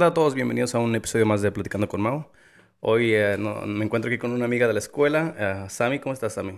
[0.00, 0.34] tal a todos?
[0.34, 2.32] Bienvenidos a un episodio más de Platicando con Mao.
[2.80, 5.98] Hoy eh, no- me encuentro aquí con una amiga de la escuela, Sammy.
[5.98, 6.54] ¿Cómo estás, Sammy?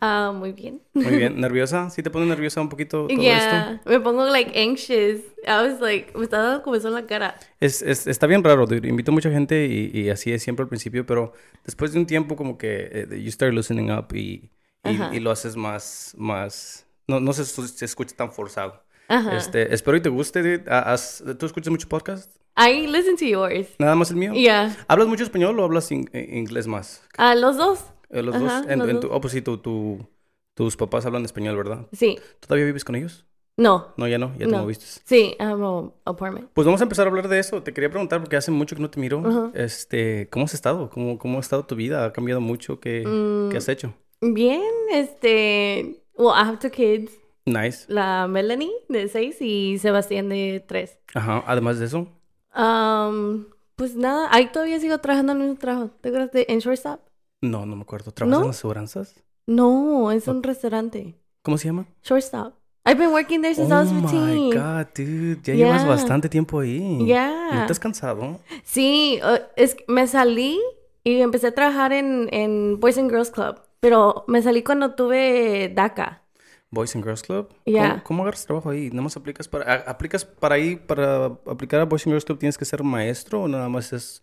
[0.00, 0.80] Ah, muy bien.
[0.92, 1.40] Muy bien.
[1.40, 1.90] ¿Nerviosa?
[1.90, 3.20] ¿Sí te pone nerviosa un poquito todo esto?
[3.20, 5.20] Yeah, me pongo like anxious.
[5.44, 7.34] I was like, me estaba dando comezón la cara.
[7.58, 8.86] Es, es- está bien raro, dude.
[8.88, 11.32] Invito a mucha gente y, y así es siempre al principio, pero
[11.64, 14.52] después de un tiempo como que eh, you start loosening up y,
[14.84, 15.10] y, Ajá.
[15.12, 16.86] y lo haces más, más...
[17.08, 18.84] No, no se, se escucha tan forzado.
[19.36, 20.64] Este, espero y te guste, dude.
[21.38, 22.30] ¿Tú escuchas mucho podcast?
[22.56, 23.68] I listen to yours.
[23.78, 24.32] ¿Nada más el mío?
[24.32, 24.76] Yeah.
[24.88, 27.02] ¿Hablas mucho español o hablas in- eh, inglés más?
[27.18, 27.80] Ah, los dos.
[28.10, 28.70] Eh, los Ajá, dos.
[28.70, 29.04] En, los en dos.
[29.10, 30.06] tu, oh, pues sí, tu, tu-
[30.54, 31.86] tus papás hablan español, ¿verdad?
[31.92, 32.18] Sí.
[32.40, 33.26] ¿Todavía vives con ellos?
[33.56, 33.92] No.
[33.96, 34.58] No, ya no, ya te No.
[34.62, 34.84] moviste.
[35.04, 36.48] Sí, I have a apartment.
[36.54, 37.62] Pues vamos a empezar a hablar de eso.
[37.62, 39.50] Te quería preguntar, porque hace mucho que no te miro, Ajá.
[39.54, 40.90] este, ¿cómo has estado?
[40.90, 42.04] ¿Cómo, ¿Cómo ha estado tu vida?
[42.04, 42.78] ¿Ha cambiado mucho?
[42.80, 43.50] ¿Qué, Mm.
[43.50, 43.94] qué has hecho?
[44.20, 44.60] Bien,
[44.92, 46.02] este.
[46.16, 47.12] Well, I have two kids.
[47.46, 47.84] Nice.
[47.88, 50.98] La Melanie de 6 y Sebastián de 3.
[51.14, 52.08] Ajá, además de eso.
[52.56, 55.90] Um, pues nada, ahí todavía sigo trabajando en el mismo trabajo.
[56.00, 57.00] ¿Te acuerdas de en Shortstop?
[57.42, 58.12] No, no me acuerdo.
[58.12, 58.44] ¿Trabajas ¿No?
[58.44, 59.14] en las seguranzas?
[59.46, 61.14] No, es un restaurante.
[61.42, 61.86] ¿Cómo se llama?
[62.02, 62.54] Shortstop.
[62.86, 64.50] I've been working there since I Oh was my 15.
[64.50, 65.40] God, dude.
[65.42, 65.88] Ya llevas Yeah.
[65.90, 67.04] bastante tiempo ahí.
[67.06, 67.50] Yeah.
[67.52, 68.40] ¿No has cansado?
[68.62, 70.60] Sí, uh, es que me salí
[71.02, 75.72] y empecé a trabajar en, en Boys and Girls Club, pero me salí cuando tuve
[75.74, 76.22] DACA.
[76.74, 77.48] Boys and Girls Club.
[77.64, 77.88] Yeah.
[77.90, 78.90] ¿Cómo, cómo agarras trabajo ahí?
[78.90, 82.38] ¿Nada más aplicas para, a- aplicas para ahí, para aplicar a Boys and Girls Club
[82.38, 84.22] tienes que ser maestro o nada más es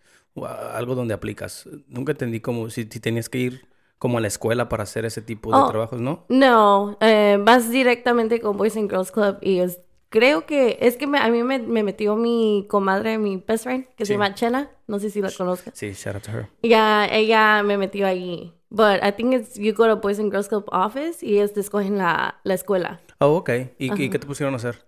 [0.74, 1.68] algo donde aplicas?
[1.88, 3.66] Nunca entendí como si, si tenías que ir
[3.98, 5.68] como a la escuela para hacer ese tipo de Oh.
[5.68, 6.24] trabajos, ¿no?
[6.28, 11.06] No, eh, vas directamente con Boys and Girls Club y es- creo que es que
[11.06, 14.08] me- a mí me, me metió mi comadre, mi best friend, que Sí.
[14.08, 15.72] se llama Chela, no sé si la conozcas.
[15.76, 16.48] Sí, shout out to her.
[16.62, 18.52] Ya, ella me metió ahí.
[18.74, 21.60] But I think it's you go to Boys and Girls Club office y ellos te
[21.60, 23.00] escogen la, la escuela.
[23.20, 23.50] Oh, ok.
[23.78, 24.82] ¿Y, y qué te pusieron a hacer?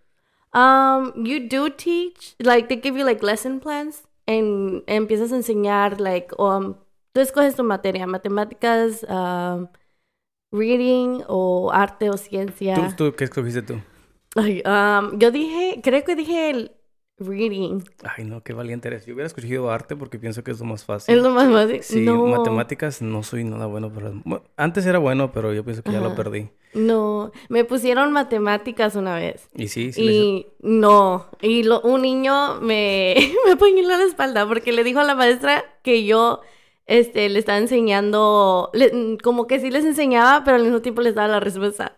[0.54, 6.00] Um, you do teach, like they give you like lesson plans and empiezas a enseñar
[6.00, 6.76] like um,
[7.12, 9.68] tú escoges tu materia, matemáticas, um,
[10.50, 12.76] reading o arte o ciencia.
[12.76, 13.82] ¿Tú, tú qué escogiste tú?
[14.34, 16.72] Ay, um, yo dije, creo que dije el
[17.18, 17.80] reading.
[18.02, 19.06] Ay, no, qué valiente eres.
[19.06, 21.14] Yo hubiera escogido arte porque pienso que es lo más fácil.
[21.16, 21.82] Es lo más fácil.
[21.82, 24.12] Sí, no, matemáticas no soy nada bueno para...
[24.56, 26.48] antes era bueno, pero yo pienso que ya lo perdí.
[26.74, 29.48] no, me pusieron matemáticas una vez.
[29.54, 30.02] Y sí, sí.
[30.02, 33.14] Y no, y lo- un niño me,
[33.46, 36.40] me apuñaló la espalda porque le dijo a la maestra que yo
[36.86, 41.14] este, le estaba enseñando, le- como que sí les enseñaba, pero al mismo tiempo les
[41.14, 41.96] daba la respuesta.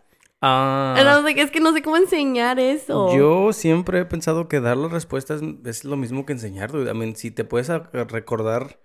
[0.48, 3.08] Ah, es que no sé cómo enseñar eso.
[3.08, 6.70] yo siempre he pensado que dar las respuestas es lo mismo que enseñar.
[6.74, 8.80] I mean, si te puedes recordar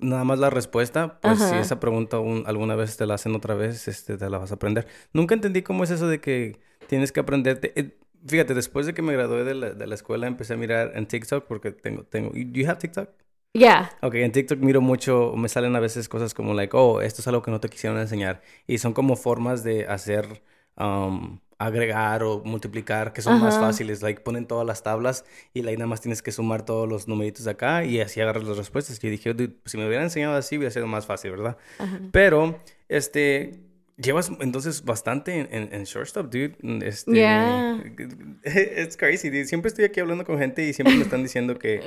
[0.00, 1.62] nada más la respuesta, pues si Ajá.
[1.62, 4.56] esa pregunta un- alguna vez te la hacen otra vez, este, te la vas a
[4.56, 4.86] aprender.
[5.12, 7.72] Nunca entendí cómo es eso de que tienes que aprenderte.
[7.80, 10.92] eh, fíjate, después de que me gradué de la, de la escuela, empecé a mirar
[10.96, 13.10] en TikTok porque tengo, tengo, ¿do you have TikTok?
[13.54, 17.20] Ya, Ok, en TikTok miro mucho, me salen a veces cosas como like, oh, esto
[17.22, 18.42] es algo que no te quisieron enseñar.
[18.66, 20.42] Y son como formas de hacer,
[20.76, 24.02] um, agregar o multiplicar que son más fáciles.
[24.02, 25.24] Like, ponen todas las tablas
[25.54, 28.44] y like, nada más tienes que sumar todos los numeritos de acá y así agarras
[28.44, 28.98] las respuestas.
[28.98, 31.56] Y yo dije, "Dude, si me hubieran enseñado así, hubiera sido más fácil, ¿verdad?
[31.78, 32.00] Ajá.
[32.10, 33.60] Pero, este,
[33.96, 36.56] llevas entonces bastante en, en, en shortstop, dude.
[36.84, 37.80] Este, Yeah.
[38.44, 39.44] it's crazy, dude.
[39.44, 41.80] Siempre estoy aquí hablando con gente y siempre me están diciendo que,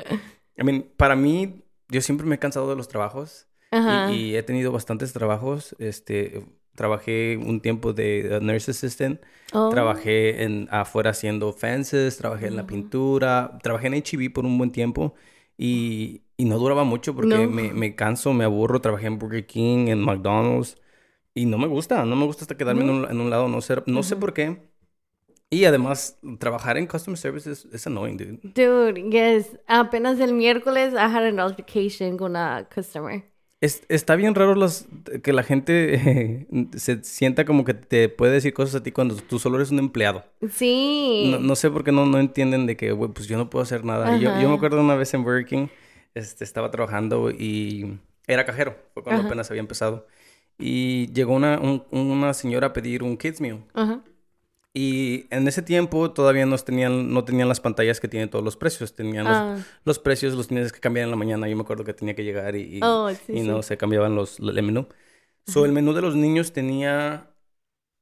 [0.57, 4.09] I mean, para mí, yo siempre me he cansado de los trabajos ajá.
[4.11, 5.75] y, y he tenido bastantes trabajos.
[5.79, 6.45] Este,
[6.75, 9.19] trabajé un tiempo de nurse assistant,
[9.53, 14.57] Oh, trabajé en afuera haciendo fences, trabajé en la pintura, trabajé en H-E-B por un
[14.57, 15.15] buen tiempo
[15.57, 17.47] y, y no duraba mucho porque No.
[17.47, 18.81] me, me canso, me aburro.
[18.81, 20.77] Trabajé en Burger King, en McDonald's
[21.33, 23.61] y no me gusta, no me gusta hasta quedarme en, un, en un lado, no
[23.61, 24.69] sé, no sé por qué.
[25.49, 28.39] Y además, trabajar en customer service es, annoying, dude.
[28.43, 29.57] Dude, yes.
[29.67, 33.23] Apenas el miércoles I had an altercation con una customer.
[33.65, 34.87] Es- está bien raro las,
[35.23, 36.47] que la gente eh,
[36.77, 39.79] se sienta como que te puede decir cosas a ti cuando tú solo eres un
[39.79, 40.23] empleado.
[40.51, 41.29] Sí.
[41.31, 43.63] No, no sé por qué no, no entienden de que, güey, pues yo no puedo
[43.63, 44.17] hacer nada.
[44.17, 45.67] Yo, yo me acuerdo una vez en Burger King,
[46.13, 47.97] este, estaba trabajando y
[48.27, 48.77] era cajero.
[48.93, 49.27] Fue cuando Ajá.
[49.29, 50.07] apenas había empezado.
[50.57, 53.63] Y llegó una, un- una señora a pedir un Kids Meal.
[53.73, 54.01] Ajá.
[54.77, 58.57] Y en ese tiempo todavía no tenían, no tenían las pantallas que tienen todos los
[58.57, 58.93] precios.
[58.93, 59.57] Tenían los, Ah.
[59.85, 61.47] los precios, los tenías que cambiar en la mañana.
[61.47, 63.47] Yo me acuerdo que tenía que llegar y, y- Oh, sí, y sí.
[63.47, 64.87] no se cambiaban los, el menú.
[65.47, 67.29] So, el menú de los niños tenía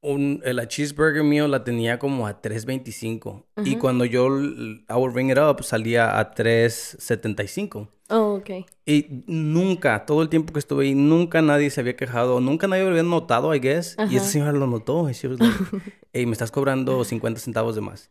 [0.04, 3.44] un, la cheeseburger mío la tenía como a 3.25.
[3.64, 3.78] Y Ajá.
[3.80, 7.88] cuando yo, I would ring it up, salía a 3.75.
[8.10, 8.66] Oh, ok.
[8.84, 12.84] Y nunca, todo el tiempo que estuve ahí, nunca nadie se había quejado, nunca nadie
[12.84, 13.96] lo había notado, I guess.
[14.10, 15.08] Y esa señora lo notó.
[15.08, 15.54] Y she was like,
[16.12, 18.10] hey, me estás cobrando 50 centavos de más.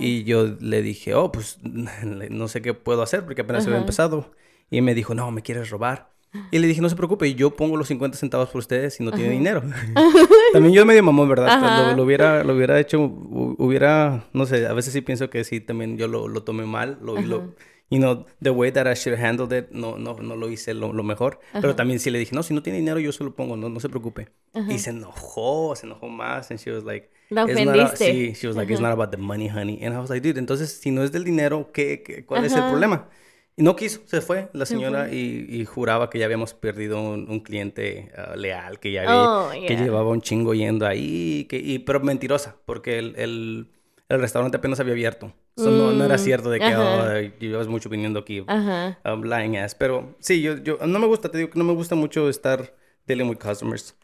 [0.00, 4.32] Y yo le dije, oh, pues no sé qué puedo hacer porque apenas había empezado.
[4.70, 6.15] Y me dijo, no, me quieres robar.
[6.50, 9.12] Y le dije, no se preocupe, yo pongo los 50 centavos por ustedes si no
[9.12, 9.62] tiene dinero.
[10.52, 11.48] También yo medio mamón, ¿verdad?
[11.48, 11.90] Ajá.
[11.90, 15.44] Lo, lo hubiera, lo hubiera hecho, hu- hubiera, no sé, a veces sí pienso que
[15.44, 16.98] sí, también yo lo, lo tomé mal.
[17.02, 17.54] Lo, lo,
[17.90, 20.74] you know, the way that I should have handled it, no, no, no lo hice
[20.74, 21.40] lo, lo mejor.
[21.52, 23.68] Pero también sí le dije, no, si no tiene dinero, yo se lo pongo, no,
[23.68, 24.28] no se preocupe.
[24.68, 26.50] Y se enojó, se enojó más.
[26.50, 27.96] And she was like, La ofendiste.
[28.12, 29.84] Sí, she was like, it's not about the money, honey.
[29.84, 32.52] And I was like, dude, entonces, si no es del dinero, ¿qué, qué- cuál es
[32.52, 32.68] el Ajá.
[32.70, 33.08] problema?
[33.58, 37.00] Y no quiso, se fue la Se señora y, y juraba que ya habíamos perdido
[37.00, 41.46] un, un cliente ah, leal, que ya había, Oh, que llevaba un chingo yendo ahí,
[41.48, 43.68] que, y, pero mentirosa, porque el, el,
[44.10, 45.32] el restaurante apenas había abierto.
[45.54, 49.56] So, no, no era Mm, cierto de que oh, llevas mucho viniendo aquí, um, lying
[49.56, 49.74] ass.
[49.74, 52.74] Pero sí, yo, yo no me gusta, te digo que no me gusta mucho estar
[53.06, 53.96] dealing with customers.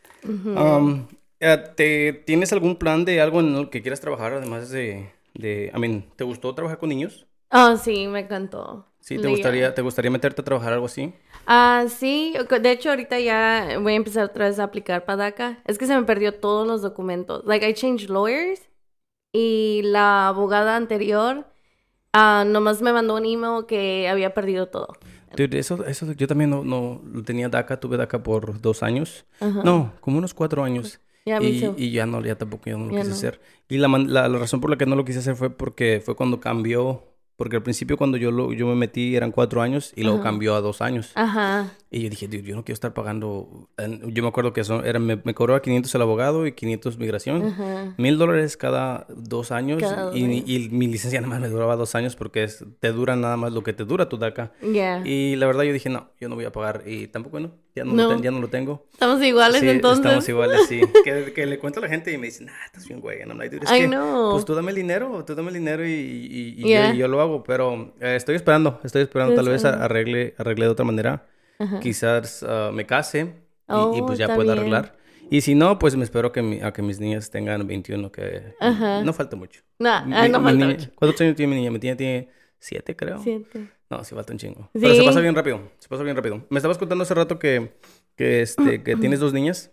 [0.54, 1.08] Um,
[1.40, 5.72] eh, ¿te, ¿Tienes algún plan de algo en el que quieras trabajar además de, de,
[5.74, 7.26] I mean, ¿te gustó trabajar con niños?
[7.52, 8.91] Oh, sí, me encantó.
[9.02, 11.12] Sí, ¿te gustaría, ¿te gustaría meterte a trabajar algo así?
[11.46, 15.58] Ah, sí, de hecho ahorita ya voy a empezar otra vez a aplicar para DACA.
[15.66, 17.44] Es que se me perdió todos los documentos.
[17.44, 18.60] Like I changed lawyers
[19.32, 21.46] y la abogada anterior
[22.12, 24.88] ah, nomás me mandó un email que había perdido todo.
[25.36, 29.24] Dude, eso, eso, yo también no, no tenía DACA, tuve DACA por dos años.
[29.40, 31.00] No, como unos cuatro años.
[31.24, 33.16] Y, y ya no, ya tampoco, ya no lo Ya quise no.
[33.16, 33.40] hacer.
[33.68, 36.14] Y la, la, la razón por la que no lo quise hacer fue porque fue
[36.14, 40.02] cuando cambió, porque al principio cuando yo, lo, yo me metí eran cuatro años y
[40.02, 40.24] luego Ajá.
[40.30, 41.12] cambió a dos años.
[41.14, 41.72] Ajá.
[41.90, 43.68] Y yo dije, dude, yo no quiero estar pagando.
[44.06, 47.94] Yo me acuerdo que son, era, me, me cobraba 500 el abogado y 500 migración.
[47.98, 49.80] Mil dólares cada dos años.
[49.82, 53.36] Cada y, mi licencia nada más me duraba dos años porque es- te dura nada
[53.36, 54.52] más lo que te dura tu DACA.
[54.62, 55.02] Ya.
[55.06, 56.82] Y la verdad yo dije, no, yo no voy a pagar.
[56.86, 58.02] Y tampoco, no, ya no, No.
[58.04, 58.86] Lo, ten- ya no lo tengo.
[58.92, 60.04] Estamos iguales Sí, entonces.
[60.04, 60.80] estamos iguales, sí.
[61.04, 63.18] que, que le cuento a la gente y me dicen, ah, estás bien, güey.
[63.24, 63.88] Like, dude, es que.
[64.32, 66.88] Pues tú dame el dinero, tú dame el dinero y, y- y Yeah.
[66.90, 67.42] yo, y yo lo hago.
[67.44, 69.34] Pero eh, estoy esperando, estoy esperando.
[69.34, 71.26] Tal vez arregle, arregle de otra manera.
[71.58, 71.80] Ajá.
[71.80, 73.32] Quizás ah, me case y, y,
[73.68, 74.96] Oh, pues ya está pueda arreglar.
[75.30, 78.54] Y si no, pues me espero que mi- a que mis niñas tengan 21, que
[78.60, 79.02] Ajá.
[79.02, 79.62] no falta mucho.
[79.78, 80.90] No, ah, Mi- no mi falta niña- mucho.
[80.94, 81.70] ¿Cuántos años tiene mi niña?
[81.70, 82.28] Mi niña tiene
[82.58, 83.18] 7, creo.
[83.22, 83.68] Siete.
[83.92, 84.70] No, sí falta un chingo.
[84.72, 85.60] Pero se pasa bien rápido.
[85.78, 86.42] Se pasa bien rápido.
[86.48, 87.76] Me estabas contando hace rato que,
[88.16, 89.70] que, este, que tienes dos niñas,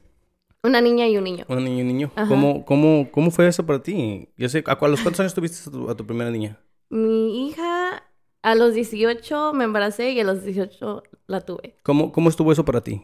[0.62, 1.46] Una niña y un niño.
[1.48, 2.12] una niña y un niño.
[2.16, 2.28] Ajá.
[2.28, 4.28] ¿Cómo, cómo, ¿Cómo fue eso para ti?
[4.36, 6.60] Yo sé, ¿a, a los cuántos años tuviste a tu, a tu primera niña?
[6.90, 8.04] Mi hija
[8.42, 11.76] a los 18 me embaracé y a los 18 la tuve.
[11.84, 13.02] ¿Cómo, cómo estuvo eso para ti?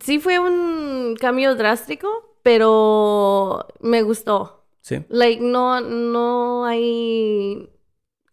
[0.00, 4.64] Sí fue un cambio drástico, pero me gustó.
[4.80, 5.04] Sí.
[5.08, 7.68] Like, no, no hay...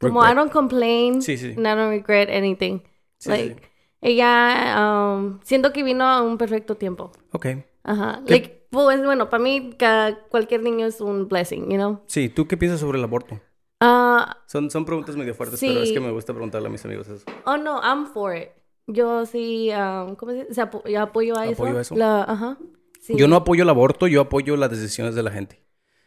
[0.10, 1.22] Como I don't complain.
[1.22, 1.54] Sí, sí.
[1.58, 2.80] and I don't regret anything.
[2.80, 2.86] Sí,
[3.20, 3.70] sí, like, sí.
[4.02, 4.76] ella...
[5.16, 7.12] um, siento que vino a un perfecto tiempo.
[7.32, 7.48] Ok.
[7.84, 8.22] Ajá.
[8.26, 12.02] ¿Qué- Like, pues bueno, para mí ca- cualquier niño es un blessing, you know?
[12.08, 13.40] Sí, ¿tú qué piensas sobre el aborto?
[13.80, 15.94] Ah, Son, son preguntas medio fuertes, pero es Sí.
[15.94, 17.26] que me gusta preguntarle a mis amigos eso.
[17.46, 18.50] oh no, I'm for it.
[18.88, 20.62] Yo sí, um, ¿cómo se dice?
[20.62, 21.64] Apo- yo apoyo a eso.
[21.64, 21.96] ¿Apoyo eso?
[21.96, 22.58] La- ajá.
[23.02, 23.16] Sí.
[23.18, 25.63] Yo no apoyo el aborto, yo apoyo las decisiones de la gente.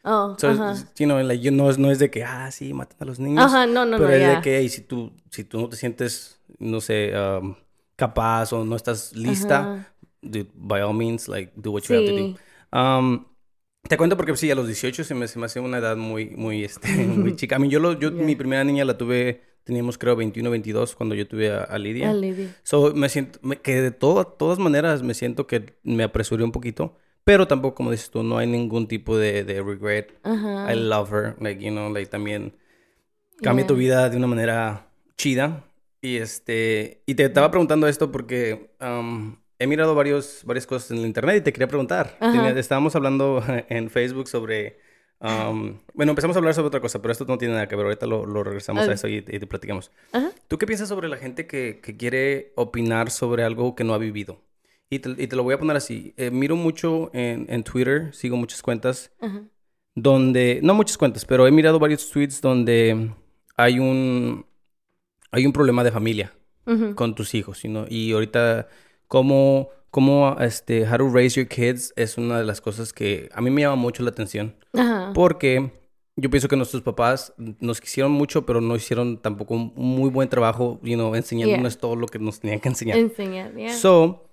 [0.08, 0.74] Oh, So, ajá.
[0.98, 3.18] you know, like, yo no, es- no es de que, ah, sí, matan a los
[3.18, 3.44] niños.
[3.44, 5.76] Ajá, no, no, pero no, es de que, hey, si tú, si tú no te
[5.76, 7.56] sientes, no sé, um,
[7.96, 9.92] capaz o no estás lista, Ajá.
[10.22, 12.36] dude, by all means, like, do what you have to do.
[12.78, 13.26] Um,
[13.88, 16.30] te cuento porque sí, a los 18 se me, se me hace una edad muy,
[16.30, 17.56] muy, este, muy chica.
[17.56, 18.22] A mí, yo, lo, yo Yeah.
[18.24, 22.10] mi primera niña la tuve, teníamos creo 21, 22 cuando yo tuve a, a Lidia.
[22.10, 22.48] Ah, Lady.
[22.62, 26.52] So, me siento, me- que de todo- todas maneras me siento que me apresuré un
[26.52, 30.16] poquito, pero tampoco, como dices tú, no hay ningún tipo de, de regret.
[30.22, 30.72] Ajá.
[30.72, 32.54] I love her, like, you know, like, también
[33.42, 33.66] cambia Yeah.
[33.66, 34.86] tu vida de una manera
[35.18, 35.64] chida.
[36.00, 40.98] Y este, y te estaba preguntando esto porque um, he mirado varios, varias cosas en
[40.98, 42.16] el internet y te quería preguntar.
[42.20, 44.78] Tenía- estábamos hablando en Facebook sobre,
[45.20, 47.86] um, bueno, empezamos a hablar sobre otra cosa, pero esto no tiene nada que ver.
[47.86, 49.90] Ahorita lo, lo regresamos a eso y, y te platicamos.
[50.12, 50.30] Ajá.
[50.46, 53.98] ¿Tú qué piensas sobre la gente que, que quiere opinar sobre algo que no ha
[53.98, 54.38] vivido?
[54.88, 56.14] Y te, y te lo voy a poner así.
[56.16, 59.10] Eh, miro mucho en, en Twitter, sigo muchas cuentas
[59.96, 63.10] donde, no muchas cuentas, pero he mirado varios tweets donde
[63.56, 64.46] hay un,
[65.30, 66.32] hay un problema de familia
[66.96, 67.86] con tus hijos, ¿no?
[67.88, 68.68] Y ahorita,
[69.06, 73.40] cómo, cómo, este, how to raise your kids es una de las cosas que a
[73.40, 74.56] mí me llama mucho la atención.
[74.74, 75.12] Ajá.
[75.14, 75.70] Porque
[76.16, 80.28] yo pienso que nuestros papás nos quisieron mucho, pero no hicieron tampoco un muy buen
[80.28, 82.98] trabajo, you know, enseñándonos todo lo que nos tenían que enseñar.
[82.98, 83.72] Enseñar, yeah.
[83.72, 84.25] So,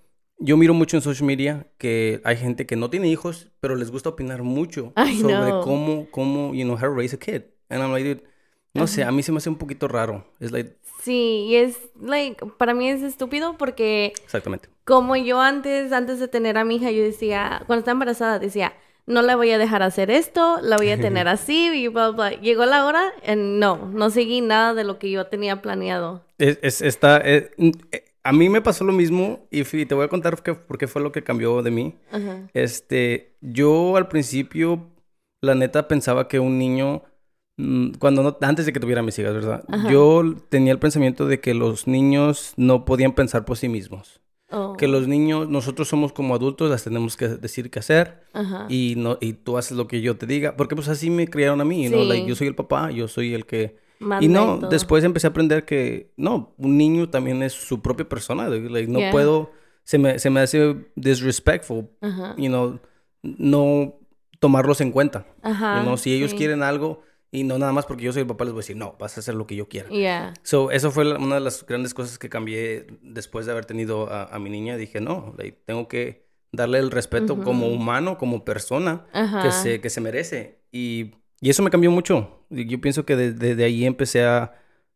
[0.43, 3.91] yo miro mucho en social media que hay gente que no tiene hijos, pero les
[3.91, 5.62] gusta opinar mucho I sobre know.
[5.63, 7.43] cómo, cómo, you know, how to raise a kid.
[7.69, 8.23] And I'm like, dude,
[8.73, 10.25] no sé, a mí se me hace un poquito raro.
[10.39, 14.69] Es like, Sí, y es, like, para mí es estúpido porque exactamente.
[14.85, 18.73] como yo antes, antes de tener a mi hija, yo decía, cuando estaba embarazada, decía,
[19.05, 22.31] no la voy a dejar hacer esto, la voy a tener así, y bla, bla.
[22.39, 26.25] Llegó la hora, y no, no seguí nada de lo que yo tenía planeado.
[26.38, 27.51] Es, es- está, eh,
[27.91, 30.88] eh, a mí me pasó lo mismo y te voy a contar qué- por qué
[30.88, 31.96] fue lo que cambió de mí.
[32.12, 32.48] Ajá.
[32.53, 34.88] Este, yo al principio,
[35.42, 37.03] la neta, pensaba que un niño,
[37.58, 39.63] mm, cuando no, antes de que tuviera mis hijas, ¿verdad?
[39.68, 39.92] Ajá.
[39.92, 44.22] Yo tenía el pensamiento de que los niños no podían pensar por sí mismos.
[44.56, 48.68] Oh, Que los niños, nosotros somos como adultos, las tenemos que decir qué hacer Ajá.
[48.70, 51.60] y no y tú haces lo que yo te diga, porque pues así me criaron
[51.60, 52.03] a mí, ¿no?
[52.03, 52.08] Sí.
[52.08, 54.69] Like, yo soy el papá, yo soy el que Manda y no, todo.
[54.69, 59.00] después empecé a aprender que no, un niño también es su propia persona, like, no
[59.00, 59.12] Yeah.
[59.12, 59.51] puedo
[59.83, 62.36] se me se me hace disrespectful, Ajá.
[62.38, 62.79] you know,
[63.22, 63.95] no
[64.39, 65.25] tomarlos en cuenta.
[65.41, 65.77] Ajá.
[65.79, 66.38] you know, si ellos sí.
[66.38, 68.75] quieren algo y no nada más porque yo soy el papá les voy a decir,
[68.77, 70.33] "No, vas a hacer lo que yo quiera." Yeah.
[70.43, 74.07] So, eso fue la- una de las grandes cosas que cambié después de haber tenido
[74.12, 74.77] a, a mi niña.
[74.77, 79.05] Dije, no, like, tengo que darle el respeto como humano, como persona
[79.41, 80.60] que se, que se merece.
[80.72, 82.42] Y, y eso me cambió mucho.
[82.53, 84.53] Yo pienso que desde de, ahí empecé a,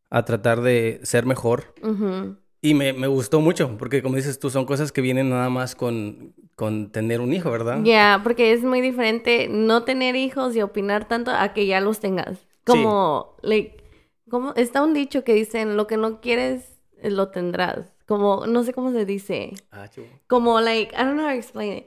[0.09, 1.73] a tratar de ser mejor.
[1.81, 2.37] Ujú.
[2.61, 5.75] Y me, me gustó mucho, porque como dices tú, son cosas que vienen nada más
[5.75, 7.79] con, con tener un hijo, ¿verdad?
[7.83, 11.99] Ya, porque es muy diferente no tener hijos y opinar tanto a que ya los
[11.99, 12.39] tengas.
[12.65, 13.83] Como, like,
[14.29, 17.93] como está un dicho que dicen, lo que no quieres, eh, lo tendrás.
[18.07, 19.53] Como, no sé cómo se dice.
[19.71, 19.87] Ah.
[20.27, 21.85] Como, like, I don't know how to explain it.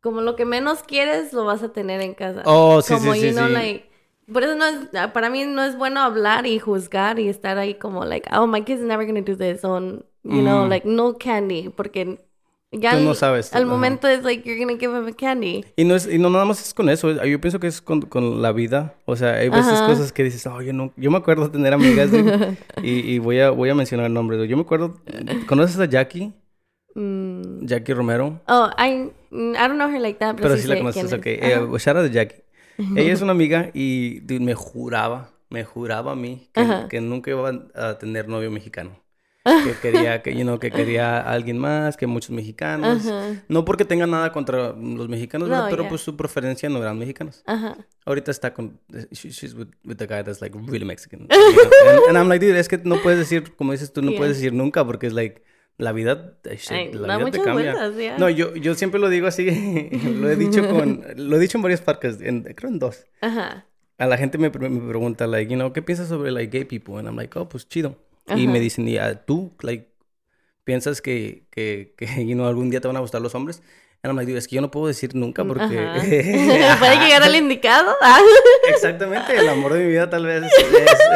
[0.00, 2.42] Como lo que menos quieres, lo vas a tener en casa.
[2.46, 3.52] Oh, sí, como, sí, you sí, know, sí.
[3.52, 3.87] like,
[4.32, 7.58] por eso no es, ah, para mí no es bueno hablar y juzgar y estar
[7.58, 9.78] ahí como, like, oh, my kid's never gonna do this, o,
[10.24, 10.68] you know, Mm.
[10.68, 12.18] like, no candy, porque
[12.70, 13.70] ya Tú no al- sabes, al ajá.
[13.72, 15.64] momento es like, you're gonna give him a candy.
[15.76, 18.02] Y no, es, y no nada más es con eso, yo pienso que es con,
[18.02, 18.94] con la vida.
[19.06, 21.72] O sea, hay veces cosas que dices, oh, yo no, yo me acuerdo de tener
[21.72, 24.46] amigas dude, y, y voy a, voy a mencionar nombres.
[24.48, 25.00] Yo me acuerdo,
[25.46, 26.32] ¿conoces a Jackie?
[26.94, 27.64] Mm.
[27.66, 28.40] Jackie Romero.
[28.48, 31.26] Oh, I, I don't know her like that, pero, Pero sí sí la conoces, ok.
[31.26, 32.42] Eh, shout out a Jackie.
[32.96, 37.50] Ella es una amiga y me juraba, me juraba a mí que, que nunca iba
[37.74, 39.02] a tener novio mexicano.
[39.44, 43.06] Que quería, que, you know, que quería a alguien más, que muchos mexicanos.
[43.06, 43.42] Ajá.
[43.48, 45.88] No porque tenga nada contra los mexicanos, No, pero yeah.
[45.88, 47.42] pues su preferencia no eran mexicanos.
[47.46, 47.74] Ajá.
[48.04, 48.78] Ahorita está con.
[49.10, 51.20] she- she's with, with the guy that's like really Mexican.
[51.20, 51.88] you know?
[51.88, 54.18] And, and I'm like, dude, es que no puedes decir, como dices tú, no Yeah.
[54.18, 55.42] puedes decir nunca porque es like.
[55.78, 57.72] La vida, shit, la da vida te cambia.
[57.72, 58.18] vueltas, yeah.
[58.18, 59.46] No, yo, yo siempre lo digo así,
[60.20, 63.06] lo he dicho con, lo he dicho en varias partes, en, creo en dos.
[63.20, 63.64] Ajá.
[63.96, 66.98] A la gente me, me pregunta, like, you know, ¿qué piensas sobre, like, gay people?
[66.98, 67.96] And I'm like, oh, pues chido.
[68.26, 68.52] Y Ajá.
[68.52, 69.88] me dicen, ¿y tú, like,
[70.64, 73.62] piensas que, que, que, you know, algún día te van a gustar los hombres?
[74.02, 75.78] And I'm like, dude, es que yo no puedo decir nunca porque...
[75.78, 75.94] Ajá.
[76.78, 77.92] Puede llegar al indicado.
[78.00, 78.20] Ah.
[78.68, 80.52] Exactamente, el amor de mi vida tal vez es,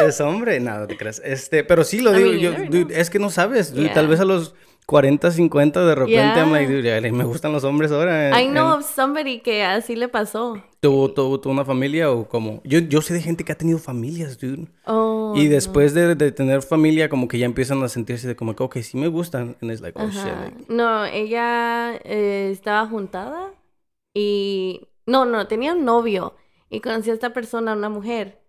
[0.07, 0.59] es- hombre.
[0.59, 1.21] Nada, no te creas.
[1.23, 3.71] Este, pero sí lo I digo, mean, you yo, dude, es que no sabes.
[3.73, 3.93] dude, Yeah.
[3.93, 4.53] Tal vez a los
[4.85, 6.59] 40, 50 de repente I'm Yeah.
[6.59, 8.37] like, dude, me gustan los hombres ahora.
[8.41, 10.61] I know And- of somebody que así le pasó.
[10.83, 12.61] ¿Tuvo, tuvo, tuvo una familia o como?
[12.65, 14.67] Yo, yo sé de gente que ha tenido familias, dude.
[14.85, 15.33] Oh.
[15.33, 18.63] y después de, de tener familia, como que ya empiezan a sentirse de como que,
[18.63, 19.55] ok, sí me gustan.
[19.61, 20.25] And it's like, oh, shit.
[20.25, 23.53] Like- No, ella eh, estaba juntada
[24.13, 24.89] y...
[25.05, 26.35] No, no, tenía un novio
[26.69, 28.41] y conoció a esta persona, una mujer.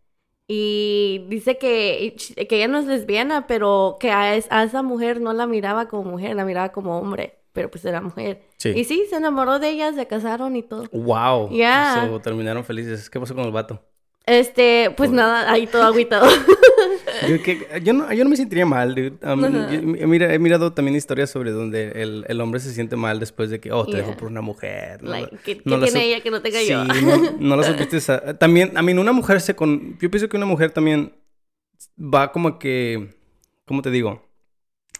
[0.49, 2.17] Y dice que,
[2.49, 5.87] que ella no es lesbiana, pero que a, es- a esa mujer no la miraba
[5.89, 8.43] como mujer, la miraba como hombre, pero pues era mujer.
[8.59, 8.69] Sí.
[8.77, 10.85] Y sí, se enamoró de ella, se casaron y todo.
[10.93, 11.49] Wow.
[11.51, 12.07] Yeah.
[12.11, 13.09] So, terminaron felices.
[13.09, 13.81] ¿Qué pasó con el vato?
[14.27, 16.27] Este, pues nada, ahí todo agüitado.
[17.29, 19.13] Yo, que- yo, no, yo no me sentiría mal, dude.
[19.23, 23.21] Um, yo- mira- he mirado también historias sobre donde el, el hombre se siente mal
[23.21, 24.01] después de que, oh, te Yeah.
[24.01, 25.03] dejó por una mujer.
[25.03, 25.11] ¿no?
[25.11, 26.85] Like, ¿qué, No qué la tiene ella que no tenga Sí, yo?
[26.85, 28.01] no, no la supiste.
[28.01, 29.97] sa- También, a mí, una mujer se con...
[30.01, 31.15] Yo pienso que una mujer también
[31.99, 33.15] va como que...
[33.67, 34.23] ¿Cómo te digo?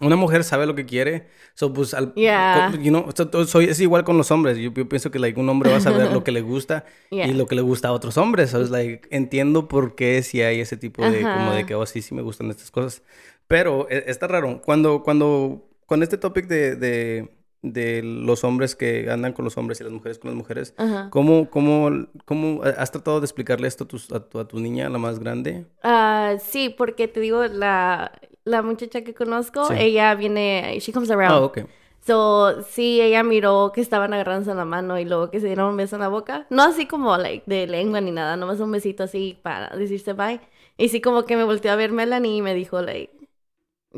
[0.01, 1.29] Una mujer sabe lo que quiere.
[1.55, 2.73] So, pues, al, Yeah.
[2.83, 4.59] you know, so- soy, es igual con los hombres.
[4.59, 7.29] Yo, yo pienso que like, un hombre va a saber lo que le gusta Yeah.
[7.29, 8.51] y lo que le gusta a otros hombres.
[8.51, 11.23] So, it's like, entiendo por qué si hay ese tipo de...
[11.23, 13.03] Como de que, oh, sí, sí me gustan estas cosas.
[13.47, 14.63] Pero eh, está raro.
[14.65, 17.31] Cuando, cuando, con este topic de, de,
[17.63, 21.09] de los hombres que andan con los hombres y las mujeres con las mujeres, Ajá.
[21.11, 24.89] ¿cómo, cómo, cómo has tratado de explicarle esto a tu, a tu, a tu niña,
[24.89, 25.67] la más grande?
[25.83, 28.13] Ah, sí, porque te digo, la,
[28.45, 29.75] la muchacha que conozco, Sí.
[29.79, 31.33] ella viene, she comes around.
[31.33, 31.59] Ah, ok.
[32.07, 35.71] So, sí, ella miró que estaban agarrándose en la mano y luego que se dieron
[35.71, 36.47] un beso en la boca.
[36.51, 40.41] No así como, like, de lengua ni nada, nomás un besito así para decirse bye.
[40.77, 43.11] Y sí como que me volteó a ver Melanie y me dijo, like,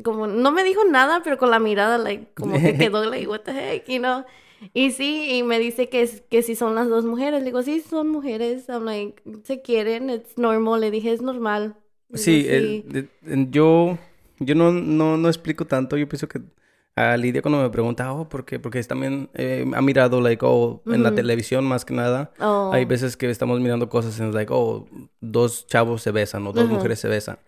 [0.04, 3.40] como, no me dijo nada, pero con la mirada, like, como que quedó, like, what
[3.40, 4.24] the heck, you know?
[4.72, 7.40] Y sí, y me dice que, que si son las dos mujeres.
[7.40, 8.68] Le digo, sí, son mujeres.
[8.68, 10.80] I'm like, se quieren, it's normal.
[10.80, 11.76] Le dije, es normal.
[12.14, 12.54] Sí, digo,
[13.26, 13.98] el- yo,
[14.38, 15.96] yo no, no, no explico tanto.
[15.96, 16.40] Yo pienso que
[16.94, 18.58] a Lidia cuando me pregunta, oh, ¿por qué?
[18.58, 22.32] Porque también eh, ha mirado, like, oh, en la televisión más que nada.
[22.40, 22.70] Oh.
[22.72, 24.86] Hay veces que estamos mirando cosas en, like, oh,
[25.20, 26.74] dos chavos se besan o dos Ujú.
[26.74, 27.38] mujeres se besan.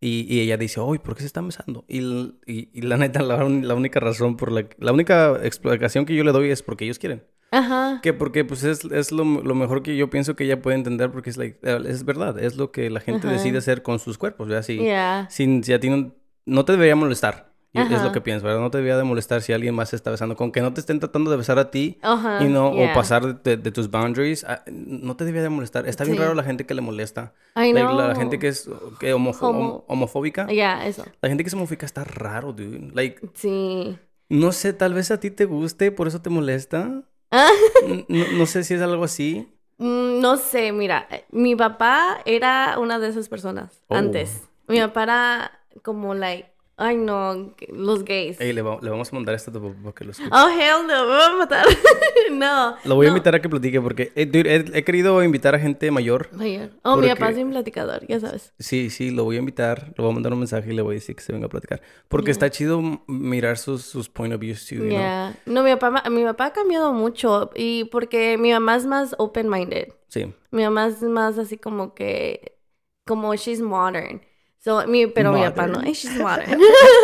[0.00, 1.84] Y, y ella dice, oh, ¿por qué se están besando?
[1.88, 2.00] Y,
[2.46, 4.64] y, y la neta, la, la única razón por la...
[4.78, 7.24] La única explicación que yo le doy es porque ellos quieren.
[7.50, 8.00] Ajá.
[8.02, 11.10] Que porque pues es, es lo, lo mejor que yo pienso que ella puede entender
[11.10, 13.36] porque es, like, eh, es verdad, es lo que la gente Ajá.
[13.36, 14.62] decide hacer con sus cuerpos, ¿verdad?
[14.62, 15.26] Si, Yeah.
[15.30, 16.12] si, si a ti no,
[16.48, 18.60] no te debería molestar, es lo que pienso, ¿verdad?
[18.60, 20.80] No te debería de molestar si alguien más se está besando, con que no te
[20.80, 22.42] estén tratando de besar a ti Ajá.
[22.42, 22.90] y no, yeah.
[22.90, 25.86] o pasar de, de tus boundaries, ah, no te debería de molestar.
[25.86, 27.34] Está bien raro la gente que le molesta.
[27.54, 27.96] I know.
[27.96, 30.46] la gente que es que homofo- Homo- homofóbica.
[30.48, 31.04] Yeah, eso.
[31.22, 32.90] La gente que es homofóbica está raro, dude.
[32.94, 33.96] Like, Sí.
[34.28, 37.02] no sé, tal vez a ti te guste, por eso te molesta.
[38.08, 39.46] No sé si es algo así.
[39.78, 43.94] Mm, No sé, mira, eh, mi papá era una de esas personas Oh.
[43.94, 44.42] antes.
[44.66, 48.40] Mi papá era como like, ay no, los gays.
[48.40, 50.30] Ey, le, va- le vamos a mandar esto a tu papá que lo escuche.
[50.32, 51.66] Oh, hell no, me va a matar.
[52.32, 52.76] no.
[52.84, 53.16] Lo voy a no.
[53.16, 56.28] invitar a que platique porque eh, dude, he, he querido invitar a gente mayor.
[56.34, 56.70] Mayor.
[56.84, 58.52] Oh, mi papá Porque- es bien platicador, ya sabes.
[58.60, 59.88] Sí, sí, lo voy a invitar.
[59.96, 61.50] Le voy a mandar un mensaje y le voy a decir que se venga a
[61.50, 61.82] platicar.
[62.06, 64.90] Porque está chido mirar sus, sus point of views, too, you know?
[64.98, 65.36] Yeah.
[65.46, 69.88] No, mi papá, mi papá ha cambiado mucho y porque mi mamá es más open-minded.
[70.06, 70.32] Sí.
[70.52, 72.56] Mi mamá es más así como que,
[73.04, 74.22] como she's modern.
[74.58, 76.60] So, mi, pero mi papá no, she's modern.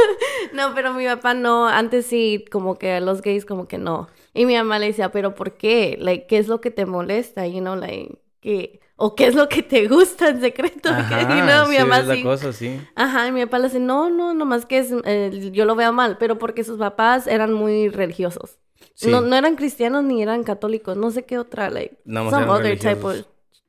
[0.53, 4.09] no, pero mi papá no, antes sí, como que los gays como que no.
[4.35, 5.97] Y mi mamá le decía, pero ¿por qué?
[6.01, 7.47] Like, ¿qué es lo que te molesta?
[7.47, 8.81] You know, like, ¿qué?
[8.97, 10.89] O ¿qué es lo que te gusta en secreto?
[10.93, 12.23] Ajá, you know, mi sí, mamá es la sí.
[12.23, 12.81] cosa, sí.
[12.95, 15.93] Ajá, y mi papá le dice, no, no, nomás que es, eh, yo lo veo
[15.93, 18.59] mal, pero porque sus papás eran muy religiosos.
[18.95, 19.11] Sí.
[19.11, 22.79] No, no eran cristianos ni eran católicos, no sé qué otra, like, más some other
[22.79, 23.25] type of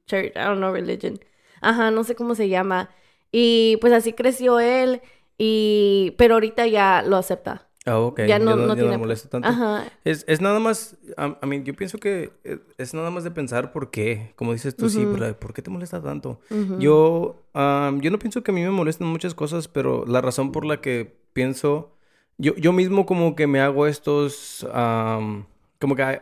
[0.05, 1.19] church, I don't know, religion.
[1.61, 2.89] Ajá, no sé cómo se llama.
[3.37, 5.01] Y pues así creció él,
[5.37, 7.67] y, pero ahorita ya lo acepta.
[7.85, 8.21] Ah, ok.
[8.27, 8.97] Ya no, no le tiene...
[8.97, 9.49] molesta tanto.
[9.49, 13.25] Ajá, Es, es nada más, a, a mí, yo pienso que eh, es nada más
[13.25, 14.31] de pensar por qué.
[14.37, 15.17] Como dices tú, sí, Ujú.
[15.17, 16.39] pero ¿por qué te molesta tanto?
[16.49, 16.81] ujú.
[16.81, 20.53] Yo, am, yo no pienso que a mí me molesten muchas cosas, pero la razón
[20.53, 21.91] por la que pienso,
[22.37, 25.45] yo, yo mismo como que me hago estos, am,
[25.79, 26.19] como que I,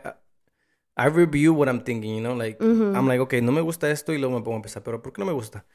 [0.96, 2.94] I review what I'm thinking, you know, like, Ujú.
[2.94, 5.12] I'm like, okay, no me gusta esto y luego me pongo a pensar, pero ¿por
[5.12, 5.66] qué no me gusta?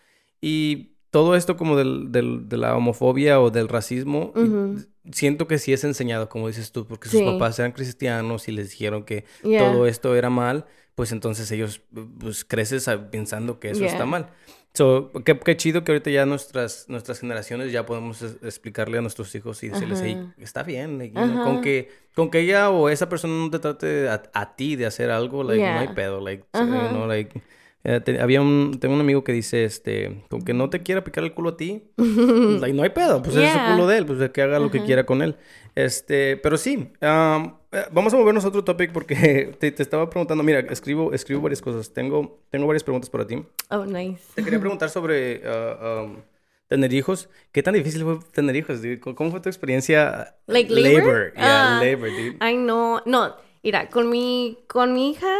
[0.41, 4.77] Y todo esto como del, del- de la homofobia o del racismo, y Ujú.
[5.11, 7.25] siento que sí es enseñado, como dices tú, porque sus Sí.
[7.25, 9.71] papás eran cristianos y les dijeron que Yeah.
[9.71, 11.81] todo esto era mal, pues entonces ellos,
[12.19, 14.05] pues creces pensando que eso está Yeah.
[14.05, 14.27] mal.
[14.75, 19.01] So, qué, qué chido que ahorita ya nuestras, nuestras generaciones ya podemos es- explicarle a
[19.01, 23.09] nuestros hijos y decirles, hey, está bien, know, con que, con que ella o esa
[23.09, 25.95] persona no te trate a, a ti de hacer algo, like, no hay Yeah.
[25.95, 27.41] pedo, like, you know, like,
[27.83, 31.03] eh, te- había un, tengo un amigo que dice, este, con que no te quiera
[31.03, 33.71] picar el culo a ti, like, no hay pedo, pues es su Yeah.
[33.73, 34.85] culo de él, pues que haga lo que Ajá.
[34.85, 35.35] quiera con él.
[35.75, 37.51] Este, pero sí, eh,
[37.91, 41.61] vamos a movernos a otro topic porque te, te estaba preguntando, mira, escribo, escribo varias
[41.61, 43.43] cosas, tengo, tengo varias preguntas para ti.
[43.69, 44.21] Oh, nice.
[44.35, 46.17] Te quería preguntar sobre ah, am,
[46.67, 47.29] tener hijos.
[47.53, 48.99] ¿Qué tan difícil fue tener hijos, dude?
[48.99, 50.35] ¿Cómo fue tu experiencia?
[50.47, 51.31] Like labor?
[51.35, 51.81] Yeah, Ah.
[51.83, 52.35] labor, dude.
[52.41, 55.33] Ay, no, no, mira, con mi, con mi hija,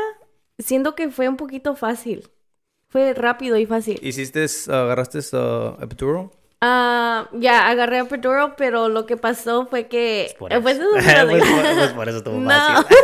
[0.59, 2.29] siento que fue un poquito fácil.
[2.89, 3.99] Fue rápido y fácil.
[4.01, 6.31] ¿Hiciste, ah, agarraste uh, epidural?
[6.61, 10.35] Ah, ya, agarré a Pedro, pero lo que pasó fue que...
[10.37, 10.95] Por pues, eso.
[10.95, 12.49] eso es Pues really- por- pues por eso estuvo No.
[12.49, 12.97] fácil.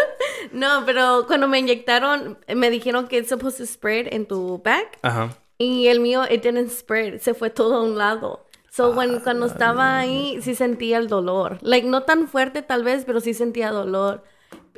[0.52, 4.98] no, pero cuando me inyectaron, me dijeron que it's supposed to spread en tu back.
[5.02, 5.36] Ajá.
[5.58, 7.18] Y el mío, it didn't spread.
[7.20, 8.46] Se fue todo a un lado.
[8.70, 11.58] So, when- Ah, cuando estaba ahí, sí sentía el dolor.
[11.60, 14.24] Like, no tan fuerte tal vez, pero sí sentía dolor.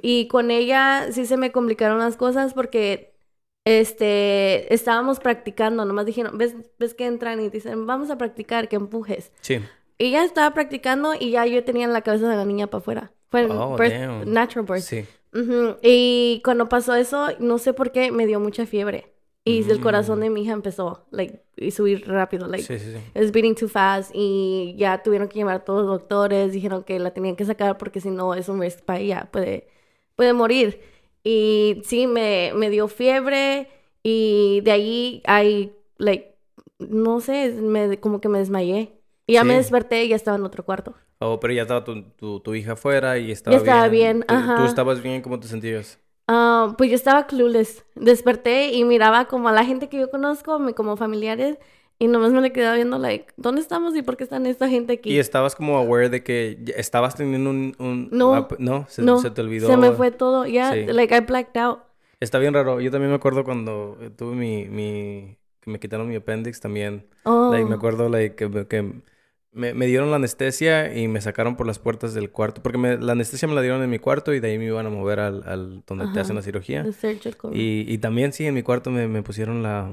[0.02, 3.14] Y con ella sí se me complicaron las cosas porque,
[3.64, 5.84] este, estábamos practicando.
[5.84, 9.32] Nomás dijeron, ¿ves, ves que entran y dicen, vamos a practicar, que empujes.
[9.40, 9.60] Sí.
[9.98, 13.12] Y ya estaba practicando y ya yo tenía la cabeza de la niña para afuera.
[13.30, 14.82] Fue Oh, birth- natural birth.
[14.82, 15.04] Sí.
[15.82, 19.12] Y cuando pasó eso, no sé por qué, me dio mucha fiebre.
[19.46, 20.22] Y el corazón Mm.
[20.22, 22.96] de mi hija empezó, like, y subir rápido, like, Sí, sí, sí.
[22.96, 24.10] it was beating too fast.
[24.14, 27.76] Y ya tuvieron que llamar a todos los doctores, dijeron que la tenían que sacar
[27.76, 29.68] porque si no es un risk para ella, puede,
[30.16, 30.80] puede morir.
[31.22, 33.68] Y sí, me, me dio fiebre
[34.02, 36.36] y de ahí hay, like,
[36.78, 38.92] no sé, me, como que me desmayé.
[39.26, 39.56] Y ya me Sí.
[39.56, 40.94] desperté y ya estaba en otro cuarto.
[41.20, 44.52] Oh, pero ya estaba tu, tu, tu hija afuera y estaba Ya estaba bien, ¿Tú-
[44.52, 44.64] ¿Tú ajá.
[44.64, 45.22] estabas bien?
[45.22, 45.98] ¿Cómo te sentías?
[46.26, 47.84] Ah, pues yo estaba clueless.
[47.94, 51.58] Desperté y miraba como a la gente que yo conozco, como familiares,
[51.98, 54.94] y nomás me le quedaba viendo, like, ¿dónde estamos y por qué están esta gente
[54.94, 55.10] aquí?
[55.12, 57.74] ¿Y estabas como aware de que estabas teniendo un...
[57.78, 58.48] un- No.
[58.58, 59.68] no, se, no, se te olvidó.
[59.68, 60.84] se me fue todo, ya, Sí.
[60.86, 61.80] like, I blacked out.
[62.20, 62.80] Está bien raro.
[62.80, 64.66] Yo también me acuerdo cuando tuve mi...
[64.66, 67.06] mi que me quitaron mi appendix también.
[67.22, 68.92] Oh, Like, me acuerdo like, que, que
[69.52, 72.62] me, me dieron la anestesia y me sacaron por las puertas del cuarto.
[72.62, 74.84] Porque me- la anestesia me la dieron en mi cuarto y de ahí me iban
[74.84, 76.84] a mover al, al donde te hacen la cirugía.
[77.52, 79.88] Y, y también sí, en mi cuarto me, me pusieron la,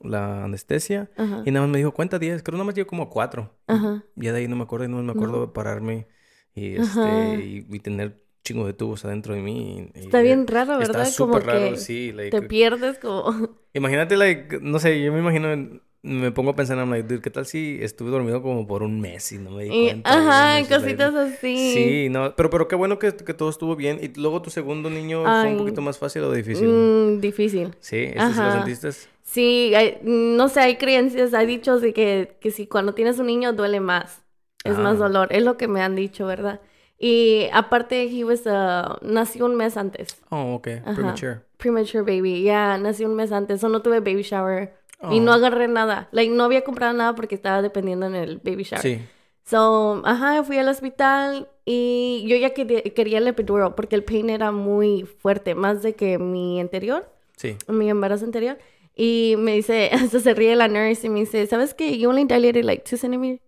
[0.00, 1.10] la anestesia.
[1.16, 1.42] Ajá.
[1.44, 2.42] Y nada más me dijo, cuenta 10.
[2.42, 3.50] Creo nada más llevo como 4.
[3.66, 4.04] Ajá.
[4.16, 6.06] Ya de ahí no me acuerdo y no me acuerdo de pararme
[6.54, 9.90] y, este, y, y tener chingo de tubos adentro de mí.
[9.94, 11.12] y- y- Está bien raro, Está ¿verdad?
[11.16, 12.12] Como súper raro, que sí.
[12.12, 13.32] like, te pierdes como...
[13.72, 17.30] Imagínate, like, no sé, yo me imagino, me pongo a pensar, I'm like, dude, ¿qué
[17.30, 20.10] tal si estuve dormido como por un mes y no me di Y- cuenta?
[20.12, 21.72] ajá, Y no sé, cositas like, así.
[21.72, 23.98] Sí, no, pero, pero qué bueno que, que todo estuvo bien.
[24.02, 25.52] Y luego tu segundo niño fue Ay.
[25.52, 26.68] un poquito más fácil o difícil.
[26.68, 27.74] Mm, difícil.
[27.80, 28.90] Sí, ¿este sí lo sentiste?
[29.24, 33.26] Sí, hay- no sé, hay creencias, hay dichos de que, que si cuando tienes un
[33.26, 34.22] niño duele más,
[34.64, 35.04] es más Ah.
[35.08, 36.60] dolor, es lo que me han dicho, ¿verdad?
[36.98, 40.94] Y aparte, he was, uh, nació un mes antes, Oh, ok, Ajá.
[40.94, 41.40] premature.
[41.56, 44.74] premature baby, ya, nació un mes antes, so no tuve baby shower
[45.10, 45.22] y Oh.
[45.22, 48.82] no agarré nada, like, no había comprado nada porque estaba dependiendo en el baby shower.
[48.82, 49.00] Sí.
[49.44, 54.30] So, ajá, fui al hospital y yo ya quería, quería el epidural porque el pain
[54.30, 57.06] era muy fuerte, más de que mi anterior,
[57.36, 57.56] Sí.
[57.68, 58.56] mi embarazo anterior.
[58.96, 61.98] Y me dice, hasta se ríe la nurse y me dice, ¿sabes qué?
[61.98, 63.40] You only dilated like two centimeters.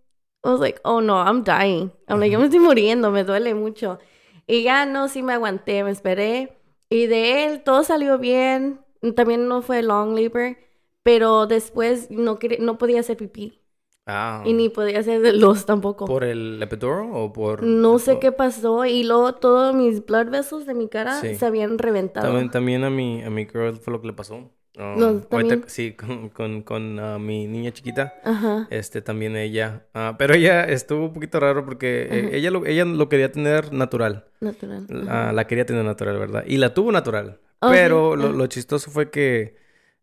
[0.43, 1.91] I was like, oh no, I'm dying.
[2.07, 3.99] I'm like, yo me estoy muriendo, me duele mucho.
[4.45, 6.57] Y ya no, sí me aguanté, me esperé.
[6.89, 8.79] Y de él todo salió bien.
[9.15, 10.57] También no fue long labor,
[11.03, 13.61] pero después no, no podía hacer pipí.
[14.05, 14.41] Ah.
[14.45, 16.05] Y ni podía hacer los tampoco.
[16.05, 17.63] ¿Por el epidural o por...?
[17.63, 18.85] No sé qué pasó.
[18.85, 21.35] Y luego todos mis blood vessels de mi cara Sí.
[21.35, 22.27] se habían reventado.
[22.27, 24.49] También, también a mi, a mi girl fue lo que le pasó.
[24.77, 28.13] Um, No, ahorita- sí, con, con, con ah, mi niña chiquita.
[28.23, 28.67] Ajá.
[28.69, 29.87] Este, también ella.
[29.95, 33.73] ah, pero ella estuvo un poquito raro porque eh, ella, lo, ella lo quería tener
[33.73, 34.25] natural.
[34.39, 34.85] Natural.
[35.09, 36.43] Ah, la quería tener natural, ¿verdad?
[36.45, 37.39] Y la tuvo natural.
[37.59, 38.21] Oh, pero sí.
[38.21, 39.55] lo, lo chistoso fue que,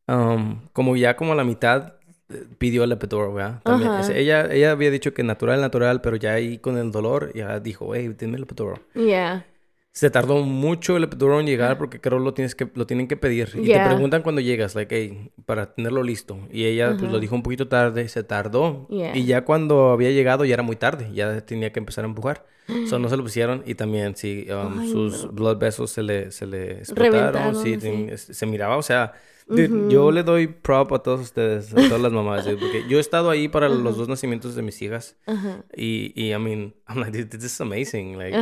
[0.08, 1.94] um, como ya como a la mitad,
[2.30, 3.60] eh, pidió el epidural, ¿verdad?
[3.62, 7.32] También, es- ella, ella había dicho que natural, natural, pero ya ahí con el dolor,
[7.32, 8.80] ya dijo, hey, dime el epidural.
[8.94, 9.46] Yeah.
[9.94, 13.16] Se tardó mucho el epidural en llegar porque creo lo tienes que lo tienen que
[13.16, 13.84] pedir y Yeah.
[13.84, 16.36] te preguntan cuando llegas, like, hey, para tenerlo listo.
[16.50, 19.16] Y ella pues lo dijo un poquito tarde, se tardó Yeah.
[19.16, 22.44] y ya cuando había llegado ya era muy tarde, ya tenía que empezar a empujar.
[22.88, 25.32] So, no se lo pusieron y también sí um, Ay, sus no.
[25.32, 28.06] blood vessels se le se le explotaron, sí, sí.
[28.16, 29.12] se miraba, o sea,
[29.46, 32.96] dude, yo le doy prop a todos ustedes, a todas las mamás, dude, porque yo
[32.96, 35.14] he estado ahí para los dos nacimientos de mis hijas.
[35.26, 35.62] Ajá.
[35.76, 38.16] Y, y, I mean, I'm like, dude, this is amazing.
[38.16, 38.34] Like,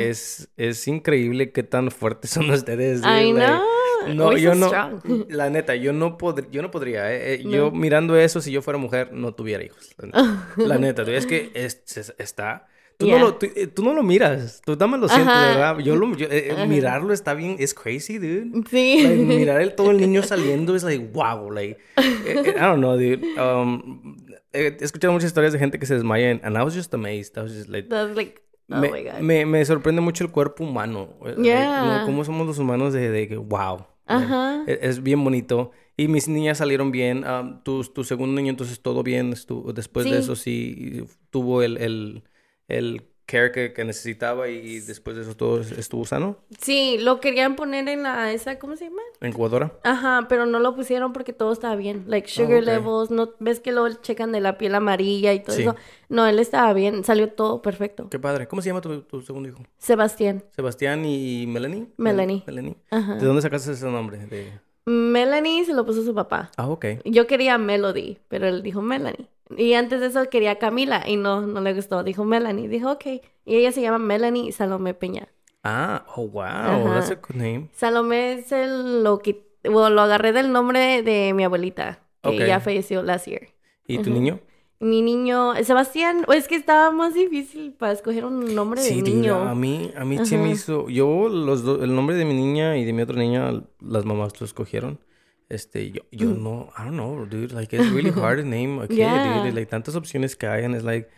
[0.00, 3.02] es, es increíble qué tan fuertes son ustedes.
[3.02, 4.14] I like, know.
[4.14, 5.26] no, We're yo so no, strong.
[5.30, 6.18] la neta, yo no,
[6.50, 7.14] yo no podría.
[7.14, 9.94] eh, eh, Yo mirando eso, si yo fuera mujer, no tuviera hijos.
[9.98, 12.66] La neta, La neta, es que es, es- está...
[12.98, 15.32] Tú, no lo, tú, eh, tú no lo miras, tú nada más lo sientes.
[15.32, 15.78] ¿verdad?
[15.78, 18.64] Yo lo, yo, eh, mirarlo está bien, es crazy, dude.
[18.68, 19.02] Sí.
[19.04, 22.96] Like, mirar el, todo el niño saliendo es like, wow, like, eh, I don't know,
[22.96, 23.20] dude.
[23.40, 24.16] Um,
[24.52, 27.38] he escuchado muchas historias de gente que se desmaya and I was just amazed.
[27.38, 29.20] I was just like, That's like, oh me, my God.
[29.20, 31.10] me, me sorprende mucho el cuerpo humano.
[31.40, 32.00] Yeah.
[32.00, 33.86] como- cómo somos los humanos de, de que, wow.
[34.06, 34.64] Ajá.
[34.66, 35.70] Es, es bien bonito.
[35.96, 37.24] Y mis niñas salieron bien.
[37.24, 39.32] Um, tu, tu segundo niño, entonces todo bien.
[39.32, 42.22] Estuvo, después de eso sí tuvo el, el,
[42.68, 46.38] el care que, que necesitaba y después de eso todo estuvo sano.
[46.62, 49.02] Sí, lo querían poner en la, esa, ¿cómo se llama?
[49.20, 49.70] Incubadora.
[49.84, 52.04] Ajá, pero no lo pusieron porque todo estaba bien.
[52.06, 52.64] Like sugar ok.
[52.66, 55.62] levels, no ves que lo checan de la piel amarilla y todo Sí.
[55.62, 55.76] eso.
[56.08, 58.08] No, él estaba bien, salió todo perfecto.
[58.08, 58.48] Qué padre.
[58.48, 59.62] ¿Cómo se llama tu, tu segundo hijo?
[59.76, 61.86] Sebastián, Sebastián y Melanie.
[61.98, 62.44] Melanie.
[62.46, 62.76] Melanie.
[62.90, 63.16] Ajá.
[63.16, 64.24] ¿De dónde sacaste ese nombre?
[64.26, 64.52] De...
[64.88, 66.50] Melanie se lo puso su papá.
[66.56, 66.86] Ah, ok.
[67.04, 69.28] Yo quería Melody, pero él dijo Melanie.
[69.56, 72.02] Y antes de eso quería Camila y no, no le gustó.
[72.02, 72.68] Dijo Melanie.
[72.68, 73.04] Dijo, ok.
[73.44, 75.28] Y ella se llama Melanie Salomé Peña.
[75.64, 76.42] Ah, oh, wow.
[76.44, 76.94] Ajá.
[76.94, 77.68] That's a good name.
[77.72, 83.02] Salomé se lo quit- bueno, lo agarré del nombre de mi abuelita, que ya falleció
[83.02, 83.48] last year.
[83.86, 84.38] ¿Y tu niño?
[84.80, 89.00] Mi niño, Sebastián, o es que estaba más difícil para escoger un nombre de Sí,
[89.00, 89.36] dude, niño.
[89.36, 90.88] a mí, a mí sí me hizo...
[90.88, 94.40] Yo, los do- el nombre de mi niña y de mi otra niña, las mamás
[94.40, 95.00] lo escogieron.
[95.48, 96.68] Este, yo, yo no...
[96.78, 97.52] I don't know, dude.
[97.52, 99.42] Like, it's really hard to name a kid, Yeah.
[99.42, 99.52] dude.
[99.52, 101.08] Like, tantas opciones que hay, and it's like...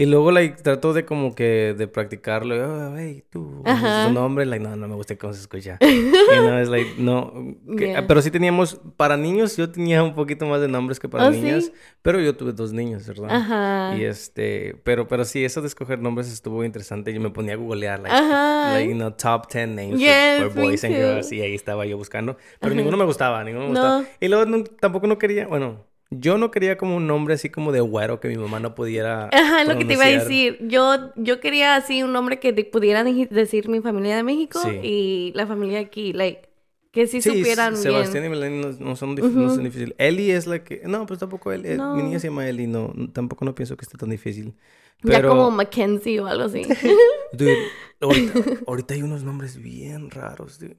[0.00, 2.54] Y luego, like, trato de como que de practicarlo.
[2.54, 4.46] Oh, hey, tú, su nombre.
[4.46, 5.76] Like, no, no me gusta cómo se escucha.
[5.80, 5.88] you
[6.40, 7.32] know, it's like, no.
[7.76, 8.06] que- Yeah.
[8.06, 8.80] Pero sí teníamos...
[8.96, 11.40] Para niños, yo tenía un poquito más de nombres que para ¿Oh, sí?
[11.40, 11.72] niñas.
[12.02, 13.28] Pero yo tuve dos niños, ¿verdad?
[13.28, 13.96] Ajá.
[13.98, 17.12] Y este, pero, pero sí, eso de escoger nombres estuvo interesante.
[17.12, 18.74] Yo me ponía a googlear, like, Ajá.
[18.74, 21.32] like, you know, top 10 names for- Yes, for, me boys and girls.
[21.32, 22.36] Y ahí estaba yo buscando.
[22.60, 23.80] Pero ninguno me gustaba, ninguno me No.
[23.80, 24.04] gustaba.
[24.20, 27.70] Y luego no- tampoco no quería, bueno, yo no quería como un nombre así como
[27.72, 30.58] de güero que mi mamá no pudiera Ajá, lo que te iba a decir.
[30.66, 34.78] Yo, yo quería así un nombre que te pudiera decir mi familia de México Sí.
[34.82, 36.48] y la familia aquí, like,
[36.90, 38.26] que sí, Sí, supieran Sebastián bien.
[38.32, 39.94] y Melanie no, no son, dif- no son difíciles.
[39.98, 40.80] Eli es la que...
[40.84, 41.68] No, pues tampoco Eli.
[41.68, 41.94] eh, No.
[41.94, 42.66] Mi niña se llama Eli.
[42.66, 44.54] No, tampoco no pienso que esté tan difícil.
[45.02, 46.62] Ya como Mackenzie o algo así.
[47.32, 47.56] Dude,
[48.00, 48.32] ahorita,
[48.66, 50.76] ahorita hay unos nombres bien raros, dude.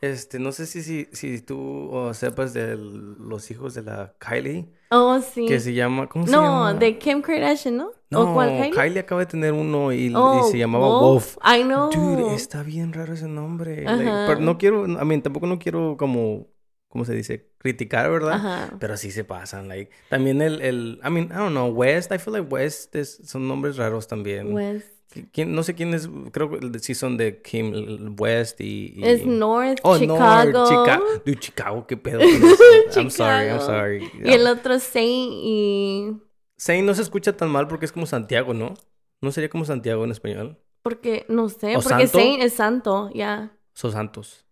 [0.00, 4.68] Este, no sé si, si, si tú oh, sepas de los hijos de la Kylie,
[4.90, 5.46] oh, sí.
[5.46, 6.74] que se llama, ¿cómo se no, llama?
[6.74, 7.90] de Kim Kardashian, ¿no?
[8.10, 8.70] No, ¿O cuál Kylie?
[8.70, 11.36] Kylie acaba de tener uno y, y Oh, se llamaba Wolf.
[11.44, 11.90] I know.
[11.90, 13.82] Dude, está bien raro ese nombre.
[13.84, 16.46] like, pero no quiero, a mí tampoco no quiero como,
[16.88, 17.48] ¿cómo se dice?
[17.58, 18.34] Criticar, ¿verdad?
[18.34, 18.76] Ajá.
[18.80, 19.90] Pero sí se pasan, like.
[20.08, 23.46] También el, el, I mean, I don't know, West, I feel like West es- son
[23.48, 24.52] nombres raros también.
[24.52, 24.86] West.
[25.32, 28.92] ¿Quién- no sé quién es, creo que sí son de Kim West y...
[28.96, 30.50] y- Es North, Oh, Chicago.
[30.52, 32.28] North, Chica- Dude, Chicago, qué pedo con
[32.90, 33.00] eso.
[33.00, 34.10] I'm sorry, I'm sorry.
[34.22, 36.12] Y el otro Saint y...
[36.58, 38.74] Saint no se escucha tan mal porque es como Santiago, ¿no?
[39.22, 40.58] ¿No sería como Santiago en español?
[40.82, 42.18] Porque, no sé, ¿O porque santo?
[42.18, 43.52] Saint es santo, ya.
[43.74, 44.44] Sos Santos.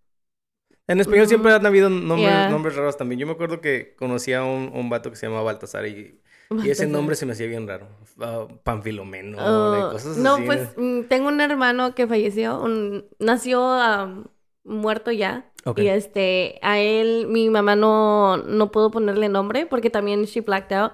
[0.89, 2.49] En español siempre han habido nombres, Yeah.
[2.51, 3.19] nombres raros también.
[3.21, 6.21] Yo me acuerdo que conocía a un, un vato que se llamaba Baltasar y,
[6.63, 7.89] y ese nombre se me hacía bien raro.
[8.21, 10.45] Ah, Panfilomeno, Oh, cosas no, así.
[10.47, 14.25] pues mm, tengo un hermano que falleció, un- nació
[14.65, 15.51] muerto ya.
[15.77, 20.77] Y este, a él, mi mamá no, no pudo ponerle nombre porque también she blacked
[20.77, 20.93] out.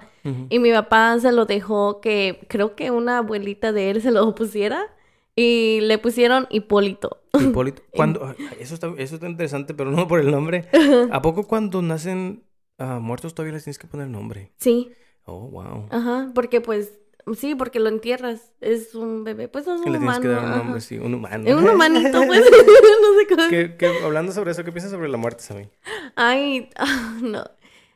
[0.49, 4.33] Y mi papá se lo dejó que creo que una abuelita de él se lo
[4.33, 4.87] pusiera.
[5.35, 7.21] Y le pusieron Hipólito.
[7.39, 7.81] Hipólito.
[7.95, 10.67] Cuando, eso, está, eso está interesante, pero no por el nombre.
[11.11, 12.43] ¿A poco cuando nacen
[12.77, 14.51] ah, muertos todavía les tienes que poner nombre?
[14.59, 14.91] Sí,
[15.25, 15.87] Oh, wow.
[15.89, 16.91] ajá, porque pues,
[17.37, 18.51] sí, porque lo entierras.
[18.59, 20.21] Es un bebé, pues es un le tienes humano.
[20.21, 20.57] que dar un ajá.
[20.57, 21.47] nombre, sí, un humano.
[21.47, 22.41] Es un humanito, pues.
[22.41, 23.49] no sé cómo.
[23.49, 25.69] ¿Qué- qué- hablando sobre eso, ¿qué piensas sobre la muerte, Sammy?
[26.15, 27.43] Ay, ah, no.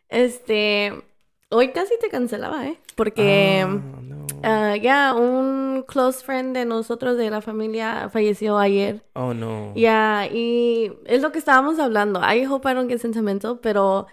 [0.09, 0.93] Este,
[1.49, 2.79] hoy casi te cancelaba, ¿eh?
[2.95, 4.25] Porque Ah, no.
[4.43, 9.03] Ah, ya un close friend de nosotros de la familia falleció ayer.
[9.13, 9.73] Oh, no.
[9.75, 12.19] Ya, y es lo que estábamos hablando.
[12.21, 14.07] I hope I don't get sentimental, pero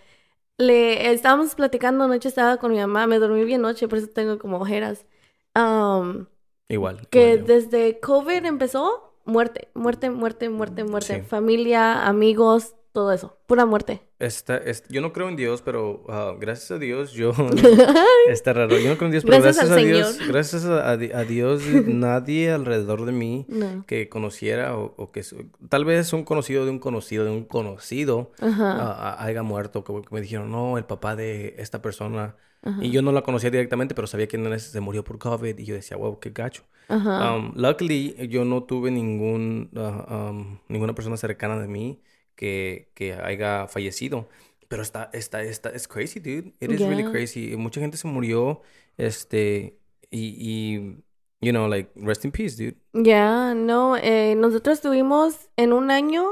[0.58, 4.38] le estábamos platicando anoche, estaba con mi mamá, me dormí bien noche, por eso tengo
[4.38, 5.06] como ojeras.
[5.54, 6.26] Um,
[6.68, 7.08] Igual.
[7.08, 11.20] que igual desde COVID empezó, muerte, muerte, muerte, muerte, muerte.
[11.20, 11.22] Sí.
[11.22, 13.36] Familia, amigos, todo eso.
[13.46, 14.00] Pura muerte.
[14.20, 17.32] Esta- es- yo no creo en Dios, pero ah, gracias a Dios yo...
[18.28, 18.78] Está raro.
[18.78, 20.28] Yo no creo en Dios, pero Gracias gracias, a Dios, Señor.
[20.32, 23.84] gracias a, a di- a Dios, nadie alrededor de mí No.
[23.86, 25.22] que conociera o, o que
[25.68, 30.14] tal vez un conocido de un conocido de un conocido ah, haya muerto, que, que
[30.14, 32.36] me dijeron, no, el papá de esta persona.
[32.62, 32.78] Ajá.
[32.82, 35.64] Y yo no la conocía directamente, pero sabía que no se murió por COVID y
[35.64, 36.62] yo decía, wow, qué gacho.
[36.88, 42.00] Um, luckily, yo no tuve ningún, ah, um, ninguna persona cercana de mí
[42.36, 44.28] que, que haya fallecido.
[44.68, 46.52] Pero está, está, está, es crazy, dude.
[46.60, 47.10] It is really Yeah.
[47.12, 47.52] crazy.
[47.52, 48.62] Y Mucha gente se murió,
[48.96, 49.78] este,
[50.10, 50.96] y, y,
[51.40, 52.76] you know, like, rest in peace, dude.
[52.92, 56.24] Ya, no, eh, nosotros tuvimos en un año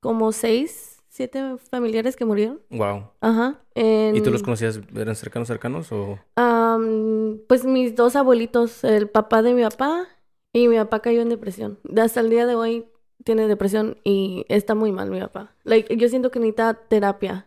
[0.00, 2.60] como seis, siete familiares que murieron.
[2.70, 3.10] Wow.
[3.20, 3.60] Ajá.
[3.74, 4.80] ¿Y tú en- los conocías?
[4.96, 6.18] ¿Eran cercanos, cercanos o...?
[6.36, 10.08] Am, pues mis dos abuelitos, el papá de mi papá
[10.52, 11.78] y mi papá cayó en depresión.
[11.96, 12.86] Hasta el día de hoy
[13.24, 15.54] tiene depresión y está muy mal mi papá.
[15.64, 17.46] Like, yo siento que necesita terapia.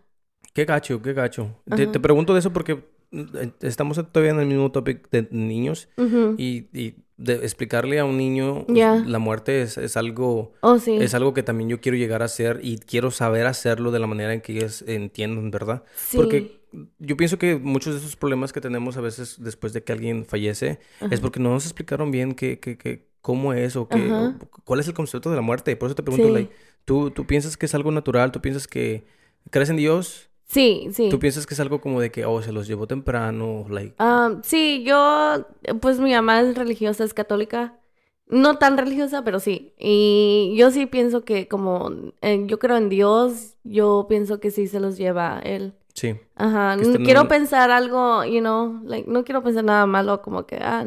[0.54, 1.56] Qué gacho, qué gacho.
[1.76, 5.90] Te, pregunto de eso porque eh, estamos todavía en el mismo topic de niños
[6.38, 8.96] y, y de explicarle a un niño Ya.
[9.06, 10.54] la muerte es, es algo...
[10.62, 10.96] Oh, sí.
[10.98, 14.08] Es algo que también yo quiero llegar a hacer y quiero saber hacerlo de la
[14.08, 15.84] manera en que ellos entiendan, ¿verdad?
[15.96, 16.18] Sí.
[16.18, 16.62] Porque
[17.00, 20.26] yo pienso que muchos de esos problemas que tenemos a veces después de que alguien
[20.26, 20.80] fallece
[21.12, 24.34] es porque no nos explicaron bien qué, qué, qué- cómo es o, qué, o
[24.66, 25.76] cuál es el concepto de la muerte.
[25.76, 26.34] Por eso te pregunto, Sí.
[26.34, 26.54] like,
[26.86, 28.32] ¿tú, ¿tú piensas que es algo natural?
[28.32, 29.06] ¿Tú piensas que
[29.50, 30.30] crees en Dios?
[30.46, 31.08] Sí, sí.
[31.10, 33.66] ¿Tú piensas que es algo como de que, oh, se los llevó temprano?
[33.70, 35.48] Like, Ah, sí, yo,
[35.82, 37.80] pues mi mamá es religiosa, es católica.
[38.28, 39.74] No tan religiosa, pero sí.
[39.80, 44.68] Y yo sí pienso que como eh, yo creo en Dios, yo pienso que sí
[44.68, 45.74] se los lleva él.
[45.94, 46.16] sí.
[46.36, 50.46] Ajá, no quiero en- pensar algo, you know, like, no quiero pensar nada malo, como
[50.46, 50.86] que, ah,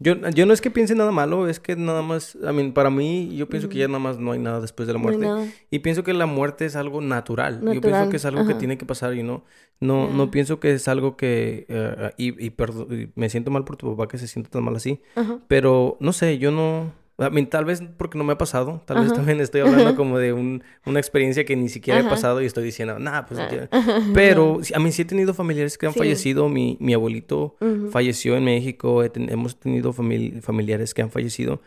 [0.00, 2.88] Yo, yo no es que piense nada malo, es que nada más, I mean, para
[2.88, 5.26] mí, yo pienso que ya nada más no hay nada después de la muerte.
[5.70, 7.60] Y pienso que la muerte es algo natural.
[7.74, 9.42] Yo pienso que es algo que tiene que pasar, y no,
[9.80, 13.76] no, no pienso que es algo que, eh, y, y y me siento mal por
[13.76, 15.00] tu papá que se siente tan mal así,
[15.48, 18.98] pero no sé, yo no, I mean, tal vez porque no me ha pasado, tal
[18.98, 19.16] vez Ajá.
[19.16, 22.10] también estoy hablando como de un, una experiencia que ni siquiera he Ajá.
[22.10, 23.68] pasado y estoy diciendo, nah, pues, Ah, ya".
[23.76, 24.00] ajá.
[24.14, 25.98] pero a mí sí he tenido familiares que han Sí.
[25.98, 27.56] fallecido, mi, mi abuelito
[27.90, 31.60] falleció en México, he ten- hemos tenido famili- familiares que han fallecido.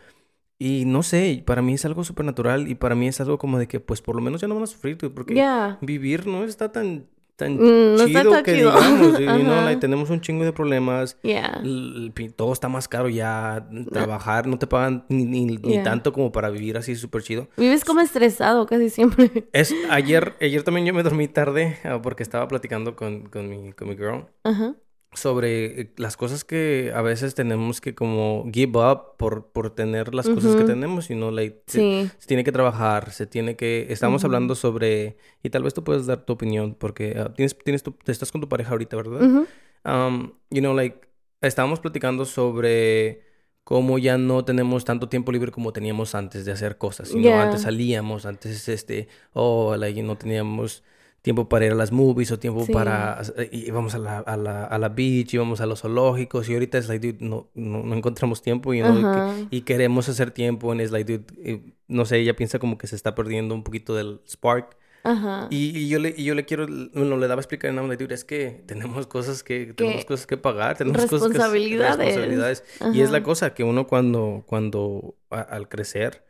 [0.58, 3.58] Y no sé, para mí es algo súper natural y para mí es algo como
[3.58, 5.76] de que pues por lo menos ya no van a sufrir, porque Ya.
[5.82, 8.72] vivir no está tan, tan Mm, no chido tan que chido.
[9.18, 14.58] digamos, like, tenemos un chingo de problemas, el todo está más caro ya, trabajar no
[14.58, 15.82] te pagan ni, ni, ni Yeah.
[15.84, 17.48] tanto como para vivir así súper chido.
[17.56, 19.48] Vives como estresado casi siempre.
[19.52, 23.72] Es, ayer, ayer también yo me dormí tarde ah, porque estaba platicando con, con mi,
[23.72, 24.26] con mi girl.
[24.44, 24.74] Ajá.
[25.14, 30.14] Sobre eh, las cosas que a veces tenemos que como give up por, por tener
[30.14, 32.10] las cosas que tenemos, y no like, se- Sí.
[32.18, 33.86] se, tiene que trabajar, se tiene que...
[33.90, 35.16] Estamos hablando sobre...
[35.42, 38.40] Y tal vez tú puedes dar tu opinión, porque ah, tienes, tienes tu- estás con
[38.40, 39.22] tu pareja ahorita, ¿verdad?
[39.22, 39.46] Ujú.
[39.84, 41.00] Um, you know, like,
[41.40, 43.22] estábamos platicando sobre
[43.64, 47.12] cómo ya no tenemos tanto tiempo libre como teníamos antes de hacer cosas.
[47.12, 47.42] Yeah.
[47.44, 50.82] antes salíamos, antes, este, oh, like, no teníamos
[51.22, 52.72] tiempo para ir a las movies o tiempo Sí.
[52.72, 53.22] para...
[53.38, 56.78] eh, íbamos a la, a la, a la beach, íbamos a los zoológicos y ahorita
[56.78, 59.34] es like, dude, no, no, no encontramos tiempo you know, y, Ajá.
[59.48, 62.76] que- y queremos hacer tiempo y es like, dude, eh, no sé, ella piensa como
[62.76, 64.76] que se está perdiendo un poquito del spark.
[65.04, 65.48] Ajá.
[65.50, 67.96] Y, y yo le, y yo le quiero, bueno, le daba a explicar en Amanda
[67.96, 71.98] Dude, es que tenemos cosas que, tenemos cosas que pagar, tenemos cosas que Responsabilidades.
[71.98, 72.64] responsabilidades.
[72.94, 76.24] Y es la cosa que uno cuando, cuando a- al crecer,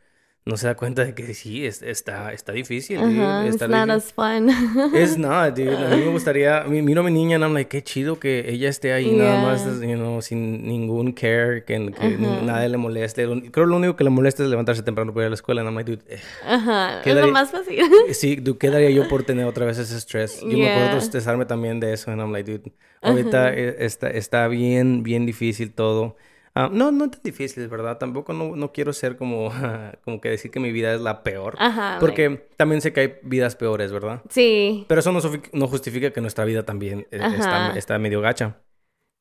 [0.45, 2.97] no se da cuenta de que sí, es- está, está difícil.
[2.97, 3.45] Ajá.
[3.45, 3.91] It's está not difícil.
[3.91, 4.93] as fun.
[4.95, 5.77] Es nada, dude.
[5.77, 8.49] A mí me gustaría, mi- miro a mi niña y I'm like, qué chido que
[8.49, 9.87] ella esté ahí nada más, Yeah.
[9.89, 12.41] you know, sin ningún care, que, que ni- Ajá.
[12.43, 13.23] nada le moleste.
[13.25, 15.61] Creo que lo único que le molesta es levantarse temprano para ir a la escuela.
[15.61, 16.97] And I'm like, dude, eh, Ajá.
[16.99, 17.79] Es Quedaría- lo más fácil.
[18.13, 20.41] Sí, dude, ¿qué daría yo por tener otra vez ese estrés?
[20.41, 20.97] Yo me acuerdo Yeah.
[20.97, 22.11] estresarme también de eso.
[22.11, 26.17] And I'm like, dude, ahorita eh, está, está bien, bien difícil todo.
[26.55, 27.97] Ah, no, no tan difícil, ¿verdad?
[27.97, 29.51] Tampoco no, no quiero ser como,
[30.05, 31.55] como que decir que mi vida es la peor.
[31.59, 31.93] Ajá.
[31.93, 34.21] like- Porque también sé que hay vidas peores, ¿verdad?
[34.29, 34.85] Sí.
[34.87, 35.11] Pero eso
[35.53, 37.21] no, justifica que nuestra vida también eh,
[37.75, 38.61] está, medio gacha.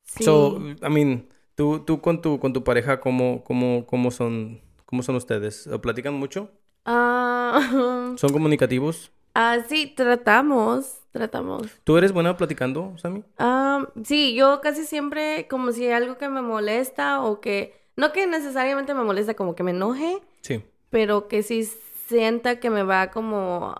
[0.04, 0.24] Sí.
[0.24, 5.02] So, I mean, tú, tú con tu, con tu pareja, ¿cómo, cómo, cómo son, cómo
[5.02, 5.68] son ustedes?
[5.80, 6.50] ¿Platican mucho?
[6.84, 9.10] Ah, ¿Son comunicativos?
[9.34, 11.01] ah, sí, tratamos.
[11.12, 11.62] Tratamos.
[11.84, 13.22] ¿Tú eres buena platicando, Sammy?
[13.38, 18.12] Ah, sí, yo casi siempre, como si hay algo que me molesta o que, no
[18.12, 20.64] que necesariamente me molesta, como que me enoje, Sí.
[20.90, 21.68] pero que sí
[22.08, 23.74] sienta que me va como,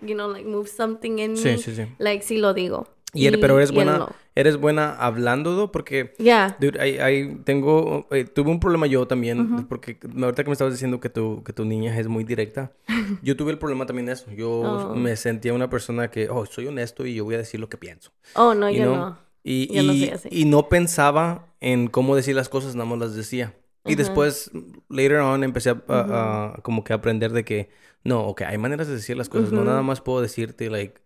[0.00, 1.86] you know, like move something in Sí, me, sí, sí.
[1.98, 2.88] like sí lo digo.
[3.14, 4.08] Y eres- pero eres y buena, no.
[4.34, 6.56] eres buena hablándolo porque, Ya.
[6.58, 10.98] dude, ahí, tengo, eh, tuve un problema yo también, porque ahorita que me estabas diciendo
[10.98, 12.72] que tu, que tu niña es muy directa,
[13.22, 14.30] yo tuve el problema también de eso.
[14.32, 14.94] Yo Oh.
[14.94, 17.76] me sentía una persona que, oh, soy honesto y yo voy a decir lo que
[17.76, 18.12] pienso.
[18.34, 18.96] Oh, no, yo know?
[18.96, 19.18] no.
[19.44, 20.28] Y, Yo no y- soy así.
[20.30, 23.54] y no pensaba en cómo decir las cosas, nada más las decía.
[23.84, 24.52] Y después,
[24.88, 27.68] later on, empecé a, a- a como que aprender de que,
[28.04, 31.00] no, ok, hay maneras de decir las cosas, no nada más puedo decirte, like,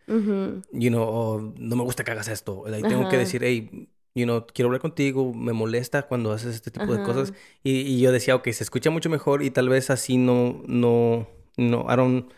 [0.73, 2.65] you know, oh, no me gusta que hagas esto.
[2.67, 6.71] Like, tengo que decir, hey, you know, quiero hablar contigo, me molesta cuando haces este
[6.71, 7.33] tipo de cosas.
[7.63, 11.29] Y, y yo decía, ok, se escucha mucho mejor y tal vez así no, no,
[11.57, 12.33] no, I don't,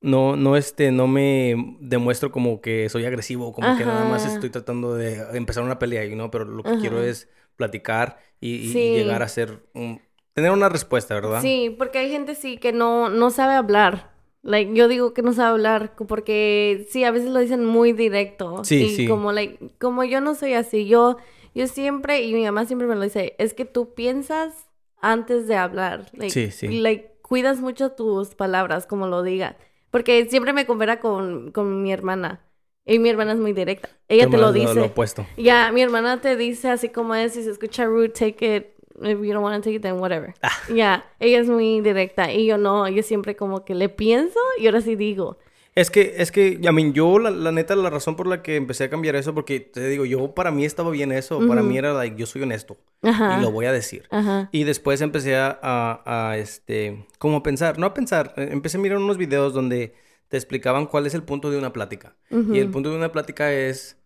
[0.00, 4.50] no, no, este, no me demuestro como que soy agresivo, como que nada más estoy
[4.50, 8.72] tratando de empezar una pelea, you know, pero lo que quiero es platicar y, y
[8.74, 8.92] Sí.
[8.92, 10.00] llegar a ser, un-
[10.38, 11.42] tener una respuesta, ¿verdad?
[11.42, 14.12] Sí, porque hay gente sí que no, no sabe hablar.
[14.42, 18.64] Like, yo digo que no sabe hablar porque sí, a veces lo dicen muy directo.
[18.64, 19.06] Sí, y sí.
[19.06, 21.16] como like, como yo no soy así, yo,
[21.54, 24.68] yo siempre, y mi mamá siempre me lo dice, es que tú piensas
[25.00, 26.06] antes de hablar.
[26.12, 26.80] Like, Sí, sí.
[26.80, 29.56] Like, cuidas mucho tus palabras, como lo digas.
[29.90, 32.44] Porque siempre me compara con, con mi hermana.
[32.84, 33.90] Y mi hermana es muy directa.
[34.08, 34.74] Ella te lo dice.
[34.74, 35.26] Lo opuesto.
[35.36, 38.66] Ya, mi hermana te dice así como es, si se escucha rude, take it.
[39.02, 40.34] If you don't want to take it, then whatever.
[40.42, 40.52] Ah.
[40.74, 44.66] Ya, ella es muy directa y yo no, yo siempre como que le pienso y
[44.66, 45.38] ahora sí digo.
[45.74, 48.56] Es que, es que, I mean, yo, la, la neta, la razón por la que
[48.56, 51.78] empecé a cambiar eso, porque te digo, yo, para mí estaba bien eso, para mí
[51.78, 53.38] era, like, yo soy honesto Ajá.
[53.38, 54.08] y lo voy a decir.
[54.10, 54.48] Ajá.
[54.50, 58.78] Y después empecé a, a, a, este, como a pensar, no a pensar, eh, empecé
[58.78, 59.94] a mirar unos videos donde
[60.26, 62.16] te explicaban cuál es el punto de una plática.
[62.30, 63.96] Y el punto de una plática es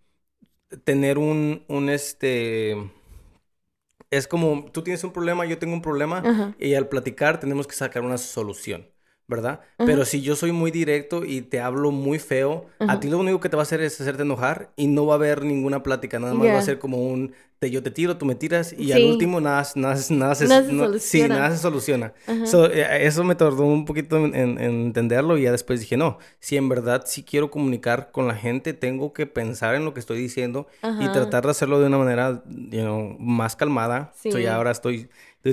[0.85, 2.77] tener un, un, este,
[4.13, 6.55] es como, tú tienes un problema, yo tengo un problema, Ajá.
[6.59, 8.87] y al platicar tenemos que sacar una solución.
[9.29, 9.61] ¿Verdad?
[9.79, 13.41] Pero si yo soy muy directo y te hablo muy feo, a ti lo único
[13.41, 16.19] que te va a hacer es hacerte enojar y no va a haber ninguna plática,
[16.19, 18.87] nada más va a ser como un te, yo te tiro, tú me tiras y
[18.87, 18.93] Sí.
[18.93, 21.35] al último nada, nada, nada, se, Nada se no- sí, soluciona.
[21.37, 22.13] nada se soluciona.
[22.45, 25.97] So, eh, eso me tardó un poquito en, en- en entenderlo y ya después dije,
[25.97, 29.95] no, si en verdad sí quiero comunicar con la gente, tengo que pensar en lo
[29.95, 31.13] que estoy diciendo y Ajá.
[31.13, 34.13] tratar de hacerlo de una manera, you know, más calmada.
[34.17, 34.33] Sí.
[34.33, 35.09] So, ya ahora estoy,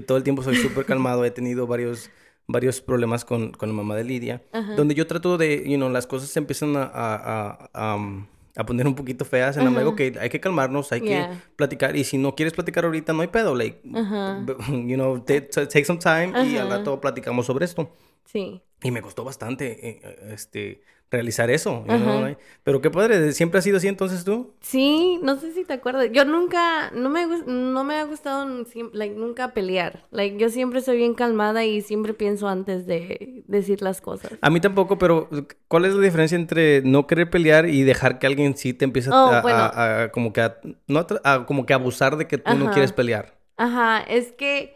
[0.08, 2.10] todo el tiempo soy súper calmado, he tenido varios
[2.52, 4.42] varios problemas con, con la mamá de Lidia,
[4.76, 7.16] donde yo trato de, you know, las cosas se empiezan a, a,
[7.52, 8.26] a- a, um,
[8.60, 11.30] a poner un poquito feas, y I'm like, ok, hay que calmarnos, hay Yeah.
[11.30, 14.44] que platicar, y si no quieres platicar ahorita, no hay pedo, like, Ajá.
[14.70, 17.90] you know, ta- ta- take some time y al rato platicamos sobre esto.
[18.26, 18.62] Sí.
[18.84, 20.82] Y me costó bastante eh, eh, este,
[21.12, 21.84] realizar eso.
[21.88, 24.54] you know, Pero qué padre, ¿siempre has sido así entonces tú?
[24.62, 26.10] Sí, no sé si te acuerdas.
[26.12, 28.46] Yo nunca, no me, no me ha gustado
[28.94, 30.06] like, nunca pelear.
[30.12, 34.32] Like, yo siempre soy bien calmada y siempre pienso antes de decir las cosas.
[34.42, 35.30] A mí tampoco, pero
[35.68, 39.10] ¿cuál es la diferencia entre no querer pelear y dejar que alguien sí te empiece
[39.12, 39.58] Oh, a, bueno.
[39.58, 42.94] a- a- como que a, no a como que abusar de que tú no quieres
[42.94, 43.38] pelear?
[43.58, 44.76] Ajá, es que,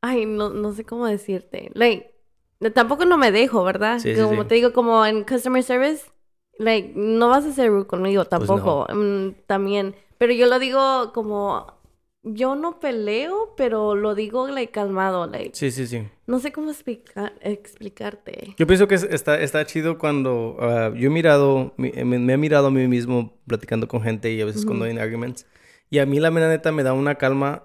[0.00, 1.70] ay, no, no sé cómo decirte.
[1.74, 2.12] Like,
[2.74, 3.98] tampoco no me dejo, ¿verdad?
[3.98, 4.48] Sí, sí, como sí.
[4.48, 6.04] te digo, como en customer service,
[6.58, 8.86] like, no vas a ser rude conmigo Pues tampoco.
[8.94, 9.94] Mm, también.
[10.18, 11.74] Pero yo lo digo como,
[12.22, 16.08] yo no peleo, pero lo digo, like, calmado, like, Sí, sí, sí.
[16.26, 18.54] no sé cómo explicar, explicarte.
[18.58, 22.18] Yo pienso que es- está, está chido cuando ah, yo he mirado, mi- eh, me,
[22.18, 25.46] me he mirado a mí mismo platicando con gente y a veces cuando hay arguments.
[25.90, 27.64] Y a mí la mera neta me da una calma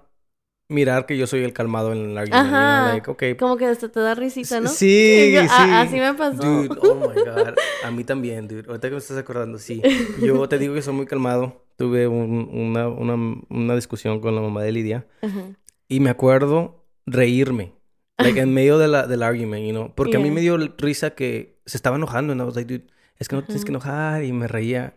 [0.68, 2.92] mirar que yo soy el calmado en know, Ajá.
[2.94, 4.68] like, okay, Como que hasta te da risita, ¿no?
[4.68, 5.48] Sí, yo, sí.
[5.50, 6.42] "Ah, así me pasó.
[6.42, 7.54] Dude, oh my God.
[7.84, 8.64] A mí también, dude.
[8.66, 9.82] Ahorita que me estás acordando, sí.
[10.22, 11.62] Yo te digo que soy muy calmado.
[11.76, 13.14] Tuve un- una, una,
[13.48, 15.42] una discusión con la mamá de Lidia Ajá.
[15.88, 17.72] y me acuerdo reírme.
[18.18, 19.92] Like, en medio de la, del argument, you know.
[19.94, 20.34] Porque a mí Yeah.
[20.34, 22.32] me dio risa que se estaba enojando.
[22.34, 22.86] Y I was like, dude,
[23.18, 24.22] es que no tienes que enojar.
[24.22, 24.96] Y me reía.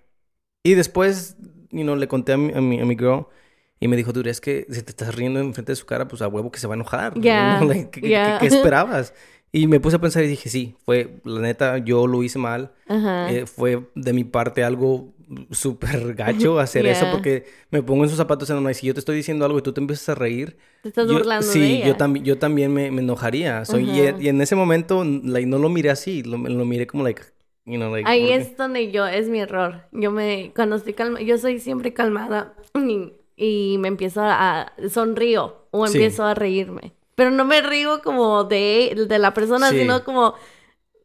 [0.63, 1.35] Y después,
[1.71, 3.25] you know, le conté a mi, a mi, a mi girl.
[3.79, 6.21] Y me dijo, dude, es que si te estás riendo enfrente de su cara, pues
[6.21, 7.13] a huevo que se va a enojar.
[7.19, 8.37] Yeah, know, like, ¿qué, qué- yeah.
[8.39, 9.13] qué esperabas?
[9.51, 12.71] Y me puse a pensar y dije, sí, fue, la neta, yo lo hice mal.
[12.87, 13.31] Ajá.
[13.31, 15.13] Eh, fue de mi parte algo
[15.51, 17.11] súper gacho hacer eso Yeah.
[17.11, 19.71] porque me pongo en sus zapatos en si yo te estoy diciendo algo y tú
[19.73, 20.57] te empiezas a reír.
[20.83, 21.87] Te estás yo- burlando sí, de ella.
[21.87, 23.65] yo también, yo también me, me enojaría.
[23.65, 24.17] Soy, y, Ajá.
[24.21, 27.21] y en ese momento, like, no lo miré así, lo, lo miré como, like,
[27.65, 28.09] you know, like...
[28.09, 29.83] Ahí porque- es donde yo, es mi error.
[29.93, 32.55] Yo me, cuando estoy calma, yo soy siempre calmada
[33.35, 35.97] y, me empiezo a, sonrío o Sí.
[35.97, 36.93] empiezo a reírme.
[37.15, 39.79] Pero no me río como de, de la persona, Sí.
[39.79, 40.35] sino como,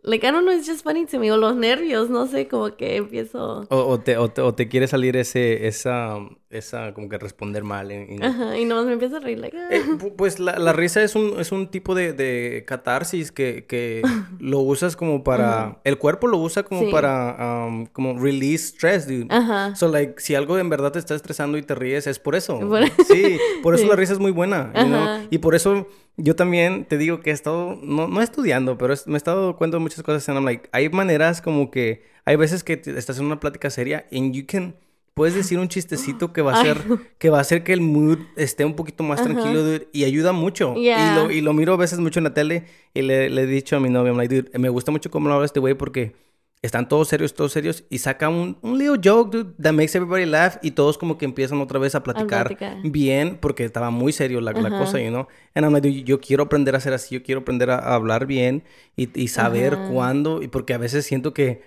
[0.03, 1.31] like, I don't know, it's just funny to me.
[1.33, 3.67] O los nervios, no sé, como que empiezo...
[3.71, 6.17] O, o te, o, te, o te quiere salir ese, esa,
[6.51, 7.91] esa, como que responder mal.
[7.93, 9.69] en- en- Ajá, y nomás me empiezo a reír, like, ah.
[9.71, 13.65] Eh, pu- pues la, la risa es un, es un tipo de, de catarsis que,
[13.67, 14.03] que
[14.41, 15.81] lo usas como para...
[15.85, 16.89] El cuerpo lo usa como Sí.
[16.91, 17.67] para...
[17.69, 19.27] um, como release stress, dude.
[19.31, 19.75] Ajá.
[19.77, 22.59] So, like, si algo en verdad te está estresando y te ríes, es por eso.
[22.59, 23.89] Por- Sí, por eso Sí.
[23.89, 25.27] la risa es muy buena, you know?
[25.31, 25.87] Y por eso
[26.17, 29.43] yo también te digo que he estado, no, no estudiando, pero es- me he estado
[29.43, 30.29] dando cuenta de muchas cosas.
[30.29, 33.71] And I'm like, hay maneras como que, hay veces que te- estás en una plática
[33.71, 34.75] seria and you can,
[35.21, 36.79] puedes decir un chistecito que va a ser,
[37.19, 39.29] que va a hacer que el mood esté un poquito más Ajá.
[39.29, 40.75] tranquilo, dude, y ayuda mucho.
[40.77, 41.13] Yeah.
[41.13, 42.65] Y, lo, y lo miro a veces mucho en la tele
[42.95, 45.29] y le, le he dicho a mi novia, I'm like, dude, me gusta mucho cómo
[45.29, 46.15] lo habla este güey porque
[46.63, 50.25] están todos serios, todos serios, y saca un, un little joke, dude, that makes everybody
[50.25, 52.79] laugh, y todos como que empiezan otra vez a platicar platicar.
[52.83, 54.79] bien, porque estaba muy serio la, la Ajá.
[54.79, 55.29] cosa, you know?
[55.55, 57.95] And I'm like, dude, yo quiero aprender a hacer así, yo quiero aprender a, a
[57.95, 58.63] hablar bien
[58.97, 59.89] y, y saber Ajá.
[59.91, 61.61] cuándo, y porque a veces siento que,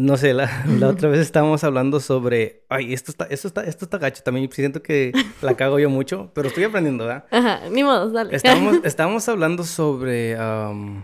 [0.00, 3.84] no sé, la, la otra vez estábamos hablando sobre, ay, esto está, esto está, esto
[3.84, 7.26] está gacho, también siento que la cago yo mucho, pero estoy aprendiendo, ¿verdad?
[7.30, 8.34] Ajá, ni modo, dale.
[8.34, 10.36] Estábamos, estábamos hablando sobre.
[10.38, 11.02] um,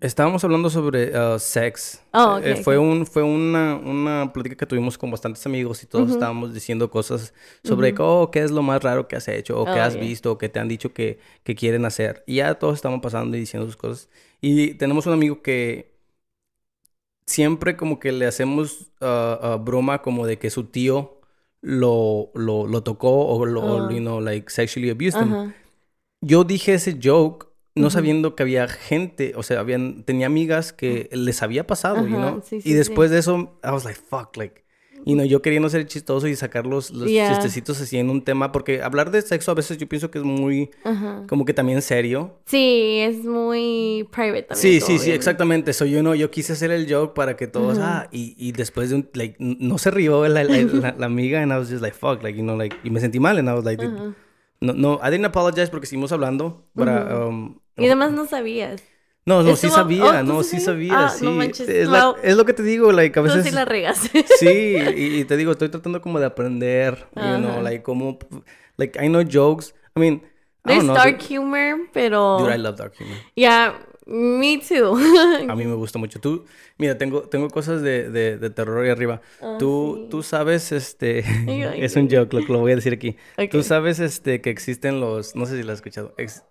[0.00, 2.02] estábamos hablando sobre uh, sex.
[2.12, 2.82] Oh, Eh, fue ok.
[2.82, 7.32] un, fue una, una plática que tuvimos con bastantes amigos y todos estábamos diciendo cosas
[7.64, 10.02] sobre oh, qué es lo más raro que has hecho, o qué Oh, has yeah.
[10.02, 12.22] visto, o qué te han dicho que, que quieren hacer.
[12.26, 14.08] Y ya todos estamos pasando y diciendo sus cosas.
[14.40, 15.95] Y tenemos un amigo que
[17.26, 21.20] siempre como que le hacemos uh, uh, broma como de que su tío
[21.60, 23.90] lo, lo, lo tocó o lo, Oh.
[23.90, 25.54] you know, like sexually abused him Ajá.
[26.20, 27.90] yo dije ese joke no Ujú.
[27.90, 32.40] sabiendo que había gente, o sea, habían, tenía amigas que les había pasado, you know?
[32.42, 34.64] sí, sí, y después de eso, I was like, fuck, like,
[35.06, 37.30] you know, yo queriendo ser chistoso y sacar los, los Yeah.
[37.30, 40.24] chistecitos así en un tema, porque hablar de sexo a veces yo pienso que es
[40.24, 41.22] muy, Ajá.
[41.28, 42.38] como que también serio.
[42.44, 44.60] Sí, es muy private también.
[44.60, 45.72] Sí, sí, sí, bien- exactamente.
[45.72, 48.90] Soy yo no, yo quise hacer el joke para que todos, ah, y, y después
[48.90, 51.80] de un, like, no se rió la, la, la, la amiga, and I was just
[51.82, 53.96] like, fuck, like, you know, like, y me sentí mal, and I was like, dude,
[53.96, 54.14] Ajá.
[54.60, 58.82] no, no, I didn't apologize porque seguimos hablando, para, um, Y además no sabías.
[59.26, 60.88] No, no, sí sabía, oh, no, ¿tú sí sí sí.
[60.92, 62.16] Ah, no es, la- wow.
[62.22, 63.44] es lo que te digo, like, a Tú veces...
[63.44, 64.08] sí la regas.
[64.38, 68.18] Sí, y, y te digo, estoy tratando como de aprender, you know, like, como...
[68.76, 70.22] Like, I know jokes, I mean,
[70.64, 70.94] I There's know.
[70.94, 72.38] dark humor, pero...
[72.38, 73.16] Dude, I love dark humor.
[73.34, 73.74] Yeah,
[74.06, 74.94] me too.
[75.48, 76.20] A mí me gusta mucho.
[76.20, 76.44] Tú,
[76.78, 79.22] mira, tengo, tengo cosas de, de, de terror ahí arriba.
[79.42, 80.08] Ah, tú, sí.
[80.10, 81.24] tú sabes, este...
[81.84, 83.16] Es un joke, lo, lo voy a decir aquí.
[83.38, 83.50] Ok.
[83.50, 85.34] Tú sabes, este, que existen los...
[85.34, 86.14] No sé si lo has escuchado.
[86.16, 86.44] Ex-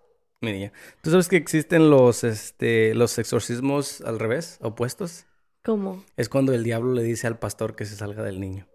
[0.45, 0.71] mi niña.
[1.01, 5.25] ¿Tú sabes que existen los, este, los exorcismos al revés, opuestos?
[5.63, 6.03] ¿Cómo?
[6.15, 8.67] Es cuando el diablo le dice al pastor que se salga del niño.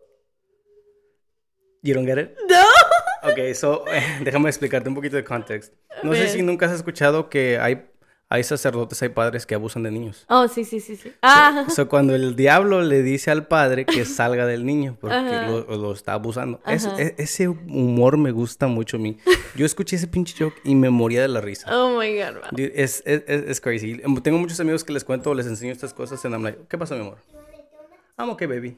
[1.82, 2.30] You don't get it?
[2.48, 3.30] No.
[3.30, 5.74] Ok, so, eh, déjame explicarte un poquito de context.
[6.02, 7.89] No sé si nunca has escuchado que hay,
[8.32, 10.24] hay sacerdotes, hay padres que abusan de niños.
[10.28, 11.12] Oh, sí, sí, sí, sí.
[11.20, 15.16] Ah, So, cuando el diablo le dice al padre que salga del niño porque
[15.48, 16.60] lo, lo está abusando.
[16.66, 17.02] Es- Ajá.
[17.02, 19.18] e- ese humor me gusta mucho a mí.
[19.56, 21.66] Yo escuché ese pinche joke y me moría de la risa.
[21.76, 22.34] oh my God.
[22.34, 22.42] wow.
[22.52, 24.00] Dude, Es, es, es, es crazy.
[24.22, 26.94] Tengo muchos amigos que les cuento, les enseño estas cosas and I'm like, ¿qué pasa,
[26.94, 27.18] mi amor?
[28.16, 28.76] I'm okay, baby.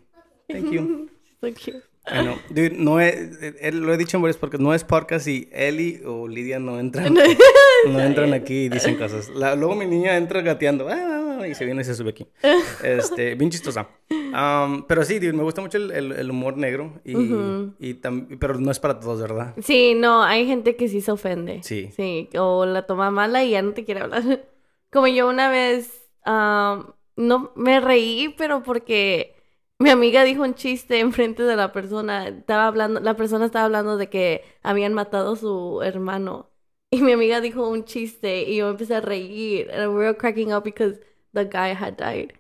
[0.49, 1.11] Thank you.
[1.43, 1.83] So cute.
[2.05, 2.35] Know.
[2.51, 3.31] Dude, no eh,
[3.73, 7.15] lo he dicho en varios podcasts, no es podcast y Eli o Lidia no entran.
[7.87, 9.29] no entran aquí y dicen cosas.
[9.31, 12.27] La- luego mi niña entra gateando "Ah", y se viene y se sube aquí.
[12.83, 13.89] Este, bien chistosa.
[14.11, 18.37] Um, pero sí, dude, me gusta mucho el, el- el humor negro y, y tam-
[18.39, 19.55] pero no es para todos, ¿verdad?
[19.63, 21.61] Sí, no, hay gente que sí se ofende.
[21.63, 21.91] Sí.
[21.95, 24.23] Sí, o la toma mala y ya no te quiere hablar.
[24.91, 29.37] Como yo una vez, am, no me reí, pero porque
[29.83, 32.29] mi amiga dijo un chiste enfrente de la persona.
[32.29, 36.51] Estaba hablando, la persona estaba hablando de que habían matado a su hermano.
[36.91, 39.71] Y mi amiga dijo un chiste y yo empecé a reír.
[39.73, 41.01] And we were cracking up because
[41.33, 42.33] the guy had died.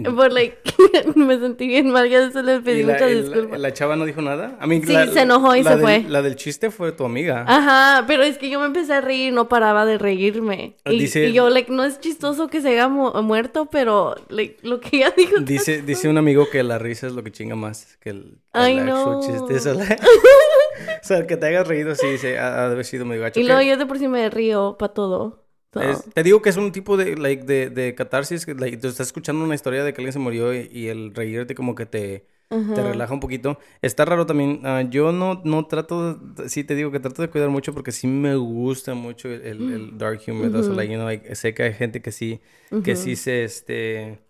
[0.00, 0.58] But like,
[1.16, 3.58] me sentí bien mal, ya se le pedí ¿Y la, muchas el- disculpas.
[3.60, 4.56] la chava no dijo nada?
[4.60, 6.04] A mí, Sí, la- se enojó y se del- fue.
[6.08, 7.44] La del chiste fue tu amiga.
[7.48, 10.76] Ajá, pero es que yo me empecé a reír y no paraba de reírme.
[10.84, 14.58] Y, Dice- y yo, like, no es chistoso que se haya mu- muerto, pero, like,
[14.62, 15.40] lo que ella dijo.
[15.40, 18.78] Dice, dice un amigo que la risa es lo que chinga más que el, Ay,
[18.78, 19.20] el actual no.
[19.20, 19.56] chiste.
[19.56, 19.84] Eso, la-
[21.02, 23.40] o sea, que te hayas reído, sí, dice, ha, ha de haber sido medio gacho.
[23.40, 25.44] Y que- luego yo de por sí me río para todo.
[25.72, 28.78] So, es- te digo que es un tipo de, like, de, de catarsis, que like,
[28.78, 31.74] tú estás escuchando una historia de que alguien se murió y, y el reírte como
[31.74, 32.26] que te,
[32.72, 33.58] te relaja un poquito.
[33.82, 34.60] Está raro también.
[34.64, 38.06] ah, yo no, no trato, sí te digo que trato de cuidar mucho porque sí
[38.06, 40.56] me gusta mucho el, el- el dark humor.
[40.56, 42.40] o sea, like, you know, like, sé que hay gente que sí,
[42.82, 44.20] que sí se, este,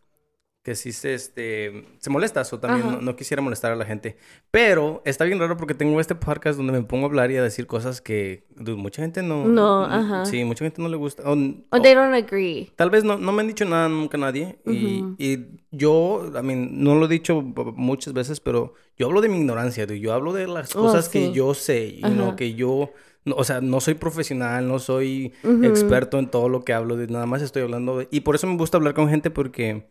[0.69, 2.43] que sí se, este, se molesta.
[2.53, 4.17] O también no, no quisiera molestar a la gente.
[4.51, 7.43] Pero está bien raro porque tengo este podcast donde me pongo a hablar y a
[7.43, 9.47] decir cosas que dude, mucha gente no...
[9.47, 10.27] No, ajá.
[10.27, 11.23] Sí, mucha gente no le gusta.
[11.25, 11.37] o-
[11.71, 12.71] O they don't agree.
[12.77, 14.59] Tal vez no, no me han dicho nada nunca nadie.
[14.67, 19.29] y, y yo, I mean, no lo he dicho muchas veces, pero yo hablo de
[19.29, 19.87] mi ignorancia.
[19.87, 20.01] dude.
[20.01, 21.33] Yo hablo de las Oh, cosas que sí.
[21.33, 21.87] yo sé.
[21.99, 22.91] Y no que yo...
[23.37, 26.97] o sea, no soy profesional, no soy experto en todo lo que hablo.
[26.97, 28.09] de- nada más estoy hablando de...
[28.11, 29.89] Y por eso me gusta hablar con gente porque...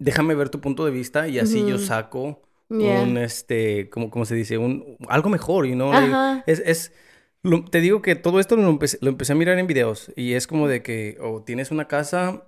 [0.00, 2.42] Déjame ver tu punto de vista y así yo saco
[2.72, 3.02] Yeah.
[3.02, 3.90] un, este...
[3.90, 4.56] como ¿Cómo se dice?
[4.56, 5.92] Un, algo mejor, you know?
[5.92, 6.44] Ajá.
[6.46, 6.92] es, es,
[7.42, 10.34] lo- te digo que todo esto lo empecé, lo empecé a mirar en videos y
[10.34, 12.44] es como de que o tienes una casa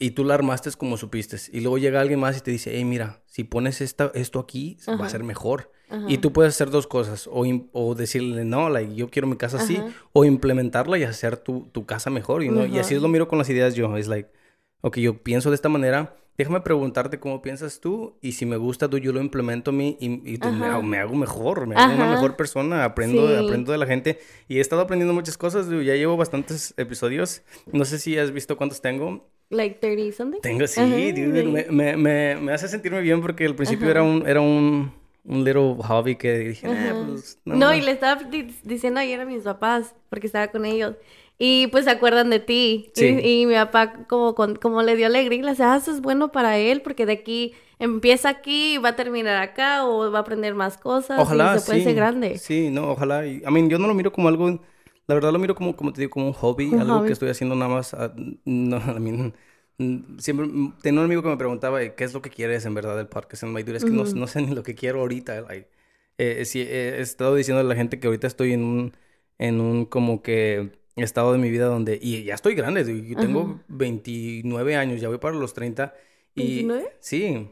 [0.00, 2.84] y tú la armaste como supiste y luego llega alguien más y te dice, hey,
[2.84, 5.70] mira, si pones esta, esto aquí va a ser mejor.
[5.88, 6.04] Ajá.
[6.08, 9.58] Y tú puedes hacer dos cosas, o, o decirle, no, like, yo quiero mi casa
[9.58, 9.80] así,
[10.12, 12.64] o implementarla y hacer tu, tu casa mejor, you know?
[12.66, 14.30] Y así lo miro con las ideas yo, es like,
[14.80, 18.88] ok, yo pienso de esta manera, déjame preguntarte cómo piensas tú, y si me gusta
[18.88, 20.74] tú, yo lo implemento a mí, y, y tú- me, Ajá.
[20.76, 22.12] hago, me hago mejor, me hago una Ajá.
[22.14, 23.44] mejor persona, aprendo, Sí.
[23.44, 24.18] aprendo de la gente,
[24.48, 28.56] y he estado aprendiendo muchas cosas, ya llevo bastantes episodios, no sé si has visto
[28.56, 30.40] cuántos tengo, Like 30 something.
[30.40, 33.90] tengo, sí, Ajá, dude, me, me, me, me hace sentirme bien porque al principio Ajá.
[33.90, 34.92] era un, era un,
[35.24, 37.04] un little hobby que dije, "Nah, Ajá.
[37.06, 37.76] pues, No, más".
[37.76, 40.94] y le estaba di- diciendo ayer a mis papás, porque estaba con ellos.
[41.42, 42.90] Y pues se acuerdan de ti.
[42.94, 43.06] Sí.
[43.22, 46.02] Y, y mi papá como, con- como le dio alegría, le dice, ah, eso es
[46.02, 50.18] bueno para él, porque de aquí empieza aquí y va a terminar acá o va
[50.18, 51.84] a aprender más cosas Ojalá, y se puede sí.
[51.84, 52.38] ser grande.
[52.38, 53.26] Sí, no, ojalá.
[53.26, 54.50] Y, I mean, yo no lo miro como algo,
[55.06, 57.06] la verdad lo miro como, como te digo, como un hobby, Un algo hobby.
[57.06, 57.94] que estoy haciendo nada más.
[57.94, 58.12] ah,
[58.44, 59.34] no, I mean,
[59.78, 62.66] mm, siempre mm, tenía un amigo que me preguntaba eh, qué es lo que quieres
[62.66, 63.44] en verdad del podcast.
[63.44, 65.40] My dude, es que no, no sé ni lo que quiero ahorita.
[65.42, 65.68] like,
[66.18, 68.92] eh, sí, eh, he estado diciendo a la gente que ahorita estoy en un,
[69.38, 73.42] en un como que estado de mi vida donde, y ya estoy grande, yo tengo
[73.42, 73.64] Ajá.
[73.68, 75.94] 29 años, ya voy para los 30.
[76.34, 76.88] Y, ¿29?
[77.00, 77.48] Sí,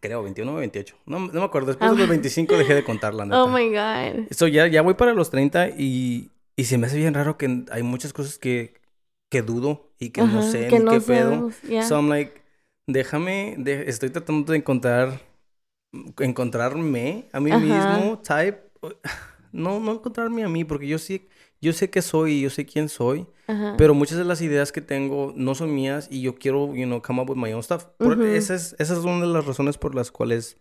[0.00, 0.96] creo, 21 o 28.
[1.06, 1.94] No, no me acuerdo, después Ah.
[1.94, 3.42] de los 25 dejé de contar, la neta.
[3.42, 4.26] Oh my God.
[4.32, 7.64] So, ya, ya voy para los 30 y, y se me hace bien raro que
[7.70, 8.74] hay muchas cosas que,
[9.30, 11.30] que dudo y que no sé que ni no qué pedo.
[11.30, 11.82] sabemos, ya.
[11.82, 12.40] So I'm like,
[12.86, 15.20] déjame, de- estoy tratando de encontrar,
[16.18, 17.60] encontrarme a mí Ajá.
[17.98, 18.60] mismo, type.
[19.52, 21.26] No, no encontrarme a mí, porque yo sí,
[21.60, 23.74] yo sé qué soy yo sé quién soy, Ajá.
[23.76, 27.02] pero muchas de las ideas que tengo no son mías y yo quiero, you know,
[27.02, 27.84] come up with my own stuff.
[27.98, 28.24] Por- Ujú.
[28.24, 30.56] esa, es, esa es una de las razones por las cuales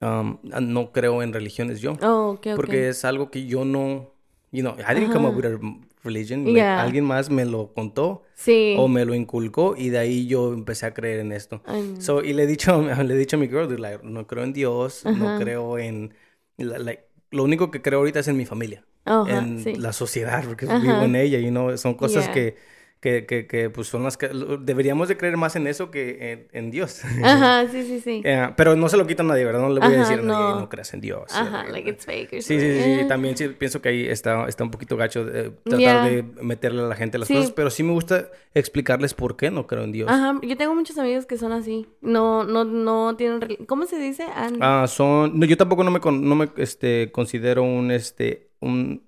[0.00, 1.94] um, no creo en religiones yo.
[2.02, 2.56] Oh, ok, ok.
[2.56, 4.12] Porque es algo que yo no,
[4.52, 5.58] you know, I didn't come up with a
[6.04, 6.44] religion.
[6.44, 6.80] like, Yeah.
[6.80, 8.76] alguien más me lo contó Sí.
[8.78, 11.60] o me lo inculcó y de ahí yo empecé a creer en esto.
[11.98, 14.52] So, y le he dicho, le he dicho a mi girl, like, no creo en
[14.52, 16.14] Dios, no creo en,
[16.56, 18.84] like, lo único que creo ahorita es en mi familia,
[19.28, 19.74] En sí.
[19.74, 22.34] la sociedad, porque vivo en ella, you know, son cosas Yeah.
[22.34, 22.56] que,
[23.00, 24.28] que, que, que, pues son las que
[24.60, 27.02] deberíamos de creer más en eso que en, en Dios.
[27.22, 28.22] Ajá, sí, sí, sí.
[28.24, 29.60] Eh, pero no se lo quita a nadie, ¿verdad?
[29.60, 30.60] No le voy a decir a nadie, no.
[30.62, 31.22] no creas en Dios.
[31.32, 33.06] Ajá, Eh, like it's fake or Sí, sí, sí, sí.
[33.06, 36.04] También sí, pienso que ahí está, está un poquito gacho de tratar Yeah.
[36.06, 37.34] de meterle a la gente las Sí.
[37.34, 40.10] cosas, pero sí me gusta explicarles por qué no creo en Dios.
[40.10, 41.86] Ajá, yo tengo muchos amigos que son así.
[42.00, 43.38] No, no, no tienen...
[43.68, 44.24] ¿Cómo se dice?
[44.60, 45.38] Ah, son...
[45.38, 49.02] No, yo tampoco no me, con- no me este, considero un, este, un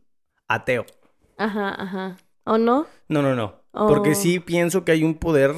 [0.49, 0.85] ateo.
[1.37, 2.17] Ajá, ajá.
[2.45, 2.87] ¿O no?
[3.09, 3.55] No, no, no.
[3.73, 4.15] Porque Oh.
[4.15, 5.53] sí pienso que hay un poder,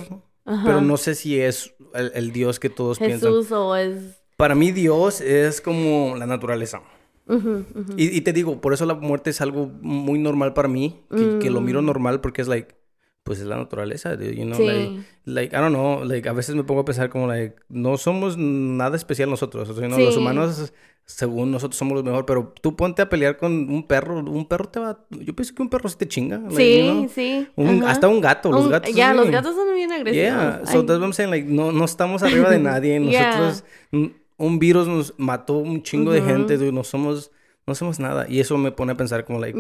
[0.44, 0.62] Ajá.
[0.64, 3.30] pero no sé si es el, el Dios que todos piensan.
[3.30, 4.20] Jesús o es...
[4.36, 6.82] Para mí Dios es como la naturaleza.
[7.28, 7.92] Ujú, ujú.
[7.96, 11.38] Y, y te digo, por eso la muerte es algo muy normal para mí, que,
[11.38, 11.86] que lo miro Mm.
[11.86, 12.74] normal porque es like,
[13.22, 14.66] pues es la naturaleza, you know, Sí.
[14.66, 17.96] like, like, I don't know, like, a veces me pongo a pensar como, like, no
[17.96, 20.20] somos nada especial nosotros, o sea, you know, los Sí.
[20.20, 20.72] humanos,
[21.04, 24.68] según nosotros somos los mejores, pero tú ponte a pelear con un perro, un perro
[24.68, 27.48] te va, yo pienso que un perro sí te chinga, like, Sí, you know, sí.
[27.56, 28.94] un- hasta un gato, los Un- gatos.
[28.94, 30.14] Ya, los gatos son bien agresivos.
[30.24, 34.16] Yeah, so that's what I'm saying, like, no, no estamos arriba de nadie, nosotros, un,
[34.38, 37.30] un virus nos mató un chingo de gente, dude, no somos,
[37.66, 39.58] no somos nada, y eso me pone a pensar como, like,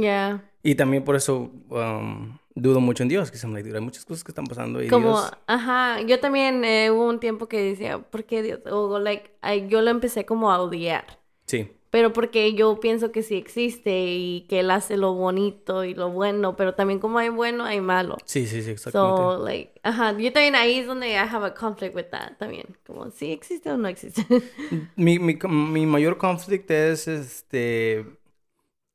[0.62, 4.04] y también por eso um, dudo mucho en Dios, que se me like, hay muchas
[4.04, 5.32] cosas que están pasando y Como, Dios...
[5.48, 8.60] ajá, yo también eh, hubo un tiempo que decía, ¿por qué Dios?
[8.70, 9.32] O, like,
[9.68, 11.20] yo lo empecé como a odiar.
[11.46, 15.94] Sí, Pero porque yo pienso que sí existe y que él hace lo bonito y
[15.94, 18.26] lo bueno, pero también como hay bueno, hay malo.
[18.26, 19.24] sí, sí, sí, exactamente.
[19.24, 22.76] So, like, ajá, yo también ahí es donde I have a conflict with that también.
[22.86, 24.26] Como, ¿sí existe o no existe?
[24.96, 28.06] mi, mi, mi mayor conflicto es este...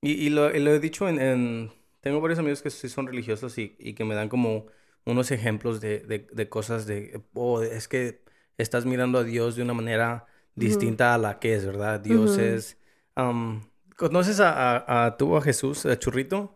[0.02, 1.72] Y, y lo, y lo he dicho en, en-
[2.02, 4.68] Tengo varios amigos que sí son religiosos y, y que me dan como
[5.06, 7.22] unos ejemplos de, de, de cosas de...
[7.34, 8.24] Oh, es que
[8.58, 10.28] estás mirando a Dios de una manera
[10.58, 12.00] distinta a la que es, ¿verdad?
[12.00, 12.78] Dios es...
[13.16, 13.62] um,
[13.96, 16.54] ¿Conoces a, a, a tú, a Jesús, a Churrito?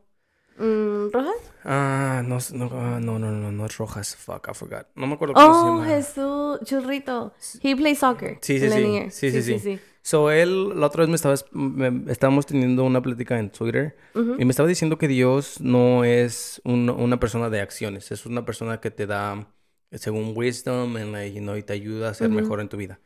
[0.57, 1.35] Mm, ¿Rojas?
[1.63, 4.15] Ah, no, ah, no, no, no, no es Rojas.
[4.15, 4.87] Fuck, I forgot.
[4.95, 5.85] No me acuerdo cómo se Oh, llama.
[5.87, 7.33] Jesús, churrito.
[7.63, 8.37] He plays soccer.
[8.41, 8.81] Sí, sí, sí.
[8.81, 9.09] niña.
[9.09, 9.79] Sí, sí, sí.
[10.03, 14.35] So, él, la otra vez me estaba, me- estábamos teniendo una plática en Twitter Ujú.
[14.39, 18.43] y me estaba diciendo que Dios no es un- una persona de acciones, es una
[18.43, 19.47] persona que te da,
[19.93, 22.37] según wisdom, and, like, you know, y te ayuda a ser Ujú.
[22.37, 22.99] mejor en tu vida.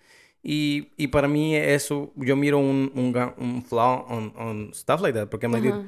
[0.48, 5.18] Y, y para mí eso, yo miro un, un, un flaw on, on stuff like
[5.18, 5.84] that, porque dude, Ajá.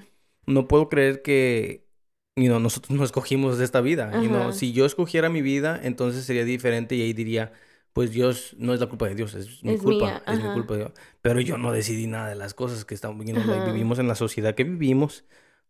[0.48, 1.86] no puedo creer que
[2.36, 4.12] you know, nosotros no escogimos esta vida.
[4.24, 4.52] you know.
[4.52, 7.52] Si yo escogiera mi vida, entonces sería diferente y ahí diría,
[7.94, 10.50] pues Dios no es la culpa de Dios, es mi Es culpa, mía, es mi
[10.54, 10.92] culpa.
[11.22, 14.08] Pero yo no decidí nada de las cosas que estamos, you know, like, vivimos en
[14.08, 15.24] la sociedad que vivimos.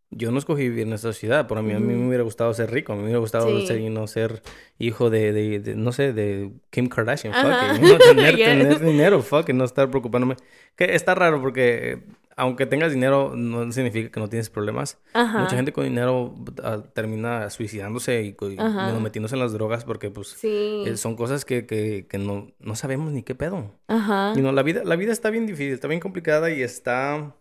[0.10, 2.54] Yo no escogí vivir en esta sociedad, pero a mí, a mí me hubiera gustado
[2.54, 3.68] ser rico, a mí me hubiera gustado Sí.
[3.68, 4.42] ser, know, ser
[4.80, 7.76] hijo de, de, de, no sé, de Kim Kardashian, fuck Ajá.
[7.76, 8.46] it, you know, tener, Yes.
[8.48, 10.38] tener dinero, fuck it, no estar preocupándome.
[10.78, 12.04] Que está raro porque eh,
[12.38, 14.98] aunque tengas dinero no significa que no tienes problemas.
[15.14, 15.40] Ajá.
[15.40, 20.10] Mucha gente con dinero ah, termina suicidándose y, y, bueno, metiéndose en las drogas porque
[20.12, 20.84] pues Sí.
[20.86, 23.72] eh, son cosas que, que, que no, no sabemos ni qué pedo.
[23.88, 24.34] Ajá.
[24.38, 27.36] Y no, la vida, la vida está bien difícil, está bien complicada y está,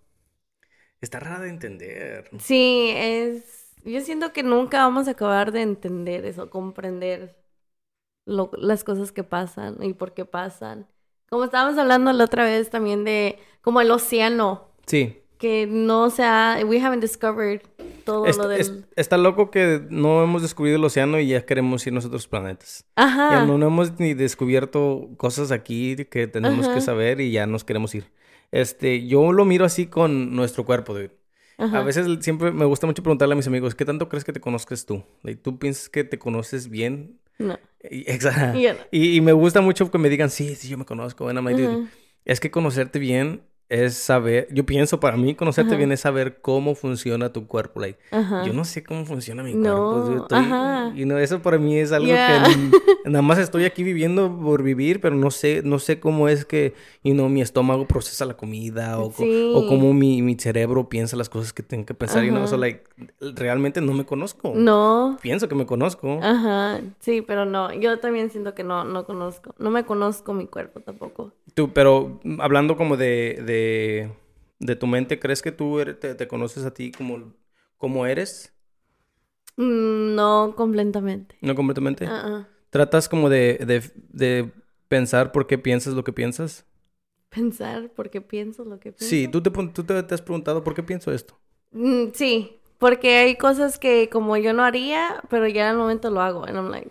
[1.07, 2.29] está rara de entender.
[2.39, 3.73] Sí, es...
[3.85, 7.37] Yo siento que nunca vamos a acabar de entender eso, comprender
[8.27, 10.87] lo- las cosas que pasan y por qué pasan.
[11.31, 15.19] Como estábamos hablando la otra vez también de como el océano, Sí.
[15.39, 16.59] que no se ha...
[16.65, 17.63] We haven't discovered
[18.05, 18.61] todo lo del...
[18.61, 22.27] es- está loco que no hemos descubierto el océano y ya queremos irnos a otros
[22.27, 22.85] planetas.
[22.97, 23.31] Ajá.
[23.33, 27.63] Ya no, no hemos ni descubierto cosas aquí que tenemos que saber y ya nos
[27.65, 28.11] queremos ir.
[28.53, 31.11] Este, yo lo miro así con nuestro cuerpo, dude.
[31.59, 31.79] Ajá.
[31.79, 34.41] A veces siempre me gusta mucho preguntarle a mis amigos, ¿qué tanto crees que te
[34.41, 35.05] conozcas tú?
[35.43, 37.19] ¿Tú piensas que te conoces bien?
[37.39, 37.59] No.
[37.91, 38.81] Y, exa- Yo no.
[38.91, 41.29] y, y me gusta mucho que me digan, sí, sí, yo me conozco.
[41.29, 41.89] And I'm like, dude, Ujú.
[42.25, 45.79] es que conocerte bien es saber, yo pienso para mí, conocerte Ajá.
[45.79, 47.81] bien es saber cómo funciona tu cuerpo.
[47.81, 48.45] Like, Ajá.
[48.45, 50.01] yo no sé cómo funciona mi No, cuerpo.
[50.09, 50.21] dude.
[50.23, 50.93] Estoy- ajá.
[50.95, 52.45] Y no, eso para mí es algo Yeah.
[52.45, 52.71] que
[53.11, 56.75] nada más estoy aquí viviendo por vivir, pero no sé, no sé cómo es que,
[57.03, 59.53] you know, mi estómago procesa la comida o, Sí.
[59.55, 62.25] o cómo mi, mi cerebro piensa las cosas que tengo que pensar.
[62.25, 62.47] Y no, Ajá.
[62.47, 62.85] so, like,
[63.35, 64.53] realmente no me conozco.
[64.55, 65.19] No.
[65.23, 66.21] Pienso que me conozco.
[66.23, 66.81] Ajá.
[67.01, 67.73] Sí, pero no.
[67.73, 69.55] Yo también siento que no, no conozco.
[69.59, 71.33] No me conozco mi cuerpo tampoco.
[71.55, 73.56] Tú, pero mm, hablando como de, de,
[74.59, 77.35] de tu mente, ¿crees que tú eres- te, te conoces a ti como,
[77.79, 78.53] como eres?
[79.59, 81.37] Mm, No completamente.
[81.41, 82.07] No completamente.
[82.07, 82.47] Ah, ah.
[82.71, 84.53] ¿Tratas como de, de, de
[84.89, 86.67] pensar por qué piensas lo que piensas?
[87.29, 89.07] Pensar porque pienso lo que pienso.
[89.07, 91.39] Sí, ¿tú te, tú te, te has preguntado por qué pienso esto?
[91.71, 96.11] Mm, sí, porque hay cosas que como yo no haría, pero ya en el momento
[96.11, 96.45] lo hago.
[96.45, 96.91] And I'm like,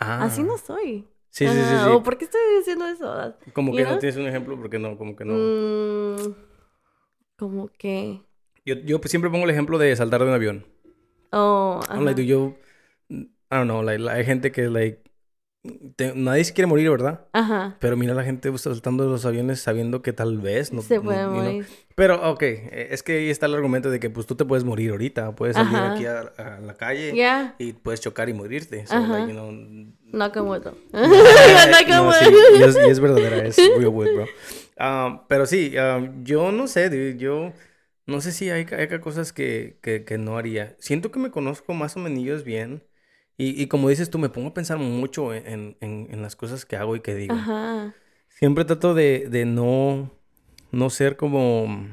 [0.00, 0.18] Ah.
[0.18, 1.08] así no soy.
[1.30, 1.90] Sí, sí, sí, Ajá, sí.
[1.90, 3.34] O ¿por qué estoy haciendo eso?
[3.52, 5.34] Como que no tienes un ejemplo porque no, como que no.
[5.34, 6.34] Mm,
[7.36, 8.20] como que...
[8.64, 10.66] Yo, yo siempre pongo el ejemplo de saltar de un avión.
[11.32, 12.14] Oh, I'm like, ajá.
[12.22, 12.56] dude, yo
[13.10, 15.02] I don't know, like, hay gente que, like,
[15.96, 17.26] te- nadie se quiere morir, ¿verdad?
[17.32, 17.76] Ajá.
[17.80, 20.82] Pero mira la gente saltando de los aviones sabiendo que tal vez no...
[20.82, 21.42] Se no- puede you know.
[21.42, 21.66] morir.
[21.94, 24.64] Pero, ok, eh, es que ahí está el argumento de que, pues, tú te puedes
[24.64, 25.34] morir ahorita.
[25.34, 25.92] Puedes salir Ajá.
[25.94, 27.54] aquí a, a la calle Yeah.
[27.58, 28.86] y puedes chocar y morirte.
[28.86, 29.18] So, Ajá.
[29.18, 29.50] like, you know,
[30.92, 32.58] Sí, wood.
[32.58, 34.26] y es, y es verdadera, es real wood, bro.
[34.80, 37.52] Um, pero sí, um, yo no sé, dude, yo
[38.06, 40.76] no sé si hay, hay cosas que, que, que no haría.
[40.78, 42.82] Siento que me conozco más o menos bien.
[43.36, 46.64] Y, y como dices tú, me pongo a pensar mucho en, en, en las cosas
[46.64, 47.34] que hago y que digo.
[47.34, 47.94] Ajá.
[48.28, 50.10] Siempre trato de, de no,
[50.72, 51.86] no ser como...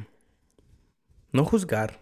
[1.32, 1.99] No juzgar,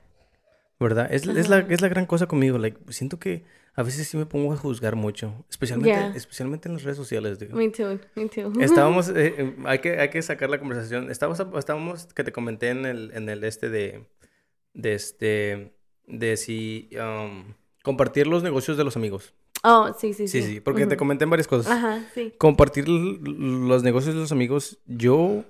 [0.79, 1.11] ¿verdad?
[1.11, 2.59] Es, es, la, es la gran cosa conmigo.
[2.59, 3.43] Like, siento que
[3.75, 5.33] a veces sí me pongo a juzgar mucho.
[5.49, 6.13] Especialmente, Yeah.
[6.15, 7.53] especialmente en las redes sociales, dude.
[7.53, 7.99] Me too.
[8.15, 8.51] Me too.
[8.61, 11.09] Estábamos, eh, eh, hay, que, hay que sacar la conversación.
[11.09, 14.05] Estábamos, estábamos que te comenté en el, en el este de,
[14.73, 15.73] de este,
[16.05, 17.53] de si um,
[17.83, 19.33] compartir los negocios de los amigos.
[19.63, 20.47] Oh, sí, sí, Sí, sí.
[20.55, 21.71] sí, porque te comenté en varias cosas.
[21.71, 22.33] Ajá, sí.
[22.37, 25.45] Compartir los negocios de los amigos, yo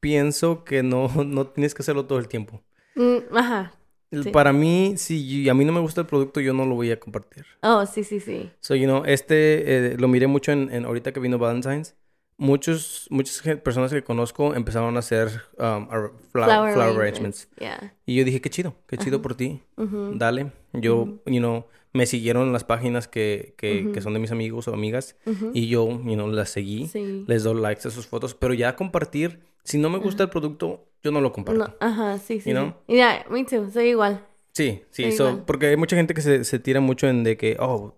[0.00, 2.62] pienso que no, no tienes que hacerlo todo el tiempo.
[2.94, 3.72] Mm, ajá.
[4.10, 4.30] Sí.
[4.30, 6.98] Para mí, si a mí no me gusta el producto, yo no lo voy a
[6.98, 7.44] compartir.
[7.62, 8.50] Oh, sí, sí, sí.
[8.60, 11.94] So, you know, este eh, lo miré mucho en, en ahorita que vino Valentine's.
[12.40, 15.88] Muchos, muchas personas que conozco empezaron a hacer um,
[16.30, 17.48] flower, Flower arrangements.
[17.58, 17.94] Yeah.
[18.06, 19.22] Y yo dije, qué chido, qué chido Ajá.
[19.22, 19.60] por ti.
[19.76, 20.52] Dale.
[20.72, 24.72] Yo, you know, me siguieron las páginas que, que, que son de mis amigos o
[24.72, 25.16] amigas.
[25.52, 26.86] Y yo, you know, las seguí.
[26.86, 27.24] Sí.
[27.26, 28.34] Les doy likes a sus fotos.
[28.34, 31.58] Pero ya compartir, si no me gusta el producto, yo no lo comparto.
[31.66, 32.50] No, ajá, sí, sí.
[32.50, 32.74] You know?
[32.86, 33.70] Yeah, me too.
[33.70, 34.24] Soy igual.
[34.52, 35.12] Sí, sí.
[35.12, 37.96] So- porque hay mucha gente que se, se tira mucho en de que, oh,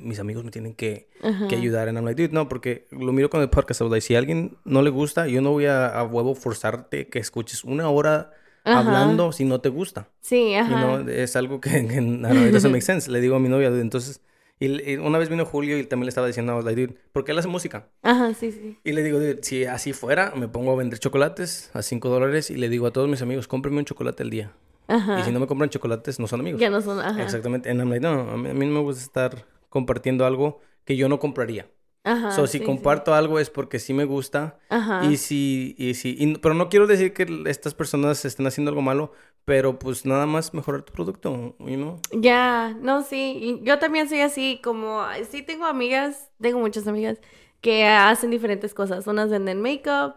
[0.00, 1.08] mis amigos me tienen que,
[1.48, 1.88] que ayudar.
[1.88, 3.80] And I'm like, dude, no, porque lo miro con el podcast.
[3.80, 6.34] I was like, si a alguien no le gusta, yo no voy a, a huevo
[6.34, 8.32] forzarte que escuches una hora
[8.64, 8.78] Ajá.
[8.80, 10.08] hablando si no te gusta.
[10.20, 10.82] Sí, You ajá.
[10.98, 13.10] know, es algo que, que no, it doesn't make sense.
[13.10, 14.20] Le digo a mi novia, entonces...
[14.64, 17.38] Y, una vez vino Julio y también le estaba diciendo, like, dude, ¿por qué él
[17.38, 17.88] hace música?
[18.02, 18.78] Ajá, sí, sí.
[18.84, 22.50] Y le digo, dude, si así fuera, me pongo a vender chocolates a 5 dólares
[22.50, 24.52] y le digo a todos mis amigos, cómprenme un chocolate al día.
[24.86, 25.20] Ajá.
[25.20, 26.60] Y si no me compran chocolates, no son amigos.
[26.60, 27.22] Ya no son, ajá.
[27.22, 27.70] Exactamente.
[27.70, 30.96] And I'm like, no, a mí, a mí no me gusta estar compartiendo algo que
[30.96, 31.66] yo no compraría.
[32.04, 32.32] Ajá.
[32.32, 32.64] so, si sí, sí.
[32.64, 34.58] comparto algo es porque sí me gusta.
[34.68, 35.04] Ajá.
[35.04, 38.82] Y si, y si, y- pero no quiero decir que estas personas estén haciendo algo
[38.82, 39.12] malo,
[39.44, 42.00] pero pues nada más mejorar tu producto, you know?
[42.12, 43.60] Ya, no, sí.
[43.62, 47.18] Yo también soy así, como, sí tengo amigas, tengo muchas amigas
[47.60, 49.06] que hacen diferentes cosas.
[49.06, 50.16] Unas venden makeup,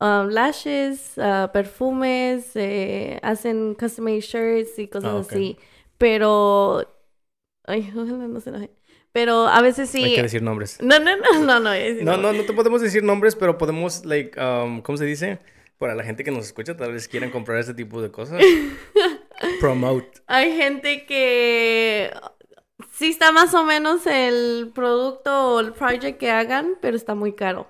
[0.00, 5.56] um, lashes, uh, perfumes, eh, hacen custom made shirts y cosas Ah, así.
[5.98, 6.86] Pero,
[7.64, 8.70] ay, ojalá no se enoje.
[9.12, 10.04] Pero a veces sí.
[10.04, 10.78] Hay que decir nombres.
[10.82, 11.72] No, no, no, no, no.
[11.72, 15.38] es- No, no, no te podemos decir nombres, pero podemos, like, um, ¿cómo se dice?
[15.78, 18.42] Para la gente que nos escucha, tal vez quieran comprar este tipo de cosas.
[19.60, 20.20] Promote.
[20.26, 22.10] Hay gente que
[22.92, 27.34] sí está más o menos el producto o el project que hagan, pero está muy
[27.34, 27.68] caro.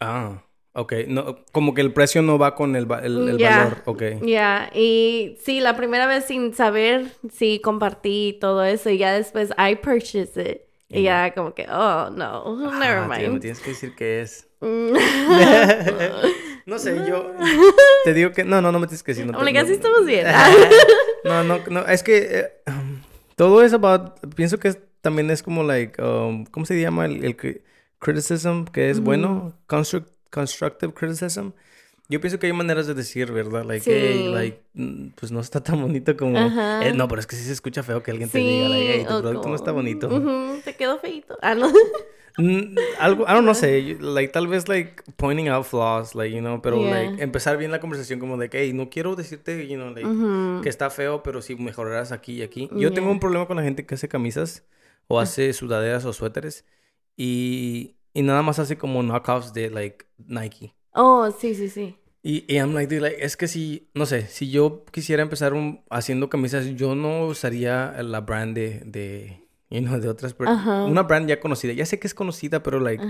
[0.00, 0.92] Ah, ok.
[1.08, 3.58] No, como que el precio no va con el, va- el, el Ya.
[3.58, 3.82] valor.
[3.86, 4.02] Ok.
[4.22, 9.50] Ya, y sí, la primera vez sin saber, sí compartí todo eso y ya después
[9.58, 10.62] I purchased it.
[10.90, 13.40] Y ya como que, oh, no, never Ah, tío, me mind.
[13.40, 14.48] tienes que decir qué es.
[16.66, 17.32] No sé, yo
[18.04, 18.44] te digo que...
[18.44, 19.26] No, no, no me tienes que decir.
[19.26, 20.26] No, like, no- estamos bien.
[21.24, 22.52] No, no, no, es que eh,
[23.34, 27.24] todo es about, pienso que es- también es como like, um, ¿cómo se llama el,
[27.24, 27.62] el cri-
[27.98, 29.52] criticism que es bueno?
[29.66, 31.50] Construct, constructive criticism.
[32.10, 33.64] Yo pienso que hay maneras de decir, ¿verdad?
[33.64, 33.90] Like, Sí.
[33.92, 36.38] hey, like, mm, pues no está tan bonito como...
[36.38, 39.04] Eh, no, pero es que sí se escucha feo que alguien te diga, like, hey,
[39.06, 40.06] tu producto no está bonito.
[40.08, 41.36] ujú, te quedó feito.
[41.42, 41.70] Ah, no.
[42.40, 46.40] Mm, algo, I don't know, sé, like, tal vez, like, pointing out flaws, like, you
[46.40, 46.90] know, pero, Yeah.
[47.10, 50.06] like, empezar bien la conversación como de que, hey, no quiero decirte, you know, like,
[50.06, 50.62] Ujú.
[50.62, 52.68] que está feo, pero sí mejorarás aquí y aquí.
[52.70, 53.10] Yo tengo Yeah.
[53.14, 54.64] un problema con la gente que hace camisas
[55.08, 56.64] o hace sudaderas o suéteres
[57.16, 60.76] y, y nada más hace como knockoffs de, like, Nike.
[60.94, 61.96] Oh, sí, sí, sí.
[62.22, 65.54] Y, y I'm like, dude, like, es que si, no sé, si yo quisiera empezar
[65.54, 70.60] un- haciendo camisas, yo no usaría la brand de, de you know, de otras personas.
[70.60, 70.84] Ajá.
[70.84, 71.72] Una brand ya conocida.
[71.72, 73.02] Ya sé que es conocida, pero, like,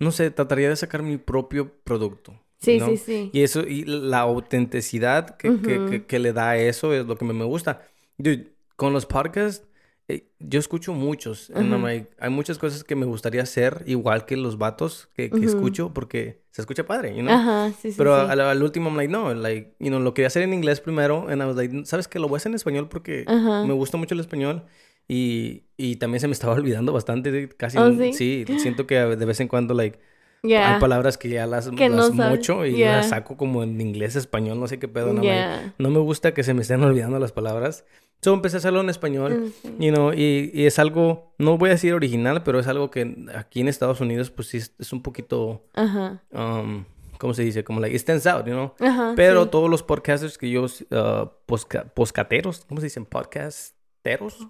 [0.00, 2.34] no sé, trataría de sacar mi propio producto.
[2.58, 2.88] Sí, ¿no?
[2.88, 3.30] sí, sí.
[3.32, 7.24] Y eso, y la autenticidad que, que- que le da a eso es lo que
[7.24, 7.82] me, me gusta.
[8.18, 9.66] Dude, con los podcasts,
[10.08, 11.50] eh, yo escucho muchos.
[11.50, 11.86] and I'm Ujú.
[11.86, 15.44] like, hay muchas cosas que me gustaría hacer igual que los vatos que, que Ujú.
[15.46, 17.32] escucho porque se escucha padre, you know?
[17.34, 17.94] Ajá, sí, sí.
[17.98, 18.30] Pero sí.
[18.30, 21.28] al, al último, I'm like, no, like, you know, lo quería hacer en inglés primero.
[21.28, 22.18] And I was like, ¿sabes qué?
[22.18, 23.64] Lo voy a hacer en español porque Ajá.
[23.64, 24.64] me gusta mucho el español.
[25.08, 27.48] Y, y también se me estaba olvidando bastante.
[27.48, 28.12] Casi, ¿Oh, sí?
[28.12, 29.98] sí, siento que de vez en cuando, like,
[30.46, 30.74] Yeah.
[30.74, 32.30] Hay palabras que ya las, Que no las sabes.
[32.30, 32.96] mucho y Yeah.
[32.98, 35.08] las saco como en inglés, español, no sé qué pedo.
[35.12, 35.74] No, me- Yeah.
[35.78, 37.84] no me gusta que se me estén olvidando las palabras.
[38.22, 39.52] So empecé a hacerlo en español.
[39.62, 39.74] Sí.
[39.78, 43.14] You know, y, y es algo, no voy a decir original, pero es algo que
[43.34, 46.22] aquí en Estados Unidos, pues sí, es, un poquito, Ajá.
[46.32, 46.84] um,
[47.18, 47.62] ¿cómo se dice?
[47.62, 48.72] Como like, it stands out, you know.
[48.80, 49.12] Ajá.
[49.16, 49.50] Pero Ah, sí.
[49.50, 53.04] todos los podcasters que yo, uh, posca- poscateros, ¿cómo se dicen?
[53.04, 54.48] Podcasteros.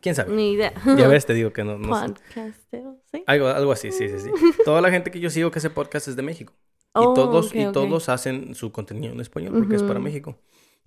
[0.00, 0.34] ¿Quién sabe?
[0.34, 0.72] Ni idea.
[0.96, 2.12] Ya ves, te digo que no, no sé.
[2.12, 3.24] Podcastero, ¿sí?
[3.26, 4.30] Algo, algo así, sí, sí, sí.
[4.64, 6.52] Toda la gente que yo sigo que hace podcast es de México.
[6.60, 9.98] Y Oh, todos, y todos hacen su contenido en español porque es para.
[9.98, 10.36] México.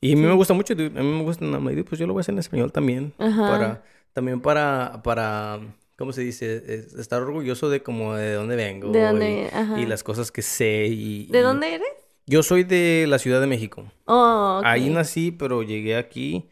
[0.01, 1.45] Y a mí me gusta mucho, a mí me gusta,
[1.87, 3.13] pues yo lo voy a hacer en español también.
[3.17, 3.41] Ajá.
[3.49, 3.83] Para,
[4.13, 5.59] también para, para,
[5.97, 6.63] ¿cómo se dice?
[6.67, 8.91] Es- estar orgulloso de como de dónde vengo.
[8.91, 9.49] ¿De y- dónde?
[9.51, 9.79] Ajá.
[9.79, 10.85] Y, las cosas que sé.
[10.87, 11.87] Y, ¿De y- dónde eres?
[12.27, 13.83] Yo soy de la Ciudad de México.
[14.05, 14.65] Oh, ok.
[14.65, 16.49] Ahí nací, pero llegué aquí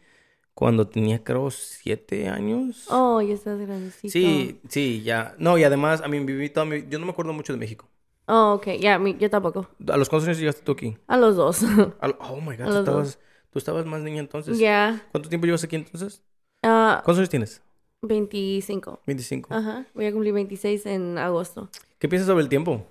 [0.54, 2.86] cuando tenía, creo, siete años.
[2.90, 4.12] Oh, ya estás grandecito.
[4.12, 5.34] Sí, sí, ya.
[5.38, 6.86] No, y además, a mí viví toda mi...
[6.88, 7.88] Yo no me acuerdo mucho de México.
[8.26, 8.68] Oh, ok.
[8.80, 9.68] Ya, mi- yo tampoco.
[9.88, 10.96] ¿A los cuántos años llegaste tú aquí?
[11.08, 11.62] A los dos.
[12.00, 13.18] A lo- Oh, my God, tú estabas,
[13.50, 14.58] tú estabas más niña entonces.
[14.58, 15.02] Ya.
[15.12, 16.22] ¿Cuánto tiempo llevas aquí entonces?
[16.62, 17.62] Ah, ¿Cuántos años tienes?
[18.02, 19.00] 25.
[19.06, 19.54] 25.
[19.54, 19.86] Ajá.
[19.94, 21.68] Voy a cumplir 26 en agosto.
[21.98, 22.86] ¿Qué piensas sobre el tiempo?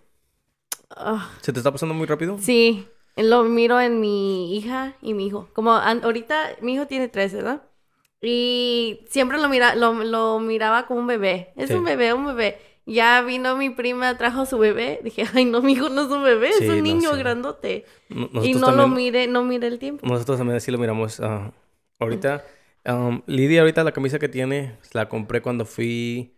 [0.95, 2.37] Ah, ¿Se te está pasando muy rápido?
[2.37, 2.87] sí.
[3.15, 5.47] Lo miro en mi hija y mi hijo.
[5.53, 7.61] Como ahorita mi hijo tiene 13, ¿verdad?
[8.21, 11.53] Y siempre lo, mira, lo, lo miraba como un bebé.
[11.55, 11.75] Es Sí.
[11.75, 12.57] un bebé, un bebé.
[12.85, 14.99] Ya vino mi prima, trajo su bebé.
[15.03, 17.17] Dije, ay, no, mi hijo no es un bebé, Sí, es un no, niño sí.
[17.19, 17.85] grandote.
[18.09, 20.05] Y no lo mire, no mire el tiempo.
[20.07, 21.19] nosotros también así lo miramos.
[21.19, 21.51] ah,
[21.99, 22.43] ahorita,
[22.85, 26.33] um, Lidia, ahorita la camisa que tiene, la compré cuando fui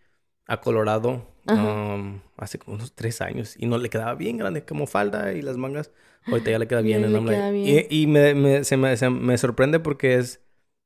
[0.48, 4.88] a Colorado um, hace como unos tres años y no le quedaba bien grande como
[4.88, 5.92] falda y las mangas.
[6.30, 7.02] Ahorita ya le queda bien.
[7.14, 7.86] Le queda bien.
[7.90, 10.42] Y, y me, me- se, me, se me sorprende porque es,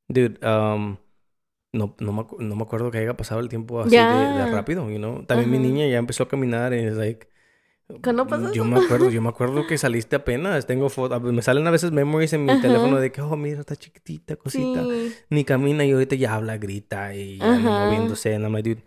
[0.08, 0.98] dude, um,
[1.72, 4.46] no, no, me, no me acuerdo que haya pasado el tiempo así de, de Ya.
[4.48, 5.24] rápido, you know.
[5.26, 5.66] También mi Ajá.
[5.68, 7.28] niña ya empezó a caminar y es like...
[8.04, 8.72] ¿Cuándo pasó Yo eso?
[8.72, 10.68] me acuerdo, yo me acuerdo que saliste apenas.
[10.68, 12.62] Tengo fotos, me salen a veces memories en mi Ajá.
[12.62, 14.88] teléfono de que, oh, mira, está chiquitita, cosita.
[14.88, 15.14] Sí.
[15.30, 18.38] Ni camina y ahorita ya habla, grita y ya moviéndose.
[18.38, 18.84] Like, dude,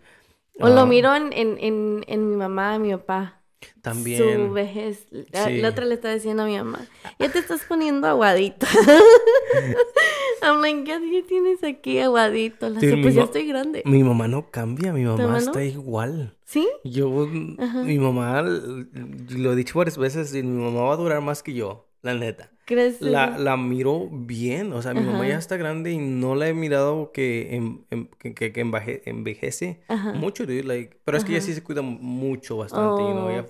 [0.59, 3.39] O lo ah, miro en, en, en, en mi mamá, mi papá.
[3.81, 4.17] También.
[4.47, 5.07] Su vejez.
[5.31, 5.57] La, Sí.
[5.61, 6.85] la otra le está diciendo a mi mamá,
[7.17, 8.65] ya te estás poniendo aguadito.
[10.41, 12.69] I'm like, ya tienes aquí aguadito.
[12.69, 13.81] La Sí, sé, pues ya estoy grande.
[13.85, 15.37] Mi mamá no cambia, mi mamá mamá no?
[15.39, 16.35] está igual.
[16.43, 16.67] ¿Sí?
[16.83, 17.27] Yo,
[17.59, 17.83] Ajá.
[17.83, 21.87] mi mamá, lo he dicho varias veces, mi mamá va a durar más que yo,
[22.03, 22.51] la neta.
[22.65, 23.01] ¿Crees?
[23.01, 26.53] La, la miro bien, o sea, mi mamá ya está grande y no la he
[26.53, 30.13] mirado que, en- en- que, que- que enveje- envejece Ajá.
[30.13, 33.29] mucho, dude, like, pero es que ella sí se cuida mucho, bastante, you know, Oh,
[33.29, 33.45] ella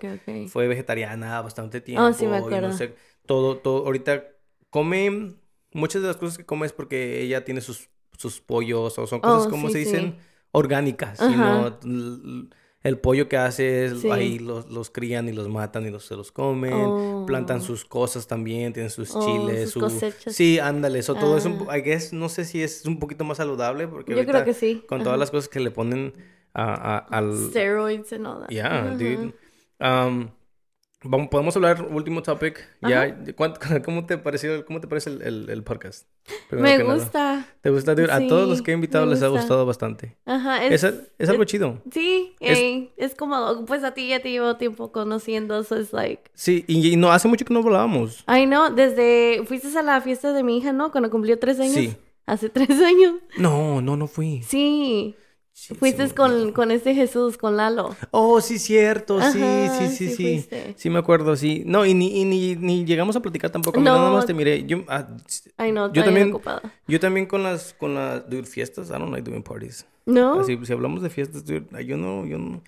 [0.48, 2.08] fue vegetariana bastante tiempo.
[2.08, 2.72] Oh, sí me y no acuerdo.
[2.72, 2.96] sé,
[3.28, 4.24] todo, todo, ahorita
[4.72, 5.36] come,
[5.74, 9.22] muchas de las cosas que come es porque ella tiene sus, sus pollos o son
[9.22, 9.86] cosas, Oh, como sí, se sí.
[9.86, 10.16] dicen?
[10.52, 11.20] Orgánicas,
[12.84, 14.12] el pollo que hace es, Sí.
[14.12, 17.62] ahí los, los crían y los matan y los, se los comen, plantan Oh.
[17.62, 19.80] sus cosas también, tienen sus Oh, chiles, sus su...
[19.80, 20.36] cosechas.
[20.36, 21.78] Sí, ándale, eso todo es un, Ah.
[21.78, 24.54] I guess, no sé si es un poquito más saludable porque Yo creo ahorita que
[24.54, 24.84] sí.
[24.88, 26.14] con todas las cosas que le ponen
[26.54, 27.50] a, a- al...
[27.50, 28.50] Steroids and all that.
[28.50, 28.96] Yeah, Ajá.
[28.96, 29.34] dude.
[29.80, 30.30] Um,
[31.04, 32.68] vamos, podemos hablar último topic.
[32.82, 36.08] Ya, ¿cuánto- ¿cómo te pareció, cómo te parece el, el- el podcast?
[36.52, 36.94] Me nada.
[36.96, 37.46] gusta.
[37.62, 37.92] ¿Te gusta?
[37.92, 39.42] A todos los que he invitado les ha gusta.
[39.42, 40.16] gustado bastante.
[40.26, 40.64] Ajá.
[40.66, 41.82] Es, Es, es algo chido.
[41.92, 45.92] sí, es- eh, es como, pues a ti ya te llevo tiempo conociendo, so es
[45.94, 48.24] like, Sí, y, y no, hace mucho que no hablábamos.
[48.26, 50.92] Ay, no, desde, fuiste a la fiesta de mi hija, ¿no?
[50.92, 51.74] Cuando cumplió tres años.
[51.74, 51.96] Sí.
[52.26, 53.16] Hace tres años.
[53.38, 54.42] No, no, no fui.
[54.44, 55.16] Sí.
[55.56, 56.16] Sí, Fuiste sí.
[56.16, 57.96] con, con este Jesús, con Lalo.
[58.10, 60.10] Oh, sí, cierto, sí, Ajá, sí, sí,
[60.44, 60.90] sí sí.
[60.90, 61.62] me acuerdo, sí.
[61.66, 63.80] No, y ni, y ni, ni llegamos a platicar tampoco.
[63.80, 63.96] No.
[63.96, 64.66] Nada más te miré.
[64.66, 65.08] Yo, ah,
[65.58, 66.74] Ay, no, Yo también- ocupada.
[66.88, 68.90] yo también con las, con las, dude, fiestas.
[68.90, 69.86] I don't like doing parties.
[70.06, 70.40] ¿No?
[70.40, 72.62] Así, si hablamos de fiestas, dude, yo no, yo no.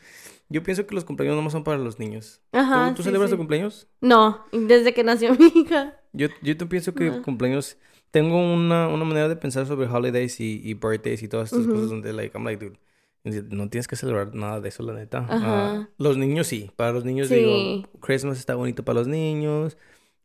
[0.47, 2.39] Yo pienso que los cumpleaños no son para los niños.
[2.51, 3.87] Ajá, ¿Tú, celebras tu cumpleaños?
[3.99, 5.95] No, desde que nació mi hija.
[6.13, 7.77] Yo, yo te pienso que cumpleaños...
[8.15, 11.89] Tengo una, una manera de pensar sobre holidays y, y birthdays y todas estas cosas
[11.89, 12.77] donde, like, I'm like, dude,
[13.53, 15.17] no tienes que celebrar nada de eso, la neta.
[15.27, 15.37] Ajá.
[15.41, 16.71] Ah, los niños sí.
[16.77, 17.35] Para los niños Sí.
[17.35, 19.75] digo, Christmas está bonito para los niños.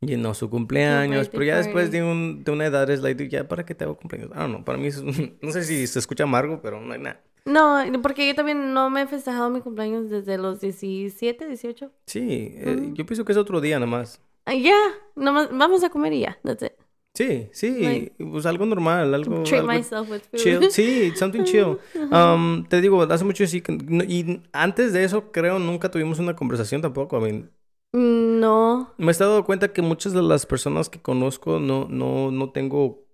[0.01, 1.29] Y no su cumpleaños.
[1.31, 3.83] Pero ya después de, un, de una edad es like, dude, ya, ¿para qué te
[3.83, 4.31] hago cumpleaños?
[4.37, 5.03] Ah, no, para mí es...
[5.43, 7.21] No sé si se escucha amargo, pero no hay nada.
[7.45, 11.91] No, porque yo también no me he festejado mi cumpleaños desde los 17, 18.
[12.07, 14.21] Sí, eh, yo pienso que es otro día nada más.
[14.47, 14.77] Ah, Ya,
[15.17, 16.39] nomás vamos a comer y ya.
[16.45, 16.73] That's it.
[17.21, 20.41] Sí, sí, Like- pues algo normal, algo, Treat algo myself with food.
[20.41, 21.77] chill, sí, something chill.
[22.11, 23.63] Um, te digo, hace mucho sí,
[24.09, 27.51] y antes de eso creo nunca tuvimos una conversación tampoco, I mean,
[27.93, 28.95] No.
[28.97, 33.05] me he dado cuenta que muchas de las personas que conozco no, no, no tengo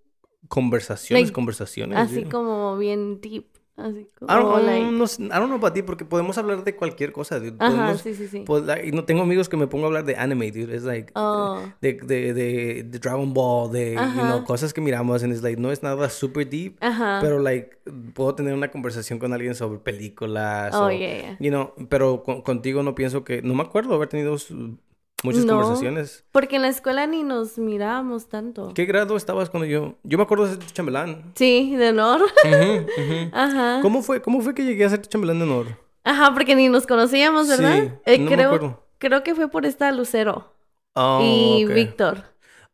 [0.48, 1.98] conversaciones, Like, conversaciones.
[1.98, 2.24] Así sí.
[2.24, 3.46] como bien deep.
[3.76, 6.38] Así como, I don't, o, I like- don't I don't know about ti, porque podemos
[6.38, 7.56] hablar de cualquier cosa, dude.
[7.58, 8.42] Ajá, Podemos- sí, sí, sí.
[8.46, 10.74] pues, like, y no tengo amigos que me pongo a hablar de anime, dude.
[10.74, 11.60] Es like Oh.
[11.82, 15.60] de, de, de, de Dragon Ball, de you know, cosas que miramos, and it's like
[15.60, 17.18] no es nada super deep, Ajá.
[17.20, 17.76] pero like
[18.14, 21.36] puedo tener una conversación con alguien sobre películas Oh, o, yeah, yeah.
[21.38, 24.36] you know, pero con- contigo no pienso que no me acuerdo haber tenido
[25.24, 25.54] muchas No.
[25.54, 26.24] conversaciones.
[26.32, 28.72] Porque en la escuela ni nos mirábamos tanto.
[28.74, 29.94] ¿Qué grado estabas cuando yo?
[30.02, 31.32] Yo me acuerdo de ser tu chambelán.
[31.34, 32.22] Sí, de honor.
[33.32, 33.78] Ajá.
[33.82, 35.66] ¿Cómo fue, ¿Cómo fue que llegué a ser tu chambelán de honor?
[36.04, 37.82] Ajá, porque ni nos conocíamos, ¿verdad?
[37.82, 38.86] Sí, Eh, no me creo, acuerdo.
[38.98, 40.52] creo que fue por esta Lucero
[40.94, 41.64] Oh, y.
[41.66, 42.22] Víctor.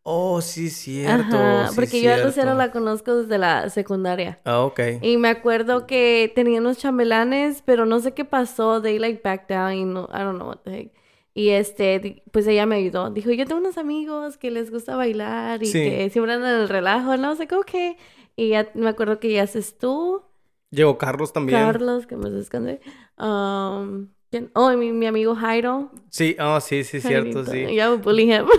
[0.04, 1.36] Oh, sí, cierto.
[1.36, 4.40] Ajá, sí, porque yo a Lucero la conozco desde la secundaria.
[4.44, 4.80] Ah, ok.
[5.00, 8.82] Y me acuerdo que tenía unos chambelanes, pero no sé qué pasó.
[8.82, 10.92] They like back down y no, I don't know what the heck.
[11.34, 13.10] Y este, pues ella me ayudó.
[13.10, 15.78] Dijo, yo tengo unos amigos que les gusta bailar y Sí.
[15.82, 17.16] que siempre andan en el relajo.
[17.16, 17.96] No sé, como que.
[18.36, 20.22] Y ya me acuerdo que ya haces tú,
[20.70, 21.58] Llegó Carlos también.
[21.60, 22.80] Carlos, que me descanse.
[23.18, 24.50] Um, ¿quién?
[24.54, 25.90] Oh, y mi, mi amigo Jairo.
[26.08, 27.68] Sí, oh, sí, sí, cierto, Jairito.
[27.70, 27.74] sí.
[27.76, 28.46] Ya me bully him.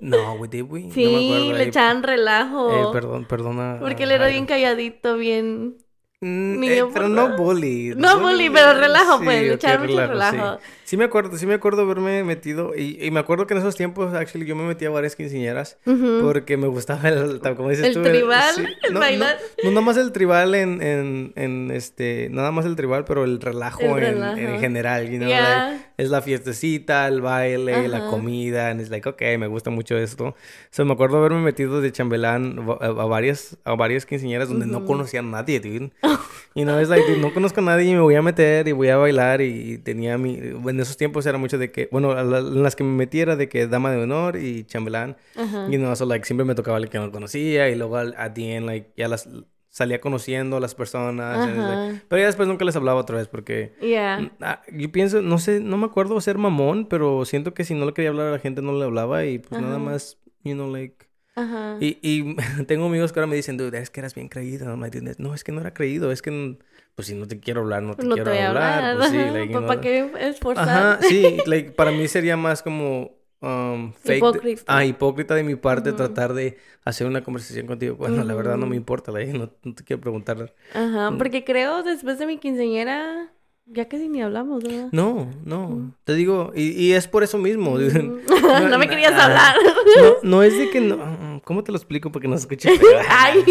[0.00, 0.90] No, we did we.
[0.90, 1.52] sí, no me acuerdo.
[1.58, 2.72] le eh, echaban relajo.
[2.72, 3.76] eh, perdón, perdona.
[3.80, 4.32] porque él era Jairo.
[4.34, 5.76] bien calladito, bien.
[6.20, 7.94] Mm, eh, pero no bully.
[7.96, 10.06] No bully, pero relajo, sí, pues, le echaban mucho sí.
[10.06, 10.58] relajo.
[10.58, 10.66] Sí.
[10.96, 12.74] Me acuerdo, sí me acuerdo haberme metido.
[12.76, 15.78] Y, y me acuerdo que en esos tiempos, actually, yo me metí a varias quinceañeras.
[15.86, 16.20] Ujú.
[16.22, 18.02] Porque me gustaba el, como dices El tú.
[18.02, 19.36] tribal, sí, el no, bailar.
[19.62, 23.24] No, no nada más el tribal en, en, en este, nada más el tribal, pero
[23.24, 24.36] el relajo, El en, relajo.
[24.38, 25.68] en general, you know, Yeah.
[25.70, 28.10] like, es la fiestecita, el baile, la Ajá.
[28.10, 30.34] comida, and it's like, okay, me gusta mucho esto.
[30.70, 34.84] So, me acuerdo haberme metido de chambelán a, a varias, a varias quinceañeras donde no
[34.84, 35.90] conocía a nadie, dude.
[36.54, 38.72] You know, es like, dude, no conozco a nadie y me voy a meter y
[38.72, 40.34] voy a bailar y tenía mi...
[40.36, 41.88] En esos tiempos era mucho de que...
[41.90, 45.16] Bueno, la- en las que me metí era de que dama de honor y chambelán.
[45.36, 45.68] Ajá.
[45.70, 48.32] You know, so like siempre me tocaba el que no conocía y luego al at
[48.32, 49.28] the end, like, ya las
[49.68, 51.38] salía conociendo a las personas.
[51.48, 53.74] and like- pero ya después nunca les hablaba otra vez porque...
[53.80, 54.30] Yeah.
[54.40, 57.86] ah, yo pienso, no sé, no me acuerdo ser mamón, pero siento que si no
[57.86, 60.70] le quería hablar a la gente no le hablaba y pues nada más, you know,
[60.70, 61.06] like...
[61.34, 61.78] Ajá.
[61.80, 64.66] Y, y tengo amigos que ahora me dicen, dude, es que eras bien creído.
[64.76, 66.58] "Dude, no, es que no era creído, es que,
[66.94, 68.84] pues si no te quiero hablar, no te no quiero hablar.
[68.84, 68.96] hablar.
[68.96, 70.68] Pues sí, like, ¿Para qué esforzar?
[70.68, 74.06] Ajá, sí, like, para mí sería más como um, fake.
[74.06, 74.62] de- Hipócrita.
[74.66, 77.96] ah, hipócrita de mi parte tratar de hacer una conversación contigo.
[77.96, 80.54] Bueno, la verdad no me importa, like, no, no te quiero preguntar.
[80.74, 83.32] Ajá, porque creo después de mi quinceañera
[83.66, 84.88] ya casi ni hablamos, ¿verdad?
[84.92, 87.78] No, no, te digo, y, y es por eso mismo.
[87.78, 88.02] dude.
[88.70, 89.56] no me querías ah, hablar.
[90.00, 91.40] No, no es de que no.
[91.44, 92.12] ¿Cómo te lo explico?
[92.12, 92.70] Porque no se escucha.
[93.08, 93.44] Ay.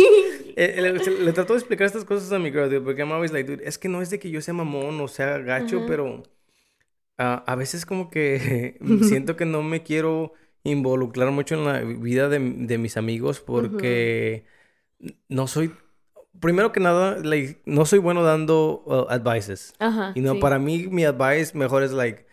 [0.55, 3.12] Eh, le, se- le trato de explicar estas cosas a mi girl, dude, porque I'm
[3.12, 5.86] always like, dude, es que no es de que yo sea mamón o sea gacho,
[5.88, 6.24] pero
[7.18, 10.34] ah, a veces como que siento que no me quiero
[10.64, 14.45] involucrar mucho en la vida de, de mis amigos porque
[15.30, 15.72] no soy,
[16.42, 19.74] primero que nada, like, no soy bueno dando uh, advices.
[19.80, 20.12] Ajá.
[20.16, 20.39] Y no, sí.
[20.39, 22.26] para mí mi advice mejor es like,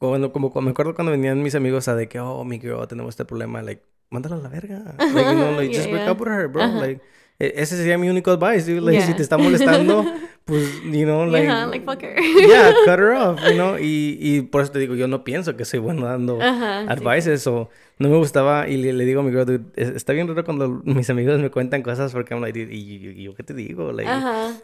[0.00, 3.10] cuando, como, me acuerdo cuando venían mis amigos a de que, oh, mi girl, tenemos
[3.10, 4.82] este problema, like, mándala a la verga.
[4.98, 6.10] Like, you know, like, Yeah, just break yeah.
[6.10, 6.62] up with her, bro.
[6.64, 6.80] Ajá.
[6.80, 7.00] Like,
[7.38, 8.80] e- ese sería mi único advice, dude.
[8.82, 9.16] Like, si Yeah.
[9.16, 10.04] te está molestando,
[10.44, 12.16] pues, you know, like, Ajá, like fuck her.
[12.48, 13.78] yeah, cut her off, you know.
[13.78, 16.88] Y, y por eso te digo, yo no pienso que soy bueno dando Ajá, sí.
[16.90, 17.70] advices o
[18.02, 20.44] no me gustaba y le, le digo a mi girl, dude, es- está bien raro
[20.44, 23.54] cuando mis amigos me cuentan cosas porque I'm like, ¿y, y- y yo qué te
[23.54, 23.92] digo?
[23.92, 24.10] Like,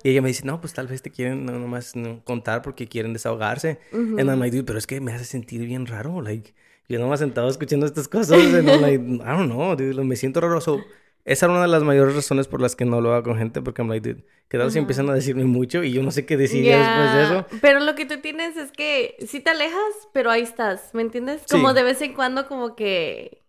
[0.03, 2.87] y ella me dice, no, pues tal vez te quieren no, nomás no, contar porque
[2.89, 3.79] quieren desahogarse.
[4.21, 6.21] And I'm like, dude, pero es que me hace sentir bien raro.
[6.21, 6.53] Like,
[6.89, 8.39] yo nomás sentado escuchando estas cosas.
[8.55, 10.61] And I'm like, I don't know, dude, me siento raro.
[10.61, 10.81] So,
[11.25, 13.61] esa era una de las mayores razones por las que no lo hago con gente.
[13.63, 16.25] Porque I'm like, dude, ¿qué tal si empiezan a decirme mucho y yo no sé
[16.27, 17.47] qué decir ya después de eso?
[17.61, 21.43] Pero lo que tú tienes es que sí te alejas, pero ahí estás, ¿me entiendes?
[21.51, 21.75] Como Sí.
[21.75, 23.43] de vez en cuando como que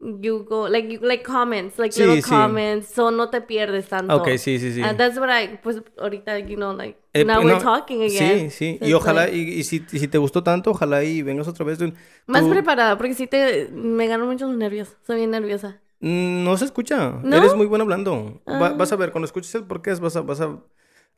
[0.00, 2.30] you go like you, like comments, like Sí, little sí.
[2.30, 4.14] comments, so no te pierdes tanto.
[4.16, 4.82] Ok, sí, sí, sí.
[4.82, 8.16] And that's what I pues ahorita you know like Eh, now no, we're talking Sí,
[8.16, 8.50] again.
[8.50, 8.78] sí.
[8.80, 11.46] So Y ojalá, like- y, y si, y si te gustó tanto, ojalá y vengas
[11.46, 11.78] otra vez.
[12.26, 14.96] más preparada porque sí te me ganan mucho los nervios.
[15.06, 15.80] Soy bien nerviosa.
[16.02, 17.20] Mm, No se escucha.
[17.22, 17.36] ¿No?
[17.36, 18.42] Eres muy buena hablando.
[18.46, 18.74] Va- Ah.
[18.76, 20.58] vas a ver, cuando escuches el podcast, vas a, vas a...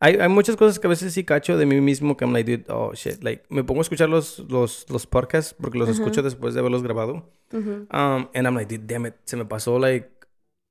[0.00, 2.50] Hay, hay muchas cosas que a veces sí cacho de mí mismo que I'm like,
[2.58, 3.22] dude, oh shit.
[3.22, 6.82] Like, me pongo a escuchar los, los, los podcasts porque los escucho después de haberlos
[6.82, 7.30] grabado.
[7.52, 7.86] Ujú.
[7.92, 9.14] Um, and I'm like, dude, damn it.
[9.24, 10.10] Se me pasó, like,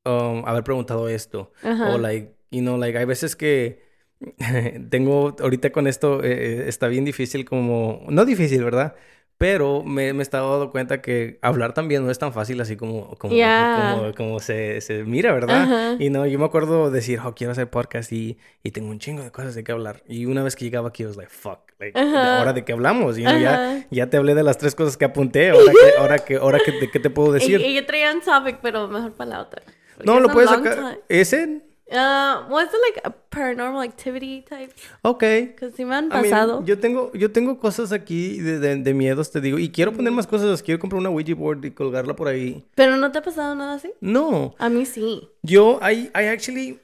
[0.05, 1.51] um, haber preguntado esto.
[1.63, 1.95] Ajá.
[1.95, 3.81] O, like, you know, like, hay veces que
[4.89, 8.05] tengo, ahorita con esto, eh, eh, está bien difícil como...
[8.09, 8.95] No difícil, ¿verdad?
[9.43, 12.77] Pero me, me he estado dando cuenta que hablar también no es tan fácil así
[12.77, 13.93] como, como, Ya.
[13.97, 15.63] como, como se, se mira, ¿verdad?
[15.63, 15.95] Ajá.
[15.99, 19.21] Y no, yo me acuerdo decir, oh, quiero hacer podcast y, y tengo un chingo
[19.21, 20.01] de cosas de qué hablar.
[20.07, 22.39] Y una vez que llegaba aquí, I was like, fuck, like, Ajá.
[22.39, 23.17] ahora de qué hablamos.
[23.17, 23.85] Y ya, Ajá.
[23.91, 25.49] ya te hablé de las tres cosas que apunté.
[25.49, 27.59] Ahora que, ahora que, ahora que, ¿de qué te puedo Y, decir?
[27.59, 29.61] y yo traía un topic, pero mejor para la otra.
[30.05, 30.99] No, lo puedes sacar.
[31.09, 31.63] ¿Ese?
[31.93, 34.73] Uh, was it like a paranormal activity type?
[35.03, 35.19] Ok.
[35.21, 36.63] Because si me han I mean, pasado.
[36.65, 39.59] yo tengo, yo tengo cosas aquí de, de, de miedos, te digo.
[39.59, 40.63] Y quiero poner más cosas.
[40.63, 42.63] Quiero comprar una Ouija board y colgarla por ahí.
[42.73, 43.91] Pero no te ha pasado nada así?
[44.01, 44.55] No.
[44.57, 45.29] A mí sí.
[45.43, 46.79] Yo, I, I actually,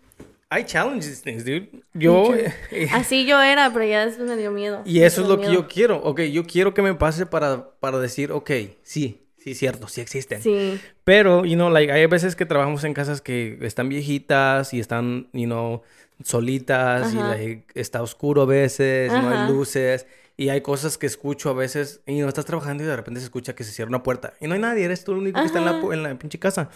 [0.52, 1.70] I challenge these things, dude.
[1.94, 4.82] Yo, eh, Así yo era, pero ya después me dio miedo.
[4.86, 5.68] y eso es lo dio que yo miedo.
[5.74, 5.98] quiero.
[6.04, 8.52] Ok, yo quiero que me pase para, para decir, ok,
[8.84, 10.42] sí, sí, cierto, sí existen.
[10.42, 10.80] Sí.
[11.04, 15.28] Pero, you know, like, hay veces que trabajamos en casas que están viejitas y están,
[15.34, 15.82] you know,
[16.24, 17.30] solitas y Ajá.
[17.30, 19.46] like, está oscuro a veces, no Ajá.
[19.46, 20.06] hay luces.
[20.38, 23.26] Y hay cosas que escucho a veces y no estás trabajando y de repente se
[23.26, 24.34] escucha que se cierra una puerta.
[24.40, 25.94] Y no hay nadie, eres tú el único que está en la, Ajá.
[25.94, 26.70] en la pinche casa.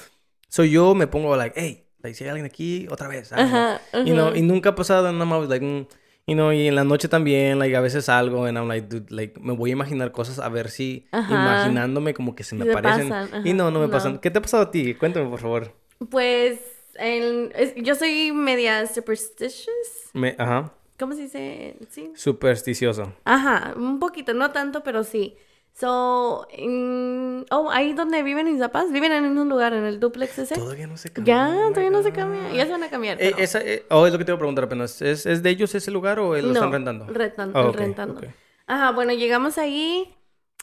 [0.50, 3.30] So yo me pongo like, hey, like, si hay alguien aquí, otra vez.
[3.30, 3.40] Know.
[3.40, 4.38] Ajá, You know, ajá.
[4.38, 5.88] y nunca ha pasado nada más, like, mm,
[6.28, 9.12] you know, y en la noche también, like, a veces salgo and I'm like, dude,
[9.14, 11.34] like, me voy a imaginar cosas a ver si, Ajá.
[11.34, 13.10] imaginándome como que se me Se parecen.
[13.10, 13.92] pasan, Y no, no me No.
[13.92, 14.20] pasan.
[14.20, 14.94] ¿Qué te ha pasado a ti?
[14.96, 15.74] Cuéntame, por favor.
[16.10, 16.60] Pues
[16.96, 20.10] es- yo soy media superstitious.
[20.14, 21.76] Me, ajá, ¿Cómo se dice?
[21.90, 22.12] Sí.
[22.16, 23.12] supersticioso.
[23.26, 25.36] Ajá, un poquito, no tanto, pero sí.
[25.76, 30.38] So, en- oh, ahí donde viven mis papás, viven en un lugar, en el duplex
[30.38, 30.56] ese.
[30.56, 31.34] Todavía no se cambia.
[31.36, 32.54] Ya, oh todavía no se cambia.
[32.54, 33.20] Ya se van a cambiar.
[33.22, 35.02] Eh, pero- esa, eh, oh, es lo que te iba a preguntar apenas.
[35.02, 37.08] ¿Es, es de ellos ese lugar o lo no, están rentando?
[37.08, 38.20] rentan- Ah, ok, rentando.
[38.20, 38.26] ok.
[38.68, 40.14] Ajá, bueno, llegamos ahí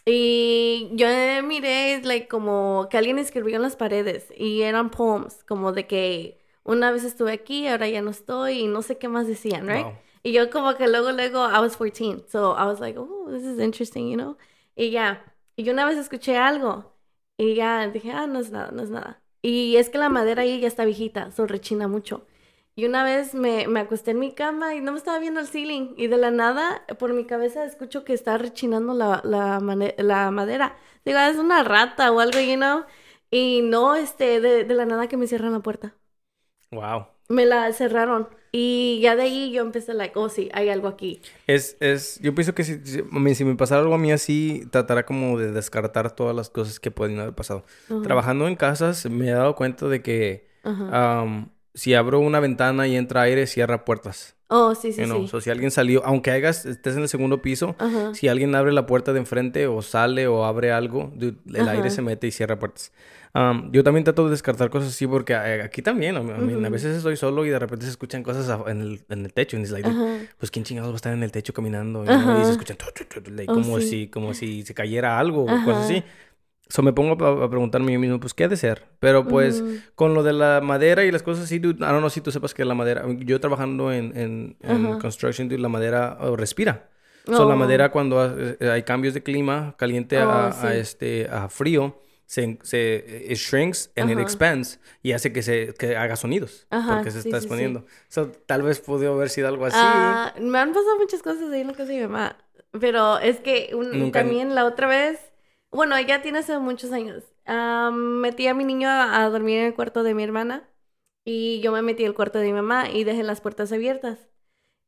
[0.07, 1.07] y yo
[1.45, 6.41] miré like como que alguien escribió en las paredes y eran poems, como de que
[6.63, 9.85] una vez estuve aquí, ahora ya no estoy y no sé qué más decían, right?
[9.85, 9.95] Wow.
[10.23, 13.43] Y yo como que luego, luego, I was 14, so I was like, oh, this
[13.43, 14.37] is interesting, you know?
[14.75, 15.25] Y ya,
[15.57, 16.97] y yo una vez escuché algo
[17.37, 19.23] y ya dije, ah, no es nada, no es nada.
[19.43, 22.27] Y es que la madera ahí ya está viejita, so rechina mucho.
[22.77, 25.49] Y una vez me, me acosté en mi cama y no me estaba viendo el
[25.49, 25.95] ceiling.
[25.97, 30.77] Y de la nada, por mi cabeza, escucho que está rechinando la, la madera.
[31.05, 32.85] Digo, "Ah, es una rata o algo, you know?
[33.31, 35.95] Y no, este, de, de la nada que me cierran la puerta.
[36.73, 37.07] Wow.
[37.29, 38.29] Me la cerraron.
[38.53, 41.23] Y ya de ahí yo empecé, like, oh, sí, hay algo aquí.
[41.47, 43.03] Es, es, yo pienso que si, si,
[43.35, 46.91] si me pasara algo a mí así, tratará como de descartar todas las cosas que
[46.91, 47.65] pueden haber pasado.
[47.89, 48.03] Ajá.
[48.03, 51.21] Trabajando en casas, me he dado cuenta de que Ajá.
[51.21, 54.35] am, si abro una ventana y entra aire, cierra puertas.
[54.49, 55.23] Oh, sí, sí, you know?
[55.23, 55.29] sí.
[55.29, 58.13] So, si alguien salió, aunque hagas, estés en el segundo piso, Ajá.
[58.15, 61.89] si alguien abre la puerta de enfrente o sale o abre algo, dude, el aire
[61.91, 62.93] se mete y cierra puertas.
[63.33, 66.69] Am, yo también trato de descartar cosas así porque eh, aquí también, I mean, a
[66.69, 69.57] veces estoy solo y de repente se escuchan cosas a- en el, en el techo.
[69.57, 70.05] Y es like, Ajá.
[70.39, 72.41] pues quién chingados va a estar en el techo caminando y, ¿no?
[72.41, 73.87] y se escuchan tu, tu, tu, like, Oh, como sí.
[73.89, 76.03] si como si se cayera algo o cosas así.
[76.69, 78.85] So me pongo a, a preguntarme yo mismo, pues qué ha de ser.
[79.01, 79.63] Pero pues
[79.95, 82.31] con lo de la madera y las cosas así, dude, I don't know si tú
[82.33, 86.89] sepas que la madera, yo trabajando en, en, en construction, dude, la madera oh, respira.
[87.27, 87.57] So, la Oh.
[87.57, 90.79] madera cuando eh, hay cambios de clima, caliente a, Oh, a sí.
[90.79, 92.01] este a frío,
[92.31, 94.23] se, se it shrinks and it Ajá.
[94.23, 97.47] expands y hace que se que haga sonidos Ajá, porque se sí, está sí, sí.
[97.47, 97.85] exponiendo.
[98.09, 99.77] So, tal vez pudo haber sido algo así.
[99.81, 102.37] Ah, me han pasado muchas cosas ahí en la casa de mi mamá.
[102.79, 105.19] Pero es que un- Nunca- también la otra vez,
[105.73, 107.25] bueno, ya tiene hace muchos años.
[107.47, 110.69] ah, metí a mi niño a, a dormir en el cuarto de mi hermana
[111.25, 114.19] y yo me metí al cuarto de mi mamá y dejé las puertas abiertas.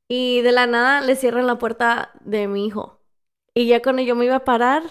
[0.09, 3.01] Y de la nada le cierran la puerta de mi hijo.
[3.53, 4.85] Y ya cuando yo me iba a parar,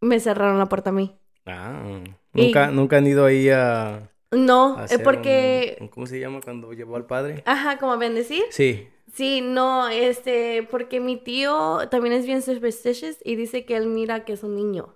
[0.00, 1.18] me cerraron la puerta a mí.
[1.46, 2.00] Ah,
[2.34, 6.40] Y- nunca nunca han ido ahí a, No, a eh, porque, un- ¿cómo se llama
[6.42, 7.42] cuando llevó al padre?
[7.46, 8.44] ajá, como a bendecir.
[8.50, 8.88] Sí.
[9.12, 14.24] Sí, no, este, porque mi tío también es bien superstitious y dice que él mira
[14.24, 14.94] que es un niño.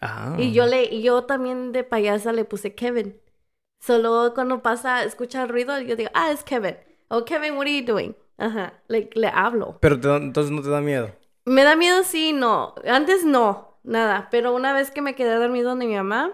[0.00, 0.36] Ah.
[0.38, 3.20] Y yo le, y yo también de payasa le puse Kevin.
[3.80, 6.76] Solo cuando pasa, escucha el ruido, yo digo, ah, es Kevin.
[7.08, 8.14] O Kevin, what are you doing?
[8.38, 9.76] Ajá, le, le hablo.
[9.80, 11.10] Pero te entonces no te da miedo.
[11.44, 12.74] Me da miedo, sí, no.
[12.86, 14.28] Antes no, nada.
[14.30, 16.32] Pero una vez que me quedé dormido donde mi mamá,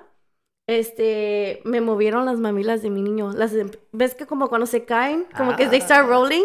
[0.67, 3.33] este, me movieron las mamilas de mi niño.
[3.33, 6.45] Las, em- ¿ves que como cuando se caen, como que they start rolling?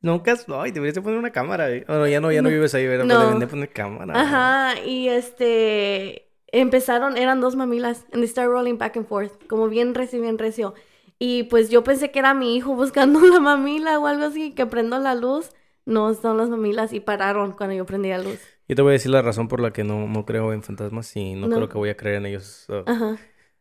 [0.00, 1.70] Nunca, ay, deberías de poner una cámara.
[1.70, 1.84] eh.
[1.86, 3.04] Bueno, ya no, ya no, vives ahí, ¿verdad?
[3.04, 3.20] No.
[3.20, 4.20] Deben de poner cámara.
[4.20, 9.68] Ajá, y este empezaron, eran dos mamilas, and they start rolling back and forth, como
[9.68, 10.74] bien recio, bien recio.
[11.18, 14.66] Y pues yo pensé que era mi hijo buscando la mamila o algo así, que
[14.66, 15.50] prendo la luz.
[15.84, 18.40] No, son las mamilas y pararon cuando yo prendí la luz.
[18.68, 21.14] Yo te voy a decir la razón por la que no, no creo en fantasmas
[21.16, 21.56] y no, No.
[21.56, 22.66] creo que voy a creer en ellos.
[22.86, 23.16] Ajá.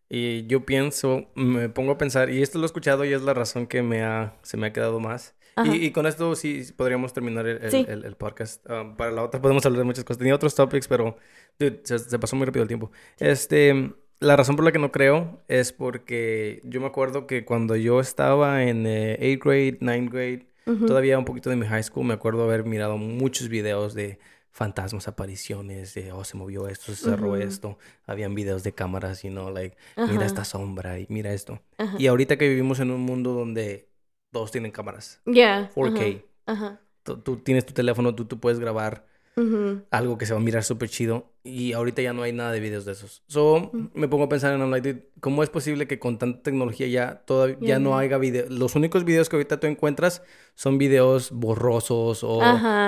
[0.10, 3.34] Y yo pienso, me pongo a pensar, y esto lo he escuchado y es la
[3.34, 5.36] razón que me ha, se me ha quedado más.
[5.66, 7.86] Y, y con esto sí podríamos terminar el, el- Sí.
[7.88, 8.66] el- el podcast.
[8.70, 10.18] Um, para la otra podemos hablar de muchas cosas.
[10.20, 11.18] Tenía otros topics, pero
[11.60, 12.92] dude, se, se pasó muy rápido el tiempo.
[13.20, 17.76] Este, la razón por la que no creo es porque yo me acuerdo que cuando
[17.76, 20.86] yo estaba en 8th grade, 9th grade, Ujú.
[20.86, 24.20] todavía un poquito de mi high school, me acuerdo haber mirado muchos videos de
[24.52, 27.78] fantasmas, apariciones, de, oh, se movió esto, se cerró esto.
[28.06, 31.62] Habían videos de cámaras, you know, like, mira esta sombra y mira esto.
[31.98, 33.90] Y ahorita que vivimos en un mundo donde
[34.32, 35.22] todos tienen cámaras.
[35.26, 35.72] Yeah.
[35.74, 36.24] 4K.
[36.46, 36.82] Ajá.
[37.04, 39.06] Tú, tú tienes tu teléfono, tú, tú puedes grabar
[39.38, 39.84] Ujú.
[39.92, 41.32] algo que se va a mirar súper chido.
[41.44, 43.24] Y ahorita ya no hay nada de videos de esos.
[43.28, 47.24] So, me pongo a pensar en, like, ¿cómo es posible que con tanta tecnología ya,
[47.26, 48.52] todavía, ya Ya no haya videos?
[48.52, 50.22] Los únicos videos que ahorita tú encuentras
[50.54, 52.40] son videos borrosos o,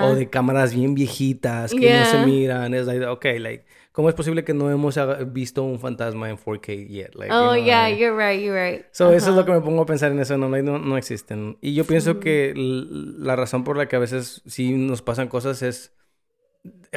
[0.01, 2.25] o de cámaras bien viejitas que no se Yeah.
[2.25, 2.73] miran.
[2.75, 4.99] Es like, okay, like, ¿cómo es posible que no hemos
[5.33, 7.15] visto un fantasma en 4K yet?
[7.15, 8.85] Like, you Oh, know, yeah, like- you're right, you're right.
[8.91, 11.57] So, eso es lo que me pongo a pensar en eso, no, no, no existen.
[11.61, 12.85] Y yo pienso que l-
[13.17, 15.91] la razón por la que a veces sí nos pasan cosas es,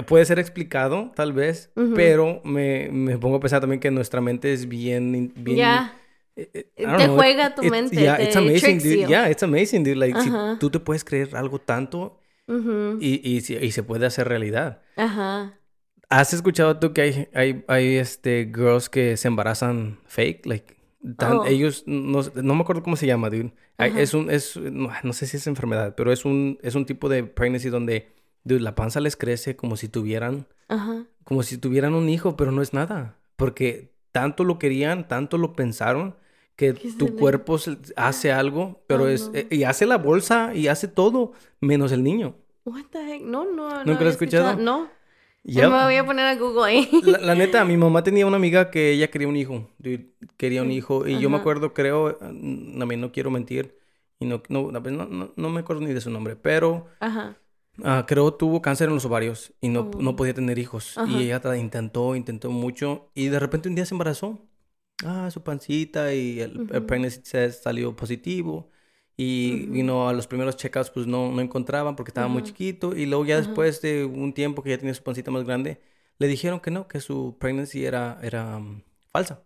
[0.07, 4.53] puede ser explicado, tal vez, pero me, me pongo a pensar también que nuestra mente
[4.53, 5.33] es bien...
[5.37, 5.95] bien Yeah.
[6.37, 9.01] eh, eh, Te know, juega tu it- mente, Yeah, it's amazing, dude.
[9.03, 9.09] you.
[9.09, 9.97] Yeah, it's amazing, dude.
[9.97, 10.31] Like, si
[10.61, 12.99] tú te puedes creer algo tanto Ujú.
[13.01, 14.83] y, y, y se puede hacer realidad.
[14.97, 15.59] Ajá.
[16.09, 20.47] ¿Has escuchado tú que hay, hay, hay este, girls que se embarazan fake?
[20.47, 20.77] Like,
[21.17, 21.47] tan- Oh.
[21.47, 23.53] ellos, no, no me acuerdo cómo se llama, dude.
[23.79, 23.99] Ajá.
[24.01, 27.09] es un, es, no, no sé si es enfermedad, pero es un, es un tipo
[27.09, 28.15] de pregnancy donde,
[28.47, 31.05] dude, la panza les crece como si tuvieran, Ajá.
[31.25, 33.17] como si tuvieran un hijo, pero no es nada.
[33.37, 36.17] Porque tanto lo querían, tanto lo pensaron,
[36.57, 39.35] que tu le- cuerpo se- hace algo, pero Oh, es, no.
[39.39, 42.37] eh, y hace la bolsa y hace todo, menos el niño.
[42.65, 43.23] What the heck?
[43.23, 43.69] No, no.
[43.69, 44.57] no ¿Nunca lo había has escuchado?
[44.57, 44.89] No.
[45.45, 45.71] Yep.
[45.71, 46.89] Me voy a poner a Google ahí.
[47.03, 50.63] La, la neta, mi mamá tenía una amiga que ella quería un hijo, dude, quería
[50.63, 51.43] un Sí, hijo, y yo me ajá.
[51.43, 53.79] acuerdo, creo, mm, mí no quiero mentir,
[54.19, 57.37] y no, no, no, no, no me acuerdo ni de su nombre, pero Ajá.
[57.85, 60.03] Ah, creo tuvo cáncer en los ovarios y no, Oh.
[60.03, 61.11] no podía tener hijos, Ajá.
[61.11, 64.39] y ella intentó, intentó mucho, y de repente un día se embarazó,
[65.05, 66.87] ah, su pancita, y el, el Ujú.
[66.87, 68.71] pregnancy test salió positivo,
[69.17, 69.73] y Ujú.
[69.73, 72.49] vino a los primeros check-ups, pues no, no encontraban porque estaba muy Ajá.
[72.49, 75.81] chiquito, y luego ya después de un tiempo que ya tenía su pancita más grande,
[76.19, 78.83] le dijeron que no, que su pregnancy era, era um,
[79.13, 79.43] falsa.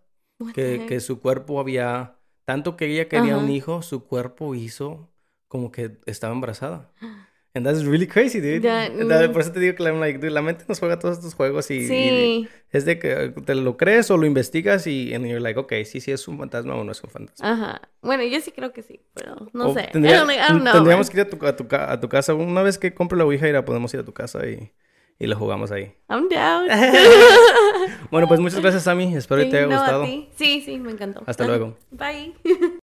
[0.53, 2.17] Que, que su cuerpo había...
[2.45, 5.09] Tanto que ella quería un hijo, su cuerpo hizo
[5.47, 6.91] como que estaba embarazada.
[7.53, 8.61] And that's really crazy, dude.
[8.61, 9.31] Da- mm.
[9.33, 11.69] Por eso te digo que I'm like, dude, la mente nos juega todos estos juegos
[11.69, 12.47] y, y Sí.
[12.71, 15.99] es de que te lo crees o lo investigas y and you're like, ok, sí,
[15.99, 17.51] sí es un fantasma o no es un fantasma.
[17.51, 17.81] Ajá.
[18.01, 19.89] Bueno, yo sí creo que sí, pero no O sé.
[19.91, 21.11] tendría- I don't, I don't know, tendríamos man.
[21.13, 22.33] que ir a tu, a tu a tu casa.
[22.33, 24.71] Una vez que compre la Ouija, irá, podemos ir a tu casa y,
[25.19, 25.91] y lo jugamos ahí.
[26.09, 26.67] I'm down.
[28.11, 29.15] Bueno, pues muchas gracias, Sammy.
[29.15, 30.03] Espero que te Sí, haya no, a gustado.
[30.05, 30.29] ti.
[30.35, 31.23] Sí, sí, me encantó.
[31.25, 31.77] Hasta luego.
[31.91, 32.33] Bye.